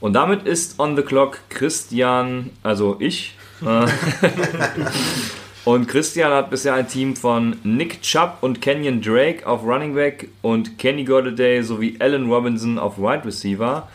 Und 0.00 0.14
damit 0.14 0.46
ist 0.46 0.80
on 0.80 0.96
the 0.96 1.02
clock 1.02 1.40
Christian, 1.48 2.50
also 2.62 2.96
ich. 2.98 3.36
Und 5.68 5.86
Christian 5.86 6.32
hat 6.32 6.48
bisher 6.48 6.72
ein 6.72 6.88
Team 6.88 7.14
von 7.14 7.56
Nick 7.62 8.00
Chubb 8.00 8.38
und 8.40 8.62
Kenyon 8.62 9.02
Drake 9.02 9.46
auf 9.46 9.62
Running 9.64 9.94
Back 9.94 10.30
und 10.40 10.78
Kenny 10.78 11.04
Golladay 11.04 11.62
sowie 11.62 11.94
Allen 11.98 12.32
Robinson 12.32 12.78
auf 12.78 12.96
Wide 12.96 13.26
Receiver. 13.26 13.86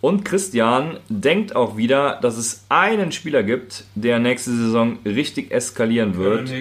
Und 0.00 0.24
Christian 0.24 0.98
denkt 1.08 1.54
auch 1.54 1.76
wieder, 1.76 2.18
dass 2.20 2.36
es 2.36 2.64
einen 2.68 3.12
Spieler 3.12 3.44
gibt, 3.44 3.84
der 3.94 4.18
nächste 4.18 4.50
Saison 4.50 4.98
richtig 5.04 5.52
eskalieren 5.52 6.16
wird. 6.16 6.52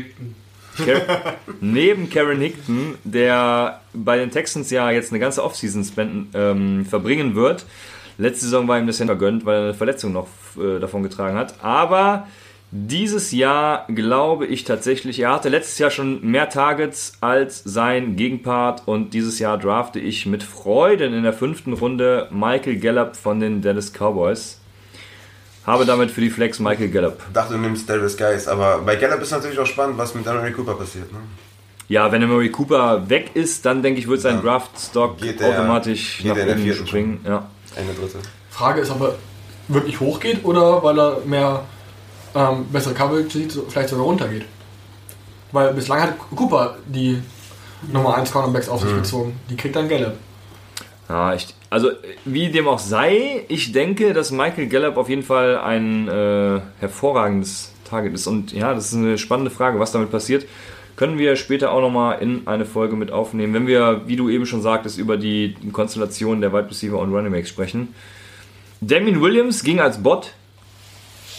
Car 0.78 1.38
neben 1.60 2.12
Karen 2.12 2.40
Hickton, 2.40 3.00
der 3.04 3.82
bei 3.94 4.18
den 4.18 4.30
Texans 4.30 4.70
ja 4.70 4.92
jetzt 4.92 5.12
eine 5.12 5.20
ganze 5.20 5.44
Offseason 5.44 5.84
spenden, 5.84 6.30
ähm, 6.36 6.86
verbringen 6.86 7.34
wird. 7.34 7.66
Letzte 8.20 8.46
Saison 8.46 8.68
war 8.68 8.78
ihm 8.78 8.86
das 8.86 9.00
ja 9.00 9.08
vergönnt, 9.08 9.44
weil 9.44 9.56
er 9.56 9.64
eine 9.64 9.74
Verletzung 9.74 10.14
noch 10.14 10.28
äh, 10.56 10.80
davon 10.80 11.02
getragen 11.02 11.36
hat. 11.36 11.56
Aber 11.64 12.28
dieses 12.72 13.32
Jahr 13.32 13.86
glaube 13.94 14.46
ich 14.46 14.64
tatsächlich, 14.64 15.20
er 15.20 15.34
hatte 15.34 15.50
letztes 15.50 15.78
Jahr 15.78 15.92
schon 15.92 16.26
mehr 16.26 16.50
Targets 16.50 17.14
als 17.20 17.62
sein 17.66 18.16
Gegenpart 18.16 18.84
und 18.88 19.14
dieses 19.14 19.40
Jahr 19.40 19.58
drafte 19.58 20.00
ich 20.00 20.26
mit 20.26 20.42
Freuden 20.42 21.14
in 21.14 21.24
der 21.24 21.34
fünften 21.34 21.74
Runde 21.74 22.28
Michael 22.32 22.78
Gallup 22.78 23.18
von 23.18 23.40
den 23.40 23.62
Dallas 23.62 23.92
Cowboys. 23.92 24.60
Habe 25.66 25.86
damit 25.86 26.10
für 26.10 26.22
die 26.22 26.30
Flex 26.30 26.60
Michael 26.60 26.90
Gallup. 26.90 27.20
dachte, 27.34 27.54
du 27.54 27.60
nimmst 27.60 27.88
Darius 27.90 28.18
Geis, 28.18 28.48
aber 28.48 28.80
bei 28.80 28.96
Gallup 28.96 29.22
ist 29.22 29.32
natürlich 29.32 29.60
auch 29.60 29.66
spannend, 29.66 29.98
was 29.98 30.16
mit 30.16 30.26
Emery 30.26 30.54
Cooper 30.54 30.74
passiert. 30.74 31.12
Ne? 31.12 31.20
Ja, 31.92 32.10
wenn 32.10 32.22
der 32.22 32.30
Murray 32.30 32.50
Cooper 32.50 33.10
weg 33.10 33.32
ist, 33.34 33.66
dann 33.66 33.84
denke 33.84 34.00
ich, 34.00 34.08
wird 34.08 34.22
sein 34.22 34.36
Ja. 34.36 34.42
Draft-Stock 34.42 35.18
automatisch 35.44 36.20
geht 36.20 36.38
nach 36.38 36.42
oben 36.42 36.74
springen. 36.74 37.20
Ja. 37.28 37.50
Ende 37.76 37.94
dritte. 37.94 38.20
Frage 38.50 38.80
ist 38.80 38.92
aber, 38.92 39.16
wirklich 39.68 40.00
hochgeht 40.00 40.46
oder 40.46 40.82
weil 40.84 40.98
er 40.98 41.18
mehr 41.26 41.66
ähm, 42.36 42.66
bessere 42.72 42.94
Coverage 42.94 43.30
sieht, 43.30 43.52
so- 43.52 43.66
vielleicht 43.68 43.90
sogar 43.90 44.06
runtergeht. 44.06 44.46
Weil 45.52 45.74
bislang 45.74 46.02
hat 46.02 46.14
Cooper 46.36 46.78
die 46.86 47.22
Nummer 47.92 48.16
1 48.16 48.32
Cornerbacks 48.32 48.70
auf 48.70 48.82
sich 48.82 48.94
gezogen. 48.96 49.38
Die 49.50 49.56
kriegt 49.56 49.76
dann 49.76 49.90
Gallup. 49.90 50.14
Ja, 51.10 51.34
ich, 51.34 51.48
also 51.70 51.90
wie 52.24 52.50
dem 52.50 52.68
auch 52.70 52.80
sei, 52.80 53.44
ich 53.50 53.72
denke, 53.74 54.14
dass 54.14 54.32
Michael 54.32 54.68
Gallup 54.68 54.96
auf 54.96 55.10
jeden 55.10 55.24
Fall 55.24 55.58
ein 55.58 56.08
äh, 56.08 56.62
hervorragendes 56.80 57.74
Target 57.90 58.14
ist. 58.14 58.28
Und 58.28 58.54
ja, 58.54 58.74
das 58.74 58.88
ist 58.88 58.94
eine 58.94 59.18
spannende 59.18 59.52
Frage, 59.52 59.78
was 59.80 59.92
damit 59.92 60.10
passiert. 60.12 60.46
Können 60.96 61.18
wir 61.18 61.36
später 61.36 61.72
auch 61.72 61.82
nochmal 61.82 62.22
in 62.22 62.48
eine 62.48 62.66
Folge 62.66 62.96
mit 62.96 63.12
aufnehmen, 63.12 63.54
wenn 63.54 63.68
wir, 63.68 64.02
wie 64.06 64.16
du 64.16 64.30
eben 64.30 64.46
schon 64.46 64.62
sagtest, 64.62 64.98
über 64.98 65.18
die 65.18 65.56
Konstellation 65.74 66.40
der 66.40 66.54
Wide 66.54 66.70
Receiver 66.70 66.98
und 67.00 67.14
Running 67.14 67.32
Backs 67.34 67.50
sprechen. 67.50 67.94
Damien 68.80 69.20
Williams 69.22 69.64
ging 69.64 69.80
als 69.82 70.02
Bot 70.02 70.34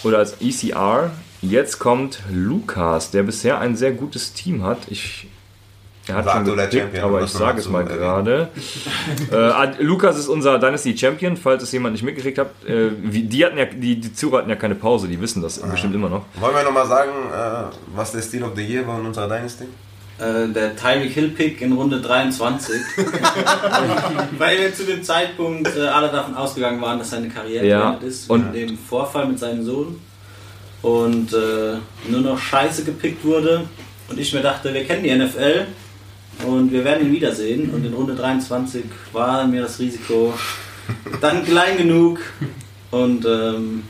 oder 0.05 0.19
als 0.19 0.37
ECR. 0.41 1.11
Jetzt 1.41 1.79
kommt 1.79 2.21
Lukas, 2.31 3.11
der 3.11 3.25
bisher 3.25 3.59
ein 3.59 3.75
sehr 3.77 3.93
gutes 3.93 4.33
Team 4.33 4.63
hat. 4.63 4.79
Ich, 4.89 5.27
er 6.07 6.17
hat 6.17 6.27
War 6.27 6.45
schon 6.45 6.57
Champion, 6.57 7.05
aber 7.05 7.23
ich 7.23 7.31
sage 7.31 7.59
es 7.59 7.69
mal 7.69 7.85
gerade. 7.85 8.49
äh, 9.33 9.83
Lukas 9.83 10.19
ist 10.19 10.29
unser 10.29 10.59
Dynasty 10.61 10.97
Champion, 10.97 11.37
falls 11.37 11.65
es 11.65 11.73
jemand 11.73 11.95
nicht 11.95 12.05
mitgekriegt 12.05 12.39
hat. 12.39 12.51
Äh, 12.67 12.91
die, 12.93 13.45
hatten 13.45 13.59
ja, 13.59 13.65
die, 13.65 14.01
die 14.01 14.13
Zuhörer 14.13 14.39
hatten 14.39 14.51
ja 14.51 14.57
keine 14.57 14.77
Pause, 14.77 15.09
die 15.09 15.21
wissen 15.21 15.43
das 15.43 15.59
bestimmt 15.59 15.95
immer 15.95 16.09
noch. 16.09 16.27
Wollen 16.35 16.55
wir 16.55 16.63
nochmal 16.63 16.87
sagen, 16.87 17.11
äh, 17.33 17.97
was 17.97 18.13
der 18.13 18.23
Steal 18.23 18.45
of 18.45 18.53
the 18.55 18.63
Year 18.63 18.87
war 18.87 19.01
in 19.01 19.07
unserer 19.07 19.29
Dynasty? 19.29 19.65
Äh, 20.23 20.49
der 20.53 20.77
Tyreek 20.77 21.11
Hill 21.13 21.29
Pick 21.31 21.61
in 21.63 21.73
Runde 21.73 22.01
23. 22.01 22.81
Weil 24.39 24.59
wir 24.61 24.75
zu 24.75 24.85
dem 24.85 25.03
Zeitpunkt 25.03 25.75
äh, 25.77 25.81
alle 25.89 26.09
davon 26.11 26.35
ausgegangen 26.37 26.81
waren, 26.81 26.99
dass 26.99 27.11
seine 27.11 27.29
Karriere 27.29 27.67
Ja, 27.67 27.91
beendet 27.91 28.09
ist. 28.09 28.31
und- 28.31 28.53
mit 28.53 28.55
dem 28.71 28.79
Vorfall 28.79 29.27
mit 29.27 29.39
seinem 29.39 29.65
Sohn. 29.65 30.01
Und 30.83 31.33
äh, 31.33 31.77
nur 32.09 32.21
noch 32.21 32.39
Scheiße 32.39 32.85
gepickt 32.85 33.25
wurde. 33.25 33.65
Und 34.09 34.19
ich 34.19 34.33
mir 34.33 34.43
dachte, 34.43 34.73
wir 34.75 34.85
kennen 34.85 35.03
die 35.05 35.15
NFL 35.15 35.67
und 36.47 36.73
wir 36.73 36.85
werden 36.85 37.07
ihn 37.07 37.13
wiedersehen. 37.13 37.71
Und 37.71 37.85
in 37.85 37.93
Runde 37.95 38.15
23 38.15 38.85
war 39.13 39.47
mir 39.47 39.63
das 39.63 39.79
Risiko 39.79 40.35
dann 41.21 41.45
klein 41.45 41.79
genug. 41.79 42.21
Und 42.91 43.25
ähm, 43.25 43.85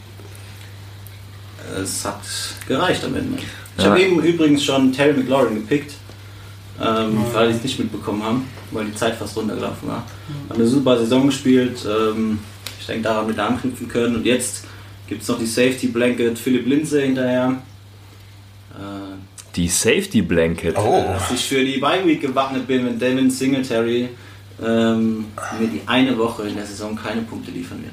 es 1.83 2.05
hat 2.05 2.21
gereicht 2.69 3.05
am 3.05 3.17
Ende. 3.17 3.39
Ich 3.77 3.85
Ja. 3.85 3.91
habe 3.91 4.01
eben 4.03 4.23
übrigens 4.23 4.63
schon 4.65 4.93
Terry 4.93 5.15
McLaurin 5.15 5.55
gepickt, 5.55 5.95
ähm, 6.83 7.19
weil 7.33 7.49
die 7.51 7.57
es 7.57 7.63
nicht 7.63 7.79
mitbekommen 7.79 8.23
haben, 8.23 8.49
weil 8.71 8.87
die 8.87 8.95
Zeit 8.95 9.15
fast 9.15 9.37
runtergelaufen 9.37 9.89
war. 9.89 10.05
Hat 10.49 10.57
eine 10.57 10.67
super 10.67 10.99
Saison 10.99 11.27
gespielt. 11.27 11.87
Ähm, 11.87 12.39
ich 12.81 12.87
denke, 12.87 13.03
daran 13.03 13.33
er 13.37 13.47
anknüpfen 13.47 13.89
können. 13.89 14.17
Und 14.17 14.27
jetzt 14.27 14.65
gibt 15.07 15.23
es 15.23 15.29
noch 15.29 15.39
die 15.39 15.47
Safety 15.47 15.89
Blanket 15.89 16.39
Philipp 16.39 16.67
Lindsay 16.67 17.03
hinterher. 17.03 17.59
Äh, 18.75 19.55
Die 19.55 19.69
Safety 19.69 20.23
Blanket. 20.23 20.77
Oh. 20.77 21.05
dass 21.07 21.31
ich 21.31 21.45
für 21.45 21.65
die 21.65 21.79
Bye 21.79 22.05
Week 22.07 22.21
gewappnet 22.21 22.67
bin, 22.67 22.85
wenn 22.87 22.99
Devin 22.99 23.31
Singletary 23.31 24.09
ähm, 24.65 25.27
mir 25.61 25.69
die 25.69 25.83
eine 25.87 26.17
Woche 26.19 26.49
in 26.49 26.57
der 26.57 26.67
Saison 26.67 26.97
keine 26.97 27.23
Punkte 27.23 27.51
liefern 27.51 27.83
wird. 27.83 27.93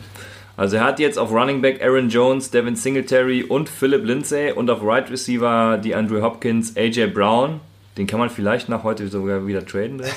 Also 0.58 0.76
er 0.76 0.84
hat 0.84 1.00
jetzt 1.00 1.18
auf 1.18 1.32
Running 1.32 1.62
Back 1.62 1.82
Aaron 1.82 2.10
Jones, 2.10 2.52
Devin 2.52 2.76
Singletary 2.76 3.44
und 3.44 3.70
Philip 3.70 4.04
Lindsay 4.04 4.52
und 4.52 4.70
auf 4.70 4.84
Right 4.84 5.10
Receiver 5.10 5.78
die 5.78 5.96
Andrew 5.96 6.22
Hopkins, 6.22 6.76
AJ 6.76 7.08
Brown. 7.08 7.62
Den 7.98 8.08
kann 8.08 8.20
man 8.20 8.30
vielleicht 8.30 8.70
nach 8.70 8.84
heute 8.84 9.08
sogar 9.10 9.46
wieder 9.48 9.66
traden. 9.66 10.02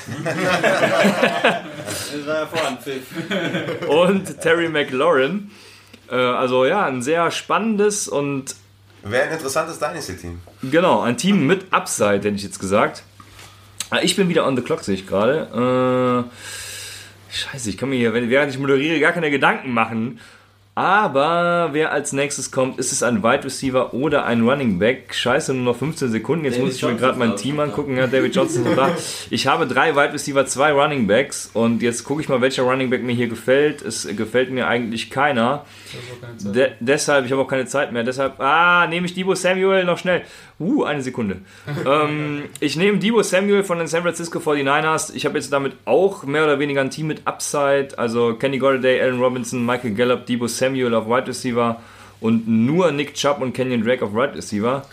Das 1.85 2.27
war 2.27 2.35
hervorragend, 2.35 2.81
Pfiff. 2.81 3.87
und 3.87 4.39
Terry 4.41 4.69
McLaurin. 4.69 5.51
Äh, 6.09 6.15
also 6.15 6.65
ja, 6.65 6.85
ein 6.85 7.01
sehr 7.01 7.29
spannendes 7.31 8.07
und 8.07 8.55
Wäre 9.03 9.23
ein 9.27 9.33
interessantes 9.33 9.79
Dynasty-Team. 9.79 10.39
genau, 10.71 11.01
ein 11.01 11.17
Team 11.17 11.45
mit 11.45 11.73
Upside, 11.73 12.17
hätte 12.19 12.29
ich 12.29 12.43
jetzt 12.43 12.59
gesagt. 12.59 13.03
Ah, 13.89 13.99
Ich 14.01 14.15
bin 14.15 14.29
wieder 14.29 14.45
on 14.47 14.55
the 14.55 14.61
clock, 14.63 14.81
sehe 14.83 14.95
ich 14.95 15.05
gerade. 15.07 16.27
Äh, 17.29 17.35
scheiße, 17.35 17.69
ich 17.69 17.77
kann 17.77 17.89
mir 17.89 17.95
hier, 17.97 18.13
wenn- 18.13 18.29
während 18.29 18.51
ich 18.53 18.59
moderiere, 18.59 18.99
gar 18.99 19.11
keine 19.11 19.29
Gedanken 19.29 19.71
machen. 19.73 20.19
Aber 20.75 21.69
wer 21.73 21.91
als 21.91 22.13
nächstes 22.13 22.49
kommt, 22.49 22.79
ist 22.79 22.91
es 22.91 23.03
ein 23.03 23.21
Wide 23.21 23.43
Receiver 23.43 23.93
oder 23.93 24.25
ein 24.25 24.41
Running 24.41 24.79
Back? 24.79 25.13
Scheiße, 25.13 25.53
nur 25.53 25.65
noch 25.65 25.75
15 25.77 26.09
Sekunden. 26.09 26.45
Jetzt 26.45 26.55
David 26.55 26.65
muss 26.65 26.75
ich 26.77 26.81
mir 26.81 26.89
Johnson 26.89 27.05
gerade 27.05 27.19
mein 27.19 27.35
Team 27.35 27.59
angucken. 27.59 27.95
Ja, 27.95 28.07
David 28.07 28.35
Johnson 28.35 28.65
ist 28.65 28.75
da. 28.75 28.89
Ich 29.29 29.45
habe 29.45 29.67
drei 29.67 29.95
Wide 29.95 30.13
Receiver, 30.13 30.45
zwei 30.47 30.71
Running 30.71 31.05
Backs. 31.05 31.51
Und 31.53 31.83
jetzt 31.83 32.03
gucke 32.03 32.21
ich 32.21 32.29
mal, 32.29 32.41
welcher 32.41 32.63
Running 32.63 32.89
Back 32.89 33.03
mir 33.03 33.13
hier 33.13 33.27
gefällt. 33.27 33.83
Es 33.83 34.07
gefällt 34.15 34.49
mir 34.49 34.65
eigentlich 34.67 35.11
keiner. 35.11 35.63
De 36.39 36.71
deshalb, 36.79 37.25
ich 37.27 37.31
habe 37.31 37.43
auch 37.43 37.47
keine 37.47 37.67
Zeit 37.67 37.91
mehr. 37.91 38.03
Deshalb, 38.03 38.39
ah, 38.39 38.87
nehme 38.87 39.05
ich 39.05 39.13
Debo 39.13 39.35
Samuel 39.35 39.83
noch 39.83 39.99
schnell. 39.99 40.23
Uh, 40.63 40.83
eine 40.85 41.01
Sekunde. 41.01 41.39
ähm, 41.85 42.43
ich 42.61 42.77
nehme 42.77 42.97
Debo 42.97 43.21
Samuel 43.21 43.65
von 43.65 43.79
den 43.79 43.87
San 43.87 44.01
Francisco 44.01 44.39
49ers. 44.39 45.13
Ich 45.13 45.25
habe 45.25 45.37
jetzt 45.37 45.51
damit 45.51 45.73
auch 45.83 46.23
mehr 46.23 46.45
oder 46.45 46.57
weniger 46.57 46.79
ein 46.79 46.89
Team 46.89 47.07
mit 47.07 47.27
Upside. 47.27 47.89
Also 47.97 48.35
Kenny 48.35 48.59
Golladay, 48.59 49.01
Allen 49.01 49.19
Robinson, 49.19 49.65
Michael 49.65 49.93
Gallup, 49.93 50.25
Debo 50.25 50.47
Samuel 50.47 50.93
auf 50.95 51.07
Wide 51.07 51.27
Receiver 51.27 51.81
und 52.21 52.47
nur 52.47 52.91
Nick 52.93 53.15
Chubb 53.15 53.41
und 53.41 53.51
Kenyon 53.51 53.83
Drake 53.83 54.05
auf 54.05 54.13
Wide 54.13 54.35
Receiver. 54.35 54.85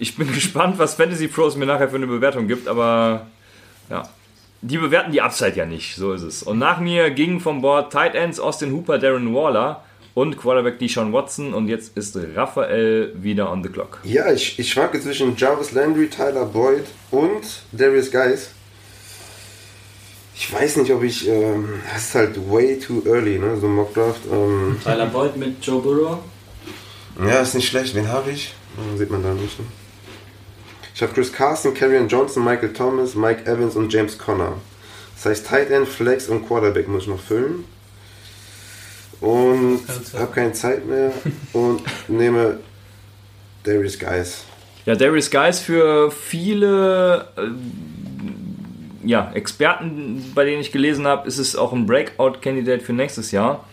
Ich 0.00 0.16
bin 0.16 0.32
gespannt, 0.34 0.78
was 0.78 0.94
Fantasy 0.94 1.28
Pros 1.28 1.56
mir 1.56 1.66
nachher 1.66 1.88
für 1.88 1.96
eine 1.96 2.08
Bewertung 2.08 2.48
gibt, 2.48 2.66
aber 2.66 3.28
ja. 3.88 4.08
Die 4.62 4.78
bewerten 4.78 5.12
die 5.12 5.20
Upside 5.20 5.54
ja 5.54 5.66
nicht, 5.66 5.94
so 5.94 6.12
ist 6.12 6.22
es. 6.22 6.42
Und 6.42 6.58
nach 6.58 6.80
mir 6.80 7.10
gingen 7.10 7.38
vom 7.38 7.62
Board 7.62 7.92
Tight 7.92 8.16
Ends 8.16 8.40
Austin 8.40 8.72
Hooper, 8.72 8.98
Darren 8.98 9.32
Waller 9.32 9.84
und 10.16 10.38
Quarterback 10.38 10.78
Deshaun 10.78 11.12
Watson 11.12 11.52
und 11.52 11.68
jetzt 11.68 11.94
ist 11.94 12.16
Raphael 12.34 13.12
wieder 13.14 13.52
on 13.52 13.62
the 13.62 13.68
clock. 13.68 14.00
Ja, 14.02 14.32
ich, 14.32 14.58
ich 14.58 14.72
schwanke 14.72 14.98
zwischen 14.98 15.36
Jarvis 15.36 15.72
Landry, 15.72 16.08
Tyler 16.08 16.46
Boyd 16.46 16.84
und 17.10 17.42
Darius 17.72 18.10
Guys. 18.10 18.48
Ich 20.34 20.50
weiß 20.50 20.78
nicht, 20.78 20.90
ob 20.90 21.02
ich. 21.02 21.28
Ähm, 21.28 21.68
das 21.92 22.04
ist 22.04 22.14
halt 22.14 22.50
way 22.50 22.78
too 22.78 23.02
early, 23.04 23.38
ne? 23.38 23.58
So 23.58 23.66
ein 23.66 23.74
Mockdraft. 23.74 24.22
Ähm, 24.32 24.78
Tyler 24.82 25.04
Boyd 25.06 25.36
mit 25.36 25.62
Joe 25.64 25.82
Burrow. 25.82 26.18
ja, 27.20 27.42
ist 27.42 27.54
nicht 27.54 27.68
schlecht. 27.68 27.94
Wen 27.94 28.08
habe 28.08 28.30
ich? 28.30 28.54
Hm, 28.76 28.96
Sieht 28.96 29.10
man 29.10 29.22
da 29.22 29.34
nicht. 29.34 29.58
Ne? 29.58 29.66
Ich 30.94 31.02
habe 31.02 31.12
Chris 31.12 31.30
Carson, 31.30 31.74
Karrion 31.74 32.08
Johnson, 32.08 32.42
Michael 32.42 32.72
Thomas, 32.72 33.14
Mike 33.14 33.44
Evans 33.44 33.76
und 33.76 33.92
James 33.92 34.16
Conner. 34.16 34.54
Das 35.14 35.26
heißt, 35.26 35.46
Tight 35.46 35.70
End, 35.70 35.86
Flex 35.86 36.28
und 36.28 36.46
Quarterback 36.48 36.88
muss 36.88 37.02
ich 37.02 37.08
noch 37.08 37.20
füllen. 37.20 37.64
Und 39.20 39.80
habe 40.14 40.32
keine 40.32 40.52
Zeit 40.52 40.86
mehr 40.86 41.10
und 41.52 41.82
nehme 42.08 42.58
Darius 43.64 43.98
Guys. 43.98 44.44
Ja, 44.84 44.94
Darius 44.94 45.30
Guys 45.30 45.60
für 45.60 46.10
viele 46.10 47.26
äh, 47.36 49.08
ja, 49.08 49.30
Experten, 49.34 50.32
bei 50.34 50.44
denen 50.44 50.60
ich 50.60 50.72
gelesen 50.72 51.06
habe, 51.06 51.26
ist 51.26 51.38
es 51.38 51.56
auch 51.56 51.72
ein 51.72 51.86
Breakout-Candidate 51.86 52.84
für 52.84 52.92
nächstes 52.92 53.30
Jahr. 53.30 53.64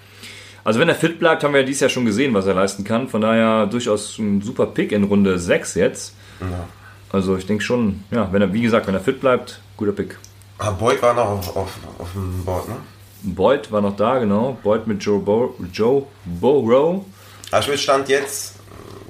Also 0.64 0.80
wenn 0.80 0.88
er 0.88 0.96
fit 0.96 1.20
bleibt, 1.20 1.44
haben 1.44 1.54
wir 1.54 1.62
ja 1.62 1.66
dieses 1.66 1.82
Jahr 1.82 1.90
schon 1.90 2.06
gesehen, 2.06 2.34
was 2.34 2.46
er 2.46 2.54
leisten 2.54 2.84
kann. 2.84 3.10
Von 3.10 3.22
daher 3.22 3.66
durchaus 3.66 4.18
ein 4.18 4.42
super 4.42 4.66
Pick 4.66 4.92
in 4.92 5.04
Runde 5.04 5.38
6 5.38 5.76
jetzt. 5.76 6.16
Ja. 6.40 6.68
Also 7.12 7.36
ich 7.36 7.46
denke 7.46 7.64
schon, 7.64 8.04
ja, 8.12 8.30
wenn 8.32 8.42
er, 8.42 8.54
wie 8.54 8.62
gesagt, 8.62 8.88
wenn 8.88 8.96
er 8.96 9.02
fit 9.02 9.20
bleibt, 9.20 9.60
guter 9.76 9.92
Pick. 9.92 10.18
Ah, 10.58 10.72
Boyd 10.72 11.02
war 11.02 11.14
noch 11.14 11.26
auf, 11.26 11.56
auf, 11.56 11.78
auf 12.00 12.12
dem 12.14 12.46
Board, 12.46 12.70
ne? 12.70 12.76
Boyd 13.24 13.72
war 13.72 13.82
noch 13.82 13.96
da, 13.96 14.20
genau. 14.20 14.58
Boyd 14.62 14.86
mit 14.88 15.04
Joe, 15.04 15.20
Bo 15.20 15.56
Joe 15.72 16.06
Burrow. 16.26 17.06
Will 17.52 17.78
Stand 17.78 18.10
jetzt 18.10 18.56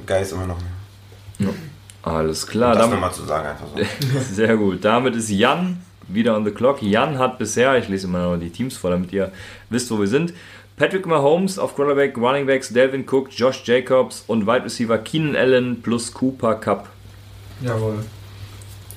Guys 0.06 0.32
immer 0.32 0.46
noch 0.46 0.58
nehmen. 1.40 1.54
Alles 2.04 2.46
klar. 2.46 2.74
das 2.74 2.84
Damit, 2.84 2.96
nochmal 2.96 3.14
zu 3.14 3.24
sagen, 3.24 3.48
einfach 3.48 3.66
so. 3.68 4.20
sehr 4.20 4.58
gut. 4.58 4.84
Damit 4.84 5.16
ist 5.16 5.30
Jan 5.30 5.82
wieder 6.08 6.36
on 6.36 6.44
the 6.44 6.52
clock. 6.52 6.82
Jan 6.82 7.18
hat 7.18 7.40
bisher, 7.40 7.78
ich 7.78 7.88
lese 7.88 8.08
immer 8.08 8.20
noch 8.20 8.38
die 8.38 8.50
Teams 8.50 8.76
vor, 8.76 8.92
damit 8.92 9.14
ihr 9.14 9.32
wisst, 9.70 9.90
wo 9.90 10.00
wir 10.00 10.08
sind. 10.08 10.34
Patrick 10.76 11.06
Mahomes 11.06 11.58
auf 11.58 11.76
Quarterback, 11.76 12.18
Running 12.18 12.46
Backs, 12.46 12.70
Delvin 12.70 13.06
Cook, 13.10 13.30
Josh 13.32 13.64
Jacobs 13.64 14.24
und 14.28 14.48
Wide 14.48 14.66
Receiver 14.66 14.98
Keenan 14.98 15.36
Allen 15.36 15.82
plus 15.82 16.14
Cooper 16.14 16.56
Cup. 16.56 16.90
Jawohl. 17.62 18.04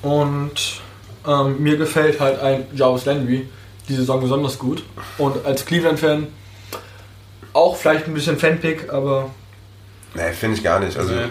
Und 0.01 0.81
ähm, 1.25 1.61
mir 1.61 1.77
gefällt 1.77 2.19
halt 2.19 2.39
ein 2.39 2.65
Jarvis 2.73 3.05
Landry 3.05 3.47
die 3.89 3.95
Saison 3.95 4.19
besonders 4.21 4.57
gut. 4.59 4.83
Und 5.17 5.45
als 5.45 5.65
Cleveland-Fan 5.65 6.27
auch 7.53 7.75
vielleicht 7.75 8.07
ein 8.07 8.13
bisschen 8.13 8.37
Fanpick, 8.37 8.91
aber 8.91 9.29
Nee, 10.13 10.31
finde 10.31 10.57
ich 10.57 10.63
gar 10.63 10.79
nicht. 10.79 10.97
Also 10.97 11.13
Nee. 11.13 11.21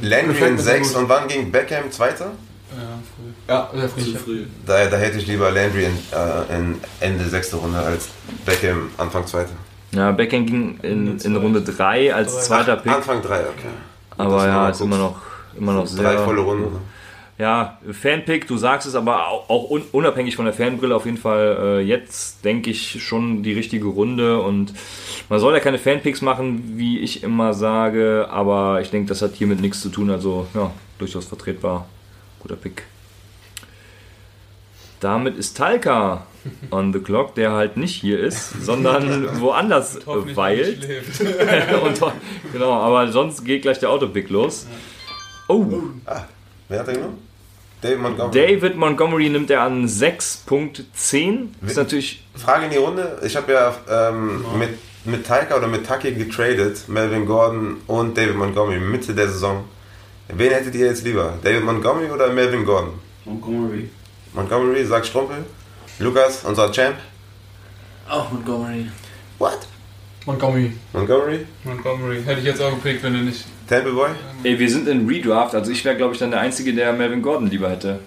Landry 0.00 0.28
Gefällt 0.32 0.50
in 0.50 0.56
mir 0.56 0.62
6 0.62 0.88
sehr 0.88 0.94
gut. 0.94 1.02
und 1.02 1.08
wann 1.08 1.28
ging 1.28 1.50
Beckham 1.52 1.90
Zweiter? 1.90 2.30
Ja, 2.70 2.98
früh. 3.14 3.52
ja, 3.52 3.70
sehr 3.74 3.88
frisch. 3.88 4.22
früh. 4.24 4.44
Da, 4.66 4.86
da 4.86 4.96
hätte 4.96 5.18
ich 5.18 5.26
lieber 5.26 5.50
Landry 5.50 5.84
in, 5.84 5.92
äh, 6.12 6.56
in 6.56 6.80
Ende 7.00 7.24
sechste 7.28 7.56
Runde 7.56 7.78
als 7.78 8.08
Beckham 8.46 8.90
Anfang 8.96 9.26
zweite. 9.26 9.50
Ja, 9.92 10.10
Beckham 10.12 10.46
ging 10.46 10.78
in, 10.82 11.18
in 11.18 11.36
Runde 11.36 11.60
3 11.62 12.14
als 12.14 12.34
Drei. 12.34 12.42
zweiter 12.42 12.76
Pick. 12.76 12.92
Anfang 12.92 13.22
drei, 13.22 13.40
okay. 13.40 13.68
Aber 14.16 14.46
ja, 14.46 14.68
ist 14.70 14.80
immer 14.80 14.98
noch, 14.98 15.16
immer 15.56 15.72
noch 15.74 15.84
Drei 15.86 16.12
sehr. 16.12 16.18
volle 16.24 16.40
Runden. 16.40 16.78
Ja, 17.38 17.78
Fanpick, 17.92 18.48
du 18.48 18.56
sagst 18.56 18.88
es 18.88 18.96
aber 18.96 19.28
au- 19.28 19.44
auch 19.46 19.70
un 19.70 19.82
unabhängig 19.92 20.34
von 20.34 20.44
der 20.44 20.52
Fanbrille 20.54 20.96
auf 20.96 21.04
jeden 21.06 21.18
Fall 21.18 21.56
äh, 21.60 21.80
jetzt, 21.80 22.44
denke 22.44 22.70
ich, 22.70 23.00
schon 23.04 23.44
die 23.44 23.52
richtige 23.52 23.86
Runde 23.86 24.40
und 24.40 24.72
man 25.28 25.38
soll 25.38 25.54
ja 25.54 25.60
keine 25.60 25.78
Fanpicks 25.78 26.20
machen, 26.20 26.76
wie 26.76 26.98
ich 26.98 27.22
immer 27.22 27.54
sage, 27.54 28.26
aber 28.28 28.80
ich 28.80 28.90
denke, 28.90 29.08
das 29.08 29.22
hat 29.22 29.34
hiermit 29.34 29.60
nichts 29.60 29.80
zu 29.80 29.88
tun, 29.88 30.10
also 30.10 30.48
ja, 30.52 30.72
durchaus 30.98 31.26
vertretbar. 31.26 31.86
Guter 32.40 32.56
Pick. 32.56 32.82
Damit 34.98 35.36
ist 35.36 35.56
Talca 35.56 36.26
on 36.72 36.92
the 36.92 36.98
clock, 36.98 37.36
der 37.36 37.52
halt 37.52 37.76
nicht 37.76 37.94
hier 37.94 38.18
ist, 38.18 38.64
sondern 38.64 39.40
woanders 39.40 40.00
Hoffentlich 40.06 40.36
weilt. 40.36 40.88
nicht 40.88 41.14
schläft. 41.16 41.82
und, 41.84 42.00
genau, 42.52 42.72
aber 42.72 43.06
sonst 43.12 43.44
geht 43.44 43.62
gleich 43.62 43.78
der 43.78 43.90
Autopick 43.90 44.28
los. 44.28 44.66
Oh, 45.46 45.64
Wer 46.68 46.80
hat 46.80 46.88
er 46.88 46.94
genommen? 46.94 47.27
David 47.80 48.00
Montgomery. 48.00 48.32
David 48.32 48.76
Montgomery 48.76 49.28
nimmt 49.28 49.50
er 49.50 49.62
an 49.62 49.86
6.10. 49.86 51.48
Ist 51.66 51.76
natürlich. 51.76 52.24
Frage 52.34 52.64
in 52.64 52.70
die 52.72 52.76
Runde. 52.76 53.18
Ich 53.24 53.36
habe 53.36 53.52
ja 53.52 53.74
ähm, 53.88 54.44
mit, 54.58 54.70
mit 55.04 55.26
Taika 55.26 55.56
oder 55.56 55.68
mit 55.68 55.86
Taki 55.86 56.12
getradet, 56.12 56.88
Melvin 56.88 57.24
Gordon 57.26 57.76
und 57.86 58.16
David 58.16 58.36
Montgomery 58.36 58.80
Mitte 58.80 59.14
der 59.14 59.28
Saison. 59.28 59.64
Wen 60.28 60.52
hättet 60.52 60.74
ihr 60.74 60.86
jetzt 60.86 61.04
lieber? 61.04 61.34
David 61.42 61.64
Montgomery 61.64 62.10
oder 62.10 62.32
Melvin 62.32 62.64
Gordon? 62.64 62.94
Montgomery. 63.24 63.88
Montgomery, 64.34 64.84
sagt 64.84 65.06
Strumpel. 65.06 65.44
Lukas, 66.00 66.44
unser 66.44 66.70
Champ. 66.72 66.96
Auch 68.08 68.30
Montgomery. 68.32 68.90
What? 69.38 69.67
Montgomery. 70.28 70.72
Montgomery? 70.92 71.46
Montgomery. 71.64 72.22
Hätte 72.22 72.40
ich 72.40 72.46
jetzt 72.46 72.60
auch 72.60 72.70
gepickt, 72.70 73.02
wenn 73.02 73.14
er 73.14 73.22
nicht. 73.22 73.46
Temple 73.66 73.92
Boy? 73.92 74.10
Ey, 74.44 74.58
wir 74.58 74.70
sind 74.70 74.86
in 74.86 75.08
Redraft, 75.08 75.54
also 75.54 75.72
ich 75.72 75.82
wäre, 75.86 75.96
glaube 75.96 76.12
ich, 76.12 76.18
dann 76.20 76.30
der 76.30 76.40
Einzige, 76.40 76.74
der 76.74 76.92
Melvin 76.92 77.22
Gordon 77.22 77.48
lieber 77.48 77.70
hätte. 77.70 78.00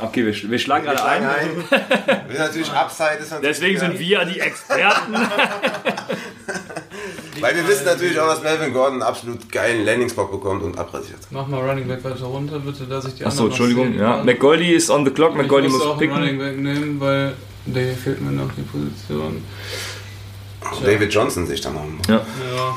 Okay, 0.00 0.24
wir, 0.24 0.34
sch- 0.34 0.50
wir 0.50 0.58
schlagen 0.58 0.86
Wir 0.86 0.94
gerade 0.94 1.20
schlagen 1.20 1.26
ein. 1.26 1.48
ein. 1.70 2.20
Wir 2.28 2.36
sind 2.36 2.46
natürlich 2.46 2.72
Upside. 2.72 3.18
Ist 3.20 3.30
natürlich 3.32 3.58
Deswegen 3.58 3.78
sind 3.78 3.98
wir 3.98 4.24
die 4.24 4.40
Experten. 4.40 5.12
Weil 7.40 7.56
wir 7.56 7.66
wissen 7.68 7.84
natürlich 7.84 8.18
auch, 8.18 8.28
dass 8.28 8.42
Melvin 8.42 8.72
Gordon 8.72 8.94
einen 8.94 9.02
absolut 9.02 9.50
geilen 9.52 9.84
Landing-Spot 9.84 10.24
bekommt 10.26 10.62
und 10.62 10.78
abrasiert. 10.78 11.18
Mach 11.30 11.46
mal 11.48 11.60
Running 11.68 11.86
Back 11.88 12.02
weiter 12.04 12.24
runter, 12.24 12.58
bitte, 12.60 12.84
dass 12.84 13.04
ich 13.06 13.14
die 13.16 13.26
Achso, 13.26 13.46
Entschuldigung. 13.46 13.94
Ja. 13.98 14.16
kann. 14.18 14.26
McGoldy 14.26 14.72
ist 14.72 14.88
on 14.90 15.04
the 15.04 15.10
clock. 15.10 15.34
McGoldy 15.36 15.68
muss 15.68 15.78
muss 15.78 15.86
auch 15.86 16.00
einen 16.00 16.12
Running 16.12 16.38
picken. 16.38 16.64
Back 16.64 16.74
nehmen, 16.74 17.00
weil 17.00 17.32
der 17.66 17.94
fehlt 17.94 18.20
mir 18.22 18.30
noch 18.30 18.50
die 18.56 18.62
Position. 18.62 19.42
David 20.84 21.12
Johnson 21.12 21.46
sich 21.46 21.60
dann 21.60 21.74
noch. 21.74 21.84
Ja. 22.08 22.14
Ja. 22.16 22.74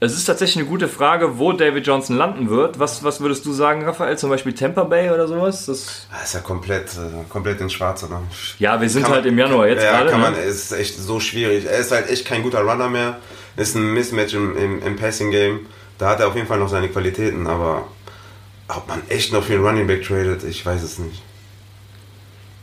Es 0.00 0.12
ist 0.16 0.26
tatsächlich 0.26 0.58
eine 0.58 0.66
gute 0.68 0.86
Frage, 0.86 1.38
wo 1.40 1.52
David 1.52 1.84
Johnson 1.84 2.16
landen 2.16 2.48
wird. 2.50 2.78
Was, 2.78 3.02
was 3.02 3.20
würdest 3.20 3.44
du 3.46 3.52
sagen, 3.52 3.82
Raphael? 3.84 4.16
Zum 4.16 4.30
Beispiel 4.30 4.52
Tampa 4.54 4.84
Bay 4.84 5.10
oder 5.10 5.26
sowas? 5.26 5.66
Das, 5.66 6.06
Das 6.12 6.24
ist 6.28 6.34
ja 6.34 6.40
komplett, 6.40 6.90
äh, 6.94 7.24
komplett 7.28 7.60
ins 7.60 7.72
Schwarze. 7.72 8.08
Ne? 8.08 8.20
ja, 8.60 8.80
wir 8.80 8.88
sind 8.88 9.02
Kann 9.02 9.10
man- 9.10 9.16
halt 9.18 9.26
im 9.26 9.36
Januar 9.36 9.66
jetzt 9.66 9.82
ja, 9.82 9.90
gerade. 9.98 10.10
kann 10.10 10.20
man, 10.20 10.34
ne? 10.34 10.38
es 10.38 10.70
ist 10.70 10.72
echt 10.72 10.96
so 10.98 11.18
schwierig. 11.18 11.64
Er 11.66 11.78
ist 11.78 11.90
halt 11.90 12.08
echt 12.10 12.24
kein 12.26 12.44
guter 12.44 12.60
Runner 12.60 12.88
mehr. 12.88 13.18
Ist 13.56 13.74
ein 13.74 13.92
Mismatch 13.92 14.34
im, 14.34 14.56
im, 14.56 14.82
im 14.84 14.94
Passing-Game. 14.94 15.66
Da 15.98 16.10
hat 16.10 16.20
er 16.20 16.28
auf 16.28 16.36
jeden 16.36 16.46
Fall 16.46 16.60
noch 16.60 16.68
seine 16.68 16.88
Qualitäten, 16.88 17.48
aber 17.48 17.88
ob 18.68 18.86
man 18.86 19.02
echt 19.08 19.32
noch 19.32 19.42
für 19.42 19.54
einen 19.54 19.66
Running 19.66 19.88
Back 19.88 20.04
tradet, 20.06 20.44
ich 20.44 20.64
weiß 20.64 20.80
es 20.84 21.00
nicht. 21.00 21.22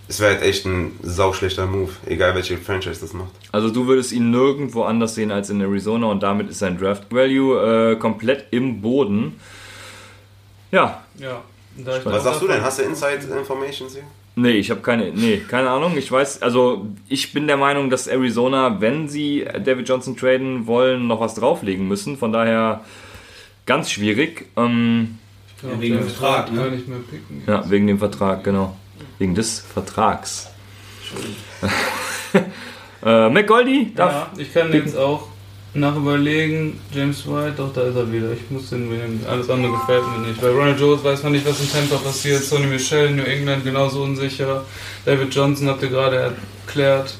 Es 0.08 0.20
wäre 0.20 0.34
halt 0.36 0.43
echt 0.43 0.66
ein 0.66 0.91
sauschlechter 1.01 1.66
Move, 1.66 1.91
egal 2.06 2.36
welche 2.36 2.58
Franchise 2.58 3.01
das 3.01 3.14
macht. 3.14 3.32
Also 3.51 3.70
du 3.70 3.88
würdest 3.88 4.12
ihn 4.12 4.30
nirgendwo 4.30 4.84
anders 4.84 5.16
sehen 5.16 5.32
als 5.32 5.49
in 5.49 5.62
Arizona 5.62 6.08
und 6.08 6.22
damit 6.22 6.49
ist 6.49 6.60
sein 6.60 6.78
Draft 6.78 7.12
Value 7.12 7.93
äh, 7.93 7.95
komplett 7.95 8.45
im 8.51 8.82
Boden. 8.82 9.39
Ja, 10.72 11.03
Ja. 11.18 11.41
Was 12.06 12.24
sagst 12.24 12.41
du 12.41 12.47
denn? 12.47 12.62
Hast 12.62 12.80
du 12.80 12.84
Inside 12.84 13.26
Informations 13.38 13.93
hier? 13.95 14.03
nee, 14.36 14.51
ich 14.51 14.70
habe 14.72 14.80
keine, 14.82 15.12
nee, 15.12 15.41
keine 15.45 15.70
Ahnung. 15.70 15.97
Ich 15.97 16.10
weiß, 16.10 16.41
also 16.41 16.86
ich 17.10 17.34
bin 17.34 17.47
der 17.47 17.58
Meinung, 17.58 17.89
dass 17.89 18.08
Arizona, 18.08 18.80
wenn 18.80 19.10
sie 19.10 19.45
David 19.64 19.88
Johnson 19.89 20.16
traden 20.16 20.68
wollen, 20.68 21.08
noch 21.08 21.20
was 21.20 21.36
drauflegen 21.36 21.86
müssen. 21.88 22.18
Von 22.18 22.32
daher 22.32 22.82
ganz 23.66 23.91
schwierig. 23.91 24.45
Ähm, 24.56 25.18
Ich 25.49 25.62
glaub, 25.62 25.74
Ja, 25.74 25.82
wegen 25.82 25.97
dem 25.97 26.08
Vertrag, 26.08 26.45
White 26.47 26.56
ne? 26.56 26.62
Gar 26.64 26.72
nicht 26.72 26.88
mehr 26.88 26.99
picken. 26.99 27.43
ja, 27.45 27.70
wegen 27.70 27.88
dem 27.88 27.99
Vertrag, 27.99 28.43
genau. 28.43 28.78
Wegen 29.20 29.36
des 29.36 29.60
Vertrags. 29.60 30.50
äh, 33.06 33.30
McGoldy 33.30 33.93
darf. 33.96 34.12
Ja, 34.12 34.32
ich 34.38 34.54
kann 34.54 34.74
jetzt 34.74 34.98
auch 34.98 35.28
nach 35.76 35.96
überlegen, 35.96 36.80
James 36.93 37.28
White, 37.28 37.56
doch 37.58 37.74
da 37.74 37.82
ist 37.82 37.96
er 37.96 38.12
wieder. 38.12 38.32
Ich 38.32 38.50
muss 38.50 38.70
den 38.70 38.89
nehmen. 38.89 39.26
Alles 39.30 39.50
andere 39.50 39.74
gefällt 39.74 40.04
mir 40.08 40.28
nicht. 40.28 40.39
Bei 40.41 40.50
Ronald 40.50 40.80
Jones 40.80 41.04
weiß 41.04 41.24
man 41.24 41.34
nicht, 41.34 41.46
was 41.46 41.60
in 41.60 41.70
Tampa 41.70 41.98
passiert. 41.98 42.43
Sonny 42.43 42.68
Michel, 42.68 43.12
New 43.12 43.24
England 43.24 43.64
genauso 43.64 44.04
unsicher. 44.04 44.64
David 45.06 45.34
Johnson 45.34 45.68
habt 45.68 45.84
ihr 45.84 45.89
gerade 45.89 46.34
erklärt. 46.66 47.18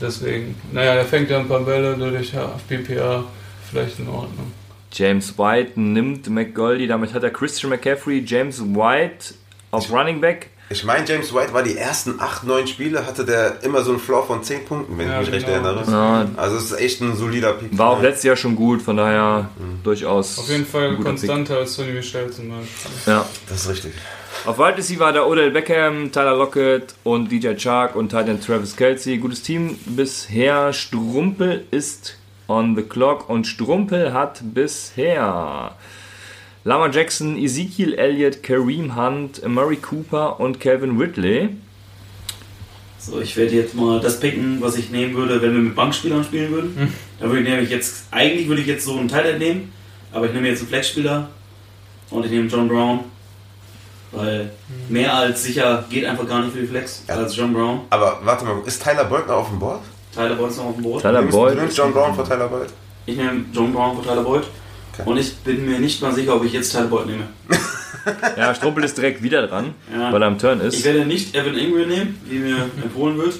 Deswegen, 0.00 0.54
naja, 0.72 0.94
der 0.94 1.04
fängt 1.04 1.30
ja 1.30 1.38
ein 1.38 1.48
paar 1.48 1.60
Bälle 1.60 1.96
durch 1.96 2.32
BPA. 2.68 3.24
Vielleicht 3.68 3.98
in 3.98 4.08
Ordnung. 4.08 4.52
James 4.92 5.36
White 5.36 5.78
nimmt 5.78 6.30
McGoldy, 6.30 6.86
damit 6.86 7.12
hat 7.12 7.22
er 7.22 7.30
Christian 7.30 7.70
McCaffrey, 7.70 8.22
James 8.24 8.62
White 8.62 9.34
auf 9.70 9.92
Running 9.92 10.20
Back. 10.20 10.50
Ich 10.70 10.84
meine, 10.84 11.06
James 11.08 11.32
White 11.34 11.54
war 11.54 11.62
die 11.62 11.78
ersten 11.78 12.20
8, 12.20 12.44
9 12.44 12.66
Spiele, 12.66 13.06
hatte 13.06 13.24
der 13.24 13.62
immer 13.62 13.82
so 13.82 13.90
einen 13.92 14.00
Floor 14.00 14.26
von 14.26 14.42
10 14.42 14.66
Punkten, 14.66 14.98
wenn 14.98 15.08
Ja, 15.08 15.20
ich 15.22 15.26
mich 15.28 15.36
recht 15.36 15.46
genau. 15.46 15.66
erinnere. 15.66 15.90
Ja, 15.90 16.26
Also 16.36 16.56
es 16.58 16.64
ist 16.72 16.78
echt 16.78 17.00
ein 17.00 17.16
solider 17.16 17.54
Pick. 17.54 17.76
war 17.78 17.90
auch 17.90 18.02
letztes 18.02 18.24
Jahr 18.24 18.36
schon 18.36 18.54
gut, 18.54 18.82
von 18.82 18.98
daher 18.98 19.48
durchaus. 19.82 20.38
Auf 20.38 20.48
jeden 20.50 20.66
Fall 20.66 20.96
konstanter 20.96 21.56
als 21.58 21.74
Sonny 21.74 21.92
Michel 21.92 22.30
zum 22.30 22.50
Beispiel. 22.50 22.90
Pick. 22.96 23.06
Ja. 23.06 23.24
Das 23.48 23.62
ist 23.62 23.70
richtig. 23.70 23.92
Auf 24.44 24.58
Wide 24.58 24.76
Receiver 24.76 25.10
der 25.12 25.26
Odell 25.26 25.50
Beckham, 25.50 26.12
Tyler 26.12 26.36
Lockett 26.36 26.94
und 27.02 27.32
DJ 27.32 27.54
Chark 27.56 27.96
und 27.96 28.10
Titan 28.10 28.38
Travis 28.40 28.76
Kelsey. 28.76 29.16
Gutes 29.18 29.42
Team 29.42 29.78
bisher. 29.86 30.72
Strumpel 30.74 31.64
ist 31.70 32.16
on 32.46 32.76
the 32.76 32.82
clock 32.82 33.28
und 33.30 33.46
Strumpel 33.46 34.12
hat 34.12 34.40
bisher 34.42 35.72
Lama 36.68 36.90
Jackson, 36.90 37.38
Ezekiel 37.38 37.94
Elliott, 37.94 38.42
Kareem 38.42 38.94
Hunt, 38.94 39.40
Murray 39.48 39.76
Cooper 39.76 40.38
und 40.38 40.60
Calvin 40.60 40.98
Ridley. 41.00 41.48
So, 42.98 43.22
ich 43.22 43.34
werde 43.38 43.52
jetzt 43.52 43.74
mal 43.74 44.00
das 44.00 44.20
picken, 44.20 44.60
was 44.60 44.76
ich 44.76 44.90
nehmen 44.90 45.14
würde, 45.14 45.40
wenn 45.40 45.54
wir 45.54 45.60
mit 45.62 45.74
Bankspielern 45.74 46.22
spielen 46.24 46.52
würden. 46.52 46.92
Da 47.18 47.24
würde 47.26 47.40
ich 47.40 47.48
nämlich 47.48 47.70
jetzt, 47.70 48.04
eigentlich 48.10 48.48
würde 48.48 48.60
ich 48.60 48.66
jetzt 48.68 48.84
so 48.84 48.98
einen 48.98 49.08
Teil 49.08 49.38
nehmen, 49.38 49.72
aber 50.12 50.26
ich 50.26 50.34
nehme 50.34 50.46
jetzt 50.46 50.58
einen 50.58 50.68
Flexspieler 50.68 51.30
und 52.10 52.26
ich 52.26 52.30
nehme 52.30 52.48
John 52.48 52.68
Brown. 52.68 53.00
Weil 54.12 54.50
mehr 54.90 55.14
als 55.14 55.44
sicher 55.44 55.86
geht 55.88 56.04
einfach 56.04 56.28
gar 56.28 56.42
nicht 56.42 56.52
für 56.52 56.60
die 56.60 56.66
Flex 56.66 57.02
Ja. 57.08 57.14
als 57.14 57.34
John 57.34 57.54
Brown. 57.54 57.80
Aber 57.88 58.20
warte 58.24 58.44
mal, 58.44 58.60
ist 58.66 58.82
Tyler 58.82 59.04
Boyd 59.04 59.26
noch 59.26 59.36
auf 59.36 59.48
dem 59.48 59.58
Board? 59.58 59.80
Tyler 60.14 60.34
Boyd 60.34 60.50
ist 60.50 60.58
noch 60.58 60.64
auf 60.66 60.74
dem 60.74 60.82
Boot. 60.82 61.00
Tyler 61.00 61.12
Du 61.14 61.20
nimmst- 61.20 61.34
Boyd. 61.38 61.54
Du 61.56 61.60
nimmst 61.62 61.78
John 61.78 61.92
Brown 61.94 62.14
vor 62.14 62.28
Tyler 62.28 62.48
Boyd? 62.48 62.68
Ich 63.06 63.16
nehme 63.16 63.46
John 63.54 63.72
Brown 63.72 63.94
vor 63.96 64.04
Tyler 64.04 64.22
Boyd. 64.22 64.42
Und 65.04 65.16
ich 65.16 65.34
bin 65.36 65.64
mir 65.64 65.78
nicht 65.78 66.00
mal 66.02 66.12
sicher, 66.14 66.34
ob 66.34 66.44
ich 66.44 66.52
jetzt 66.52 66.72
Tyler 66.72 66.86
Boyd 66.88 67.06
nehme. 67.06 67.28
Ja, 68.38 68.54
Strumpel 68.54 68.84
ist 68.84 68.96
direkt 68.96 69.22
wieder 69.22 69.46
dran, 69.46 69.74
Ja. 69.92 70.10
weil 70.12 70.22
er 70.22 70.28
am 70.28 70.38
Turn 70.38 70.60
Ich 70.60 70.66
ist. 70.78 70.84
werde 70.84 71.04
nicht 71.04 71.34
Evan 71.34 71.54
Ingram 71.58 71.88
nehmen, 71.88 72.18
wie 72.24 72.38
mir 72.38 72.56
empfohlen 72.82 73.18
wird. 73.18 73.34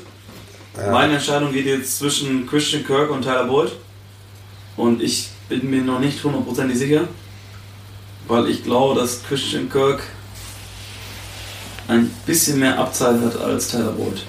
Ja. 0.77 0.91
Meine 0.93 1.15
Entscheidung 1.15 1.53
geht 1.53 1.65
jetzt 1.65 1.99
zwischen 1.99 2.47
Christian 2.47 2.85
Kirk 2.85 3.11
und 3.11 3.23
Tyler 3.23 3.45
Boyd. 3.45 3.73
Und 4.77 5.03
ich 5.03 5.29
bin 5.49 5.71
mir 5.71 5.81
noch 5.83 6.01
nicht 6.01 6.23
hundertprozentig 6.23 6.77
sicher, 6.79 7.09
weil 8.27 8.49
ich 8.51 8.63
glaube, 8.63 9.01
dass 9.01 9.23
Christian 9.25 9.71
Kirk 9.71 10.03
ein 11.89 12.11
bisschen 12.27 12.59
mehr 12.59 12.79
Upside 12.79 13.21
hat 13.25 13.41
als 13.41 13.69
Tyler 13.69 13.93
Boyd. 13.93 14.23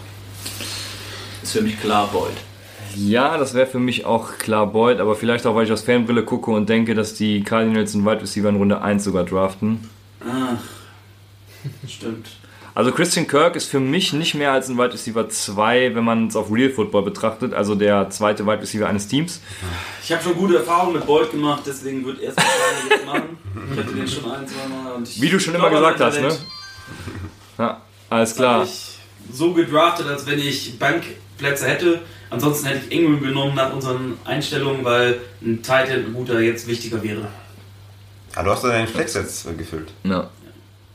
Ist 1.43 1.51
für 1.53 1.61
mich 1.61 1.79
klar 1.81 2.07
Boyd. 2.13 2.33
Ja, 3.07 3.37
das 3.37 3.53
wäre 3.53 3.65
für 3.67 3.79
mich 3.79 4.05
auch 4.05 4.37
klar 4.37 4.67
Boyd, 4.67 4.99
aber 4.99 5.15
vielleicht 5.15 5.45
auch, 5.45 5.55
weil 5.55 5.65
ich 5.65 5.71
aus 5.71 5.83
Fanbrille 5.83 6.23
gucke 6.23 6.51
und 6.51 6.67
denke, 6.67 6.95
dass 6.95 7.13
die 7.13 7.43
Cardinals 7.43 7.95
einen 7.95 8.05
Wide 8.05 8.21
Receiver 8.21 8.49
in 8.49 8.57
Runde 8.57 8.81
1 8.81 9.03
sogar 9.03 9.23
draften. 9.23 9.89
Ach, 10.21 10.57
stimmt. 11.87 12.27
Also 12.75 12.91
Christian 12.91 13.27
Kirk 13.27 13.55
ist 13.55 13.69
für 13.69 13.79
mich 13.79 14.13
nicht 14.13 14.35
mehr 14.35 14.51
als 14.53 14.69
ein 14.69 14.77
Wide 14.77 14.93
Receiver 14.93 15.27
2, 15.27 15.95
wenn 15.95 16.03
man 16.03 16.27
es 16.27 16.35
auf 16.35 16.51
Real 16.51 16.69
Football 16.69 17.03
betrachtet, 17.03 17.53
also 17.53 17.75
der 17.75 18.09
zweite 18.09 18.45
Wide 18.45 18.61
Receiver 18.61 18.87
eines 18.87 19.07
Teams. 19.07 19.41
Ich 20.03 20.11
habe 20.11 20.21
schon 20.23 20.35
gute 20.35 20.57
Erfahrungen 20.57 20.93
mit 20.93 21.05
Boyd 21.05 21.31
gemacht, 21.31 21.63
deswegen 21.65 22.05
wird 22.05 22.21
er 22.21 22.31
es 22.31 22.35
wahrscheinlich 22.37 23.05
machen. 23.05 23.37
Ich 23.73 23.79
hatte 23.79 23.93
den 23.93 24.07
schon 24.07 24.31
ein, 24.31 24.47
zwei 24.47 24.67
Mal. 24.67 24.93
Und 24.93 25.07
ich 25.07 25.21
Wie 25.21 25.29
du 25.29 25.39
schon 25.39 25.55
immer 25.55 25.69
gesagt 25.69 25.99
hast, 25.99 26.21
ne? 26.21 26.37
Ja, 27.57 27.81
alles 28.09 28.29
Das 28.29 28.37
klar. 28.37 28.63
ich 28.63 28.97
so 29.33 29.53
gedraftet, 29.53 30.07
als 30.07 30.25
wenn 30.25 30.39
ich 30.39 30.79
Bankplätze 31.39 31.67
hätte. 31.67 32.01
Ansonsten 32.29 32.67
hätte 32.67 32.85
ich 32.87 32.91
Ingram 32.91 33.21
genommen 33.21 33.55
nach 33.55 33.73
unseren 33.73 34.17
Einstellungen, 34.25 34.83
weil 34.83 35.19
ein 35.41 35.57
Titan 35.63 36.05
ein 36.05 36.13
guter 36.13 36.39
jetzt 36.39 36.67
wichtiger 36.67 37.01
wäre. 37.01 37.27
Ah, 38.35 38.43
du 38.43 38.51
hast 38.51 38.63
ja 38.63 38.69
deinen 38.69 38.87
Flex 38.87 39.15
jetzt 39.15 39.47
äh, 39.47 39.53
gefüllt. 39.53 39.91
Ja. 40.03 40.29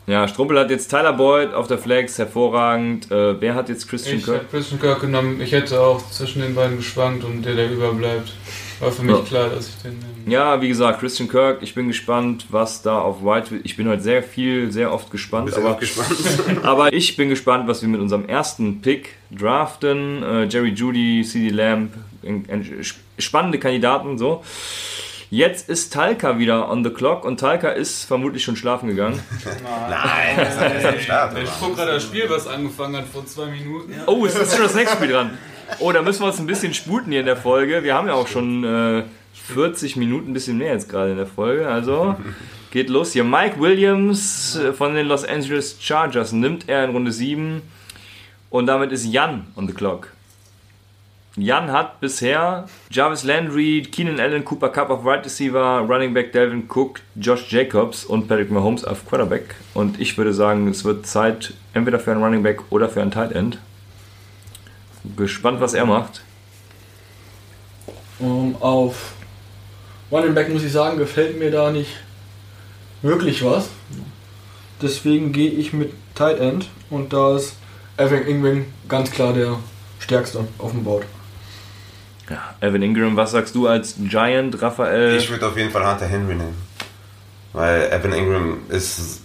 ja, 0.07 0.29
Strumpel 0.29 0.59
hat 0.61 0.71
jetzt 0.71 0.89
Tyler 0.89 1.13
Boyd 1.13 1.53
auf 1.53 1.67
der 1.67 1.79
Flex, 1.79 2.17
hervorragend. 2.19 3.11
Äh, 3.11 3.41
wer 3.41 3.55
hat 3.57 3.69
jetzt 3.69 3.89
Christian 3.89 4.19
Ich 4.19 4.25
Kirk? 4.25 4.51
Christian 4.51 4.81
Kirk 4.81 5.01
genommen. 5.01 5.41
Ich 5.41 5.51
hätte 5.51 5.81
auch 5.81 6.09
zwischen 6.11 6.43
den 6.43 6.55
beiden 6.55 6.77
geschwankt 6.77 7.25
und 7.25 7.43
der, 7.43 7.55
der 7.55 7.71
überbleibt. 7.73 8.33
War 8.81 8.91
für 8.93 9.03
mich 9.03 9.17
Ja. 9.17 9.23
klar, 9.23 9.49
dass 9.51 9.69
ich 9.69 9.75
den 9.83 9.99
nehme. 9.99 10.33
Ja, 10.33 10.61
wie 10.61 10.69
gesagt, 10.69 11.01
Christian 11.01 11.29
Kirk, 11.29 11.59
ich 11.63 11.75
bin 11.75 11.89
gespannt, 11.89 12.47
was 12.51 12.83
da 12.83 12.99
auf 12.99 13.23
White. 13.25 13.61
Ich 13.63 13.77
bin 13.77 13.89
heute 13.89 14.03
sehr 14.03 14.23
viel, 14.23 14.73
sehr 14.73 14.93
oft 14.93 15.11
gespannt. 15.11 15.47
Bist 15.47 15.59
Aber 15.59 15.73
auch 15.73 15.79
gespannt? 15.81 16.09
Aber 16.65 16.93
ich 16.93 17.17
bin 17.17 17.29
gespannt, 17.29 17.69
was 17.69 17.83
wir 17.83 17.89
mit 17.89 18.01
unserem 18.01 18.27
ersten 18.29 18.81
Pick 18.81 19.17
draften. 19.31 20.23
Äh, 20.23 20.45
Jerry 20.45 20.71
Judy, 20.71 21.25
CD 21.25 21.51
Lamb, 21.51 21.93
in, 22.23 22.45
in, 22.47 22.63
sp- 22.83 23.01
spannende 23.19 23.59
Kandidaten, 23.59 24.19
so. 24.19 24.43
Jetzt 25.31 25.69
ist 25.69 25.93
Talca 25.93 26.39
wieder 26.39 26.71
on 26.71 26.85
the 26.85 26.91
clock 26.91 27.25
und 27.25 27.41
Talca 27.41 27.71
ist 27.71 28.05
vermutlich 28.05 28.45
schon 28.45 28.55
schlafen 28.57 28.89
gegangen. 28.89 29.21
Nein, 29.91 30.37
das 30.37 30.55
ist 30.79 30.85
am 30.87 30.99
Start. 31.01 31.39
Ich 31.43 31.51
guck 31.61 31.75
gerade 31.77 31.93
das 31.93 32.05
Spiel, 32.05 32.27
was 32.29 32.47
angefangen 32.47 32.97
hat 32.97 33.07
vor 33.13 33.27
zwei 33.27 33.47
Minuten. 33.47 33.93
Oh, 34.07 34.25
es 34.27 34.37
ist 34.37 34.53
schon 34.55 34.63
das 34.65 34.75
nächste 34.75 34.97
Spiel 34.97 35.09
dran. 35.11 35.37
Oh, 35.79 35.93
da 35.93 36.03
müssen 36.03 36.23
wir 36.23 36.27
uns 36.27 36.39
ein 36.39 36.47
bisschen 36.47 36.75
sputen 36.75 37.11
hier 37.11 37.21
in 37.21 37.27
der 37.27 37.37
Folge. 37.37 37.83
Wir 37.83 37.95
haben 37.95 38.07
ja 38.07 38.15
auch 38.15 38.29
schon 38.29 38.65
äh, 38.65 39.05
40 39.33 39.97
Minuten, 39.97 40.31
ein 40.31 40.33
bisschen 40.33 40.59
mehr 40.59 40.73
jetzt 40.73 40.89
gerade 40.89 41.11
in 41.13 41.17
der 41.17 41.27
Folge. 41.27 41.69
Also 41.69 42.17
geht 42.71 42.89
los 42.89 43.13
hier. 43.13 43.25
Mike 43.25 43.61
Williams 43.61 44.57
äh, 44.57 44.73
von 44.73 44.95
den 44.95 45.07
Los 45.07 45.25
Angeles 45.25 45.77
Chargers 45.81 46.33
nimmt 46.33 46.69
er 46.69 46.85
in 46.85 46.91
Runde 46.91 47.13
7 47.13 47.63
und 48.51 48.67
damit 48.67 48.93
ist 48.93 49.07
Jan 49.07 49.47
on 49.57 49.67
the 49.67 49.75
clock. 49.75 50.09
Jan 51.37 51.73
hat 51.73 52.01
bisher 52.01 52.67
Jarvis 52.91 53.25
Landry, 53.25 53.83
Keenan 53.83 54.21
Allen, 54.21 54.45
Cooper 54.45 54.69
Cup 54.69 54.91
auf 54.91 55.05
Right 55.05 55.25
Receiver, 55.25 55.81
Running 55.81 56.15
Back 56.15 56.31
Delvin 56.31 56.69
Cook, 56.69 57.01
Josh 57.17 57.51
Jacobs 57.51 58.05
und 58.05 58.29
Patrick 58.29 58.53
Mahomes 58.53 58.85
auf 58.85 59.05
Quarterback. 59.05 59.57
Und 59.75 60.01
ich 60.01 60.17
würde 60.17 60.33
sagen, 60.33 60.69
es 60.69 60.85
wird 60.85 61.07
Zeit 61.07 61.55
entweder 61.73 61.99
für 61.99 62.13
einen 62.13 62.23
Running 62.23 62.45
Back 62.45 62.71
oder 62.71 62.89
für 62.89 63.03
einen 63.03 63.11
Tight 63.11 63.33
End. 63.33 63.59
Gespannt, 65.17 65.61
was 65.61 65.75
er 65.75 65.87
macht. 65.87 66.23
Ähm, 68.21 68.57
auf 68.61 69.13
Running 70.11 70.35
Back 70.35 70.49
muss 70.49 70.63
ich 70.63 70.73
sagen, 70.73 70.99
gefällt 70.99 71.39
mir 71.39 71.51
da 71.51 71.71
nicht 71.71 71.91
wirklich 73.03 73.45
was. 73.45 73.69
Deswegen 74.81 75.33
gehe 75.33 75.51
ich 75.51 75.73
mit 75.73 75.93
Tight 76.15 76.39
End 76.41 76.69
und 76.91 77.13
da 77.13 77.37
ist 77.37 77.57
Evan 77.97 78.27
Ingram 78.27 78.65
ganz 78.89 79.11
klar 79.11 79.33
der 79.33 79.59
stärkste 79.99 80.47
auf 80.59 80.73
dem 80.73 80.85
Board. 80.85 81.05
Ja, 82.29 82.55
Evan 82.61 82.83
Ingram, 82.83 83.17
was 83.17 83.33
sagst 83.33 83.55
du 83.55 83.69
als 83.69 83.97
Giant, 83.99 84.61
Raphael? 84.63 85.17
Ich 85.17 85.31
würde 85.31 85.47
auf 85.47 85.57
jeden 85.57 85.71
Fall 85.71 85.87
Hunter 85.91 86.07
Henry 86.07 86.35
nehmen. 86.35 86.57
Weil 87.53 87.91
Evan 87.93 88.13
Ingram 88.13 88.59
ist 88.69 89.23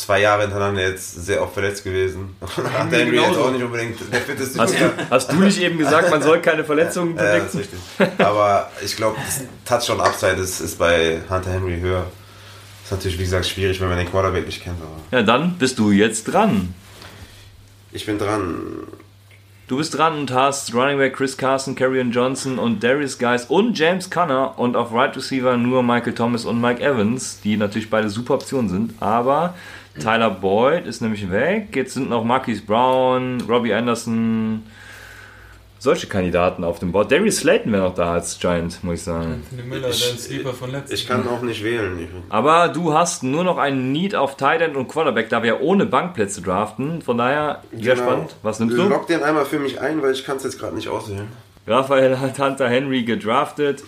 zwei 0.00 0.20
Jahre 0.20 0.42
hintereinander 0.42 0.82
jetzt 0.88 1.24
sehr 1.26 1.42
oft 1.42 1.54
verletzt 1.54 1.84
gewesen. 1.84 2.36
Hunter 2.56 2.70
Henry 2.98 3.16
jetzt 3.16 3.24
genauso. 3.26 3.44
auch 3.44 3.50
nicht 3.52 3.62
unbedingt 3.62 3.98
der 4.12 4.20
fitteste 4.20 4.58
hast, 4.58 4.74
Spieler. 4.74 4.88
du, 4.90 5.10
hast 5.10 5.32
du 5.32 5.36
nicht 5.36 5.60
eben 5.60 5.78
gesagt, 5.78 6.10
man 6.10 6.22
soll 6.22 6.40
keine 6.40 6.64
Verletzungen 6.64 7.16
Ja, 7.16 7.38
das 7.38 7.54
ist 7.54 7.70
predikten? 7.70 7.78
richtig. 7.98 8.26
Aber 8.26 8.70
ich 8.84 8.96
glaube, 8.96 9.16
das 9.24 9.42
Touchdown-Upside 9.86 10.40
ist, 10.40 10.60
ist 10.60 10.78
bei 10.78 11.20
Hunter 11.28 11.50
Henry 11.50 11.78
höher. 11.80 12.06
Ist 12.84 12.92
natürlich, 12.92 13.18
wie 13.18 13.22
gesagt, 13.24 13.46
schwierig, 13.46 13.80
wenn 13.80 13.88
man 13.88 13.98
den 13.98 14.10
Quarterback 14.10 14.46
nicht 14.46 14.62
kennt. 14.62 14.76
Aber 14.80 15.16
Ja, 15.16 15.22
dann 15.22 15.56
bist 15.58 15.78
du 15.78 15.90
jetzt 15.92 16.24
dran. 16.24 16.74
ich 17.92 18.06
bin 18.06 18.18
dran. 18.18 18.54
Du 19.68 19.76
bist 19.76 19.96
dran 19.96 20.18
und 20.18 20.32
hast 20.32 20.74
Running 20.74 20.98
Back 20.98 21.14
Chris 21.14 21.36
Carson, 21.36 21.76
Carrion 21.76 22.10
Johnson 22.10 22.58
und 22.58 22.82
Darius 22.82 23.20
Guys 23.20 23.44
und 23.44 23.78
James 23.78 24.10
Conner 24.10 24.58
und 24.58 24.74
auf 24.74 24.92
Right 24.92 25.14
Receiver 25.16 25.56
nur 25.56 25.84
Michael 25.84 26.12
Thomas 26.14 26.44
und 26.44 26.60
Mike 26.60 26.82
Evans, 26.82 27.38
die 27.44 27.56
natürlich 27.56 27.88
beide 27.88 28.10
super 28.10 28.34
Optionen 28.34 28.68
sind. 28.68 28.94
Aber 29.00 29.54
Tyler 29.98 30.30
Boyd 30.30 30.86
ist 30.86 31.00
nämlich 31.02 31.30
weg. 31.30 31.74
Jetzt 31.74 31.94
sind 31.94 32.08
noch 32.10 32.24
Marquise 32.24 32.62
Brown, 32.62 33.40
Robbie 33.48 33.72
Anderson, 33.74 34.62
solche 35.78 36.06
Kandidaten 36.06 36.62
auf 36.62 36.78
dem 36.78 36.92
Board. 36.92 37.10
Darius 37.10 37.38
Slayton 37.38 37.72
wäre 37.72 37.82
noch 37.84 37.94
da 37.94 38.12
als 38.14 38.38
Giant, 38.38 38.82
muss 38.84 38.96
ich 38.96 39.02
sagen. 39.02 39.42
Miller, 39.68 39.88
Ich- 39.88 40.30
Ich 40.90 41.08
kann 41.08 41.26
auch 41.26 41.42
nicht 41.42 41.64
wählen. 41.64 42.06
Aber 42.28 42.68
du 42.68 42.92
hast 42.94 43.22
nur 43.22 43.44
noch 43.44 43.58
einen 43.58 43.90
Need 43.90 44.14
auf 44.14 44.36
Tight 44.36 44.60
End 44.60 44.76
und 44.76 44.88
Quarterback, 44.88 45.28
da 45.28 45.42
wir 45.42 45.60
ohne 45.60 45.86
Bankplätze 45.86 46.40
draften. 46.42 47.02
Von 47.02 47.18
daher, 47.18 47.62
sehr 47.72 47.94
Genau. 47.96 48.06
spannend. 48.06 48.36
Was 48.42 48.60
nimmst 48.60 48.76
du? 48.76 48.82
Lock 48.88 49.06
den 49.06 49.22
einmal 49.22 49.44
für 49.46 49.58
mich 49.58 49.80
ein, 49.80 50.00
weil 50.02 50.12
ich 50.12 50.24
kann 50.24 50.36
es 50.36 50.44
jetzt 50.44 50.58
gerade 50.58 50.76
nicht 50.76 50.88
auswählen. 50.88 51.28
Raphael 51.66 52.18
hat 52.20 52.38
Hunter 52.38 52.68
Henry 52.68 53.02
gedraftet. 53.02 53.82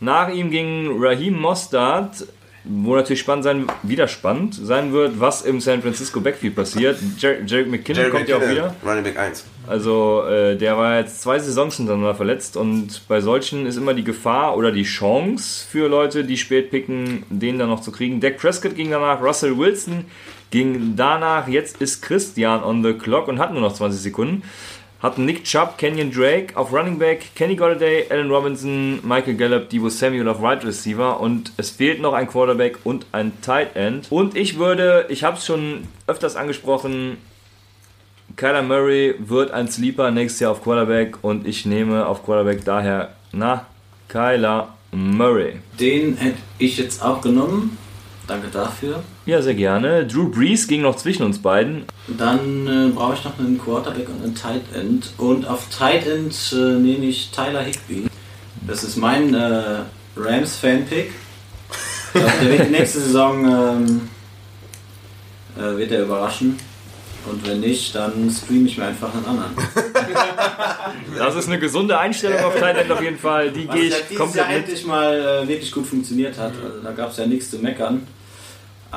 Nach 0.00 0.28
ihm 0.28 0.50
ging 0.50 0.96
Raheem 1.02 1.38
Mostard, 1.40 2.26
wo 2.68 2.94
natürlich 2.96 3.20
spannend 3.20 3.44
sein, 3.44 3.66
wieder 3.82 4.08
spannend 4.08 4.54
sein 4.54 4.92
wird, 4.92 5.20
was 5.20 5.42
im 5.42 5.60
San 5.60 5.82
Francisco 5.82 6.20
Backfield 6.20 6.54
passiert. 6.54 6.98
Jer 7.18 7.42
Jarek 7.44 7.68
McKinnon 7.68 8.02
Jerry 8.02 8.10
kommt 8.10 8.28
ja 8.28 8.36
auch 8.36 8.40
McKinnon, 8.40 8.64
wieder. 8.64 8.76
Running 8.84 9.04
Back 9.04 9.18
1. 9.18 9.44
Also 9.66 10.24
äh, 10.28 10.56
der 10.56 10.76
war 10.76 10.98
jetzt 10.98 11.22
zwei 11.22 11.38
Saisons 11.38 11.76
hintereinander 11.76 12.14
verletzt 12.14 12.56
und 12.56 13.02
bei 13.08 13.20
solchen 13.20 13.66
ist 13.66 13.76
immer 13.76 13.94
die 13.94 14.04
Gefahr 14.04 14.56
oder 14.56 14.72
die 14.72 14.84
Chance 14.84 15.66
für 15.68 15.88
Leute, 15.88 16.24
die 16.24 16.36
spät 16.36 16.70
picken, 16.70 17.24
den 17.30 17.58
dann 17.58 17.68
noch 17.68 17.80
zu 17.80 17.92
kriegen. 17.92 18.20
Dak 18.20 18.38
Prescott 18.38 18.74
ging 18.76 18.90
danach, 18.90 19.22
Russell 19.22 19.56
Wilson 19.58 20.04
ging 20.50 20.94
danach, 20.96 21.48
jetzt 21.48 21.80
ist 21.80 22.02
Christian 22.02 22.62
on 22.62 22.82
the 22.82 22.92
clock 22.92 23.28
und 23.28 23.38
hat 23.38 23.52
nur 23.52 23.62
noch 23.62 23.72
20 23.72 24.00
Sekunden. 24.00 24.42
Hatten 25.02 25.26
Nick 25.26 25.44
Chubb, 25.44 25.76
Kenyon 25.76 26.10
Drake 26.10 26.56
auf 26.56 26.72
Running 26.72 26.98
Back, 26.98 27.34
Kenny 27.34 27.54
Golladay, 27.54 28.06
Allen 28.10 28.30
Robinson, 28.30 28.98
Michael 29.06 29.34
Gallup, 29.34 29.68
Debo 29.68 29.90
Samuel 29.90 30.28
auf 30.28 30.42
Right 30.42 30.64
Receiver 30.64 31.20
und 31.20 31.52
es 31.58 31.70
fehlt 31.70 32.00
noch 32.00 32.14
ein 32.14 32.26
Quarterback 32.26 32.78
und 32.84 33.04
ein 33.12 33.32
Tight 33.42 33.76
End. 33.76 34.06
Und 34.10 34.36
ich 34.36 34.58
würde, 34.58 35.06
ich 35.10 35.22
habe 35.22 35.36
es 35.36 35.44
schon 35.44 35.86
öfters 36.06 36.34
angesprochen, 36.34 37.18
Kyler 38.36 38.62
Murray 38.62 39.14
wird 39.18 39.50
ein 39.50 39.68
Sleeper 39.68 40.10
nächstes 40.10 40.40
Jahr 40.40 40.52
auf 40.52 40.62
Quarterback 40.62 41.18
und 41.22 41.46
ich 41.46 41.66
nehme 41.66 42.06
auf 42.06 42.24
Quarterback 42.24 42.64
daher, 42.64 43.14
na, 43.32 43.66
Kyler 44.08 44.74
Murray. 44.92 45.60
Den 45.78 46.16
hätte 46.16 46.38
ich 46.58 46.78
jetzt 46.78 47.02
auch 47.02 47.20
genommen. 47.20 47.76
Danke 48.26 48.48
dafür. 48.48 49.02
Ja, 49.26 49.42
sehr 49.42 49.54
gerne. 49.54 50.06
Drew 50.06 50.28
Brees 50.30 50.68
ging 50.68 50.82
noch 50.82 50.96
zwischen 50.96 51.24
uns 51.24 51.40
beiden. 51.40 51.84
Dann 52.06 52.66
äh, 52.68 52.92
brauche 52.94 53.14
ich 53.14 53.24
noch 53.24 53.36
einen 53.40 53.58
Quarterback 53.58 54.08
und 54.08 54.22
einen 54.22 54.34
Tight 54.36 54.62
End. 54.72 55.12
Und 55.18 55.48
auf 55.48 55.68
Tight 55.68 56.06
End 56.06 56.34
äh, 56.52 56.78
nehme 56.78 57.06
ich 57.06 57.30
Tyler 57.32 57.62
Higby. 57.62 58.06
Das 58.66 58.84
ist 58.84 58.96
mein 58.96 59.34
äh, 59.34 59.80
Rams-Fan-Pick. 60.16 61.10
Der 62.14 62.50
wird 62.50 62.68
die 62.68 62.72
nächste 62.72 63.00
Saison 63.00 63.44
ähm, 63.44 64.08
äh, 65.58 65.76
wird 65.76 65.90
er 65.90 66.04
überraschen. 66.04 66.56
Und 67.28 67.44
wenn 67.48 67.58
nicht, 67.58 67.94
dann 67.96 68.30
streame 68.30 68.68
ich 68.68 68.78
mir 68.78 68.84
einfach 68.84 69.12
einen 69.12 69.24
anderen. 69.24 69.50
Das 71.18 71.34
ist 71.34 71.48
eine 71.48 71.58
gesunde 71.58 71.98
Einstellung 71.98 72.38
auf 72.44 72.54
Tight 72.54 72.76
End 72.76 72.90
auf 72.92 73.02
jeden 73.02 73.18
Fall. 73.18 73.50
Die 73.50 73.66
gehe 73.66 73.88
ja 73.88 73.96
ich 73.96 74.02
dieses 74.04 74.16
komplett 74.18 74.44
Jahr 74.44 74.48
mit. 74.48 74.58
endlich 74.58 74.86
mal 74.86 75.42
äh, 75.42 75.48
wirklich 75.48 75.72
gut 75.72 75.86
funktioniert 75.86 76.38
hat. 76.38 76.52
Also, 76.64 76.80
da 76.84 76.92
gab 76.92 77.10
es 77.10 77.16
ja 77.16 77.26
nichts 77.26 77.50
zu 77.50 77.58
meckern. 77.58 78.06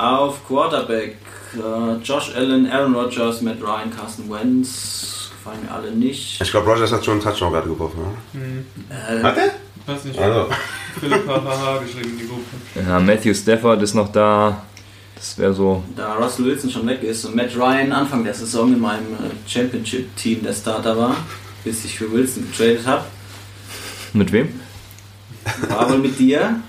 Auf 0.00 0.46
Quarterback 0.46 1.16
äh, 1.54 1.96
Josh 2.02 2.32
Allen, 2.34 2.70
Aaron 2.70 2.94
Rodgers, 2.94 3.42
Matt 3.42 3.60
Ryan, 3.60 3.90
Carson 3.94 4.30
Wentz. 4.30 5.30
Gefallen 5.32 5.62
mir 5.64 5.72
alle 5.72 5.90
nicht. 5.92 6.40
Ich 6.40 6.50
glaube, 6.50 6.70
Rogers 6.70 6.92
hat 6.92 7.04
schon 7.04 7.14
einen 7.14 7.22
Touchdown 7.22 7.52
gerade 7.52 7.68
geworfen. 7.68 7.98
Äh, 8.34 9.14
Ne? 9.16 9.22
Hat 9.22 9.36
er? 9.36 9.50
Weiß 9.92 10.04
nicht, 10.04 10.18
Also, 10.18 10.48
Philipp 11.00 11.26
HHH 11.26 11.78
geschrieben 11.84 12.10
in 12.10 12.18
die 12.18 12.26
Gruppe. 12.28 12.88
Ja, 12.88 13.00
Matthew 13.00 13.34
Stafford 13.34 13.82
ist 13.82 13.94
noch 13.94 14.10
da. 14.12 14.62
Das 15.16 15.36
wäre 15.36 15.52
so. 15.52 15.82
da 15.96 16.14
Russell 16.14 16.46
Wilson 16.46 16.70
schon 16.70 16.86
weg 16.86 17.02
ist 17.02 17.24
und 17.26 17.34
Matt 17.36 17.54
Ryan 17.54 17.92
Anfang 17.92 18.24
der 18.24 18.32
Saison 18.32 18.72
in 18.72 18.80
meinem 18.80 19.12
äh, 19.14 19.48
Championship-Team 19.50 20.42
der 20.42 20.52
Starter 20.54 20.96
war, 20.96 21.14
bis 21.64 21.84
ich 21.84 21.98
für 21.98 22.10
Wilson 22.10 22.46
getradet 22.50 22.86
habe, 22.86 23.04
Mit 24.14 24.32
wem? 24.32 24.60
war 25.68 25.90
wohl 25.90 25.98
mit 25.98 26.18
dir 26.18 26.60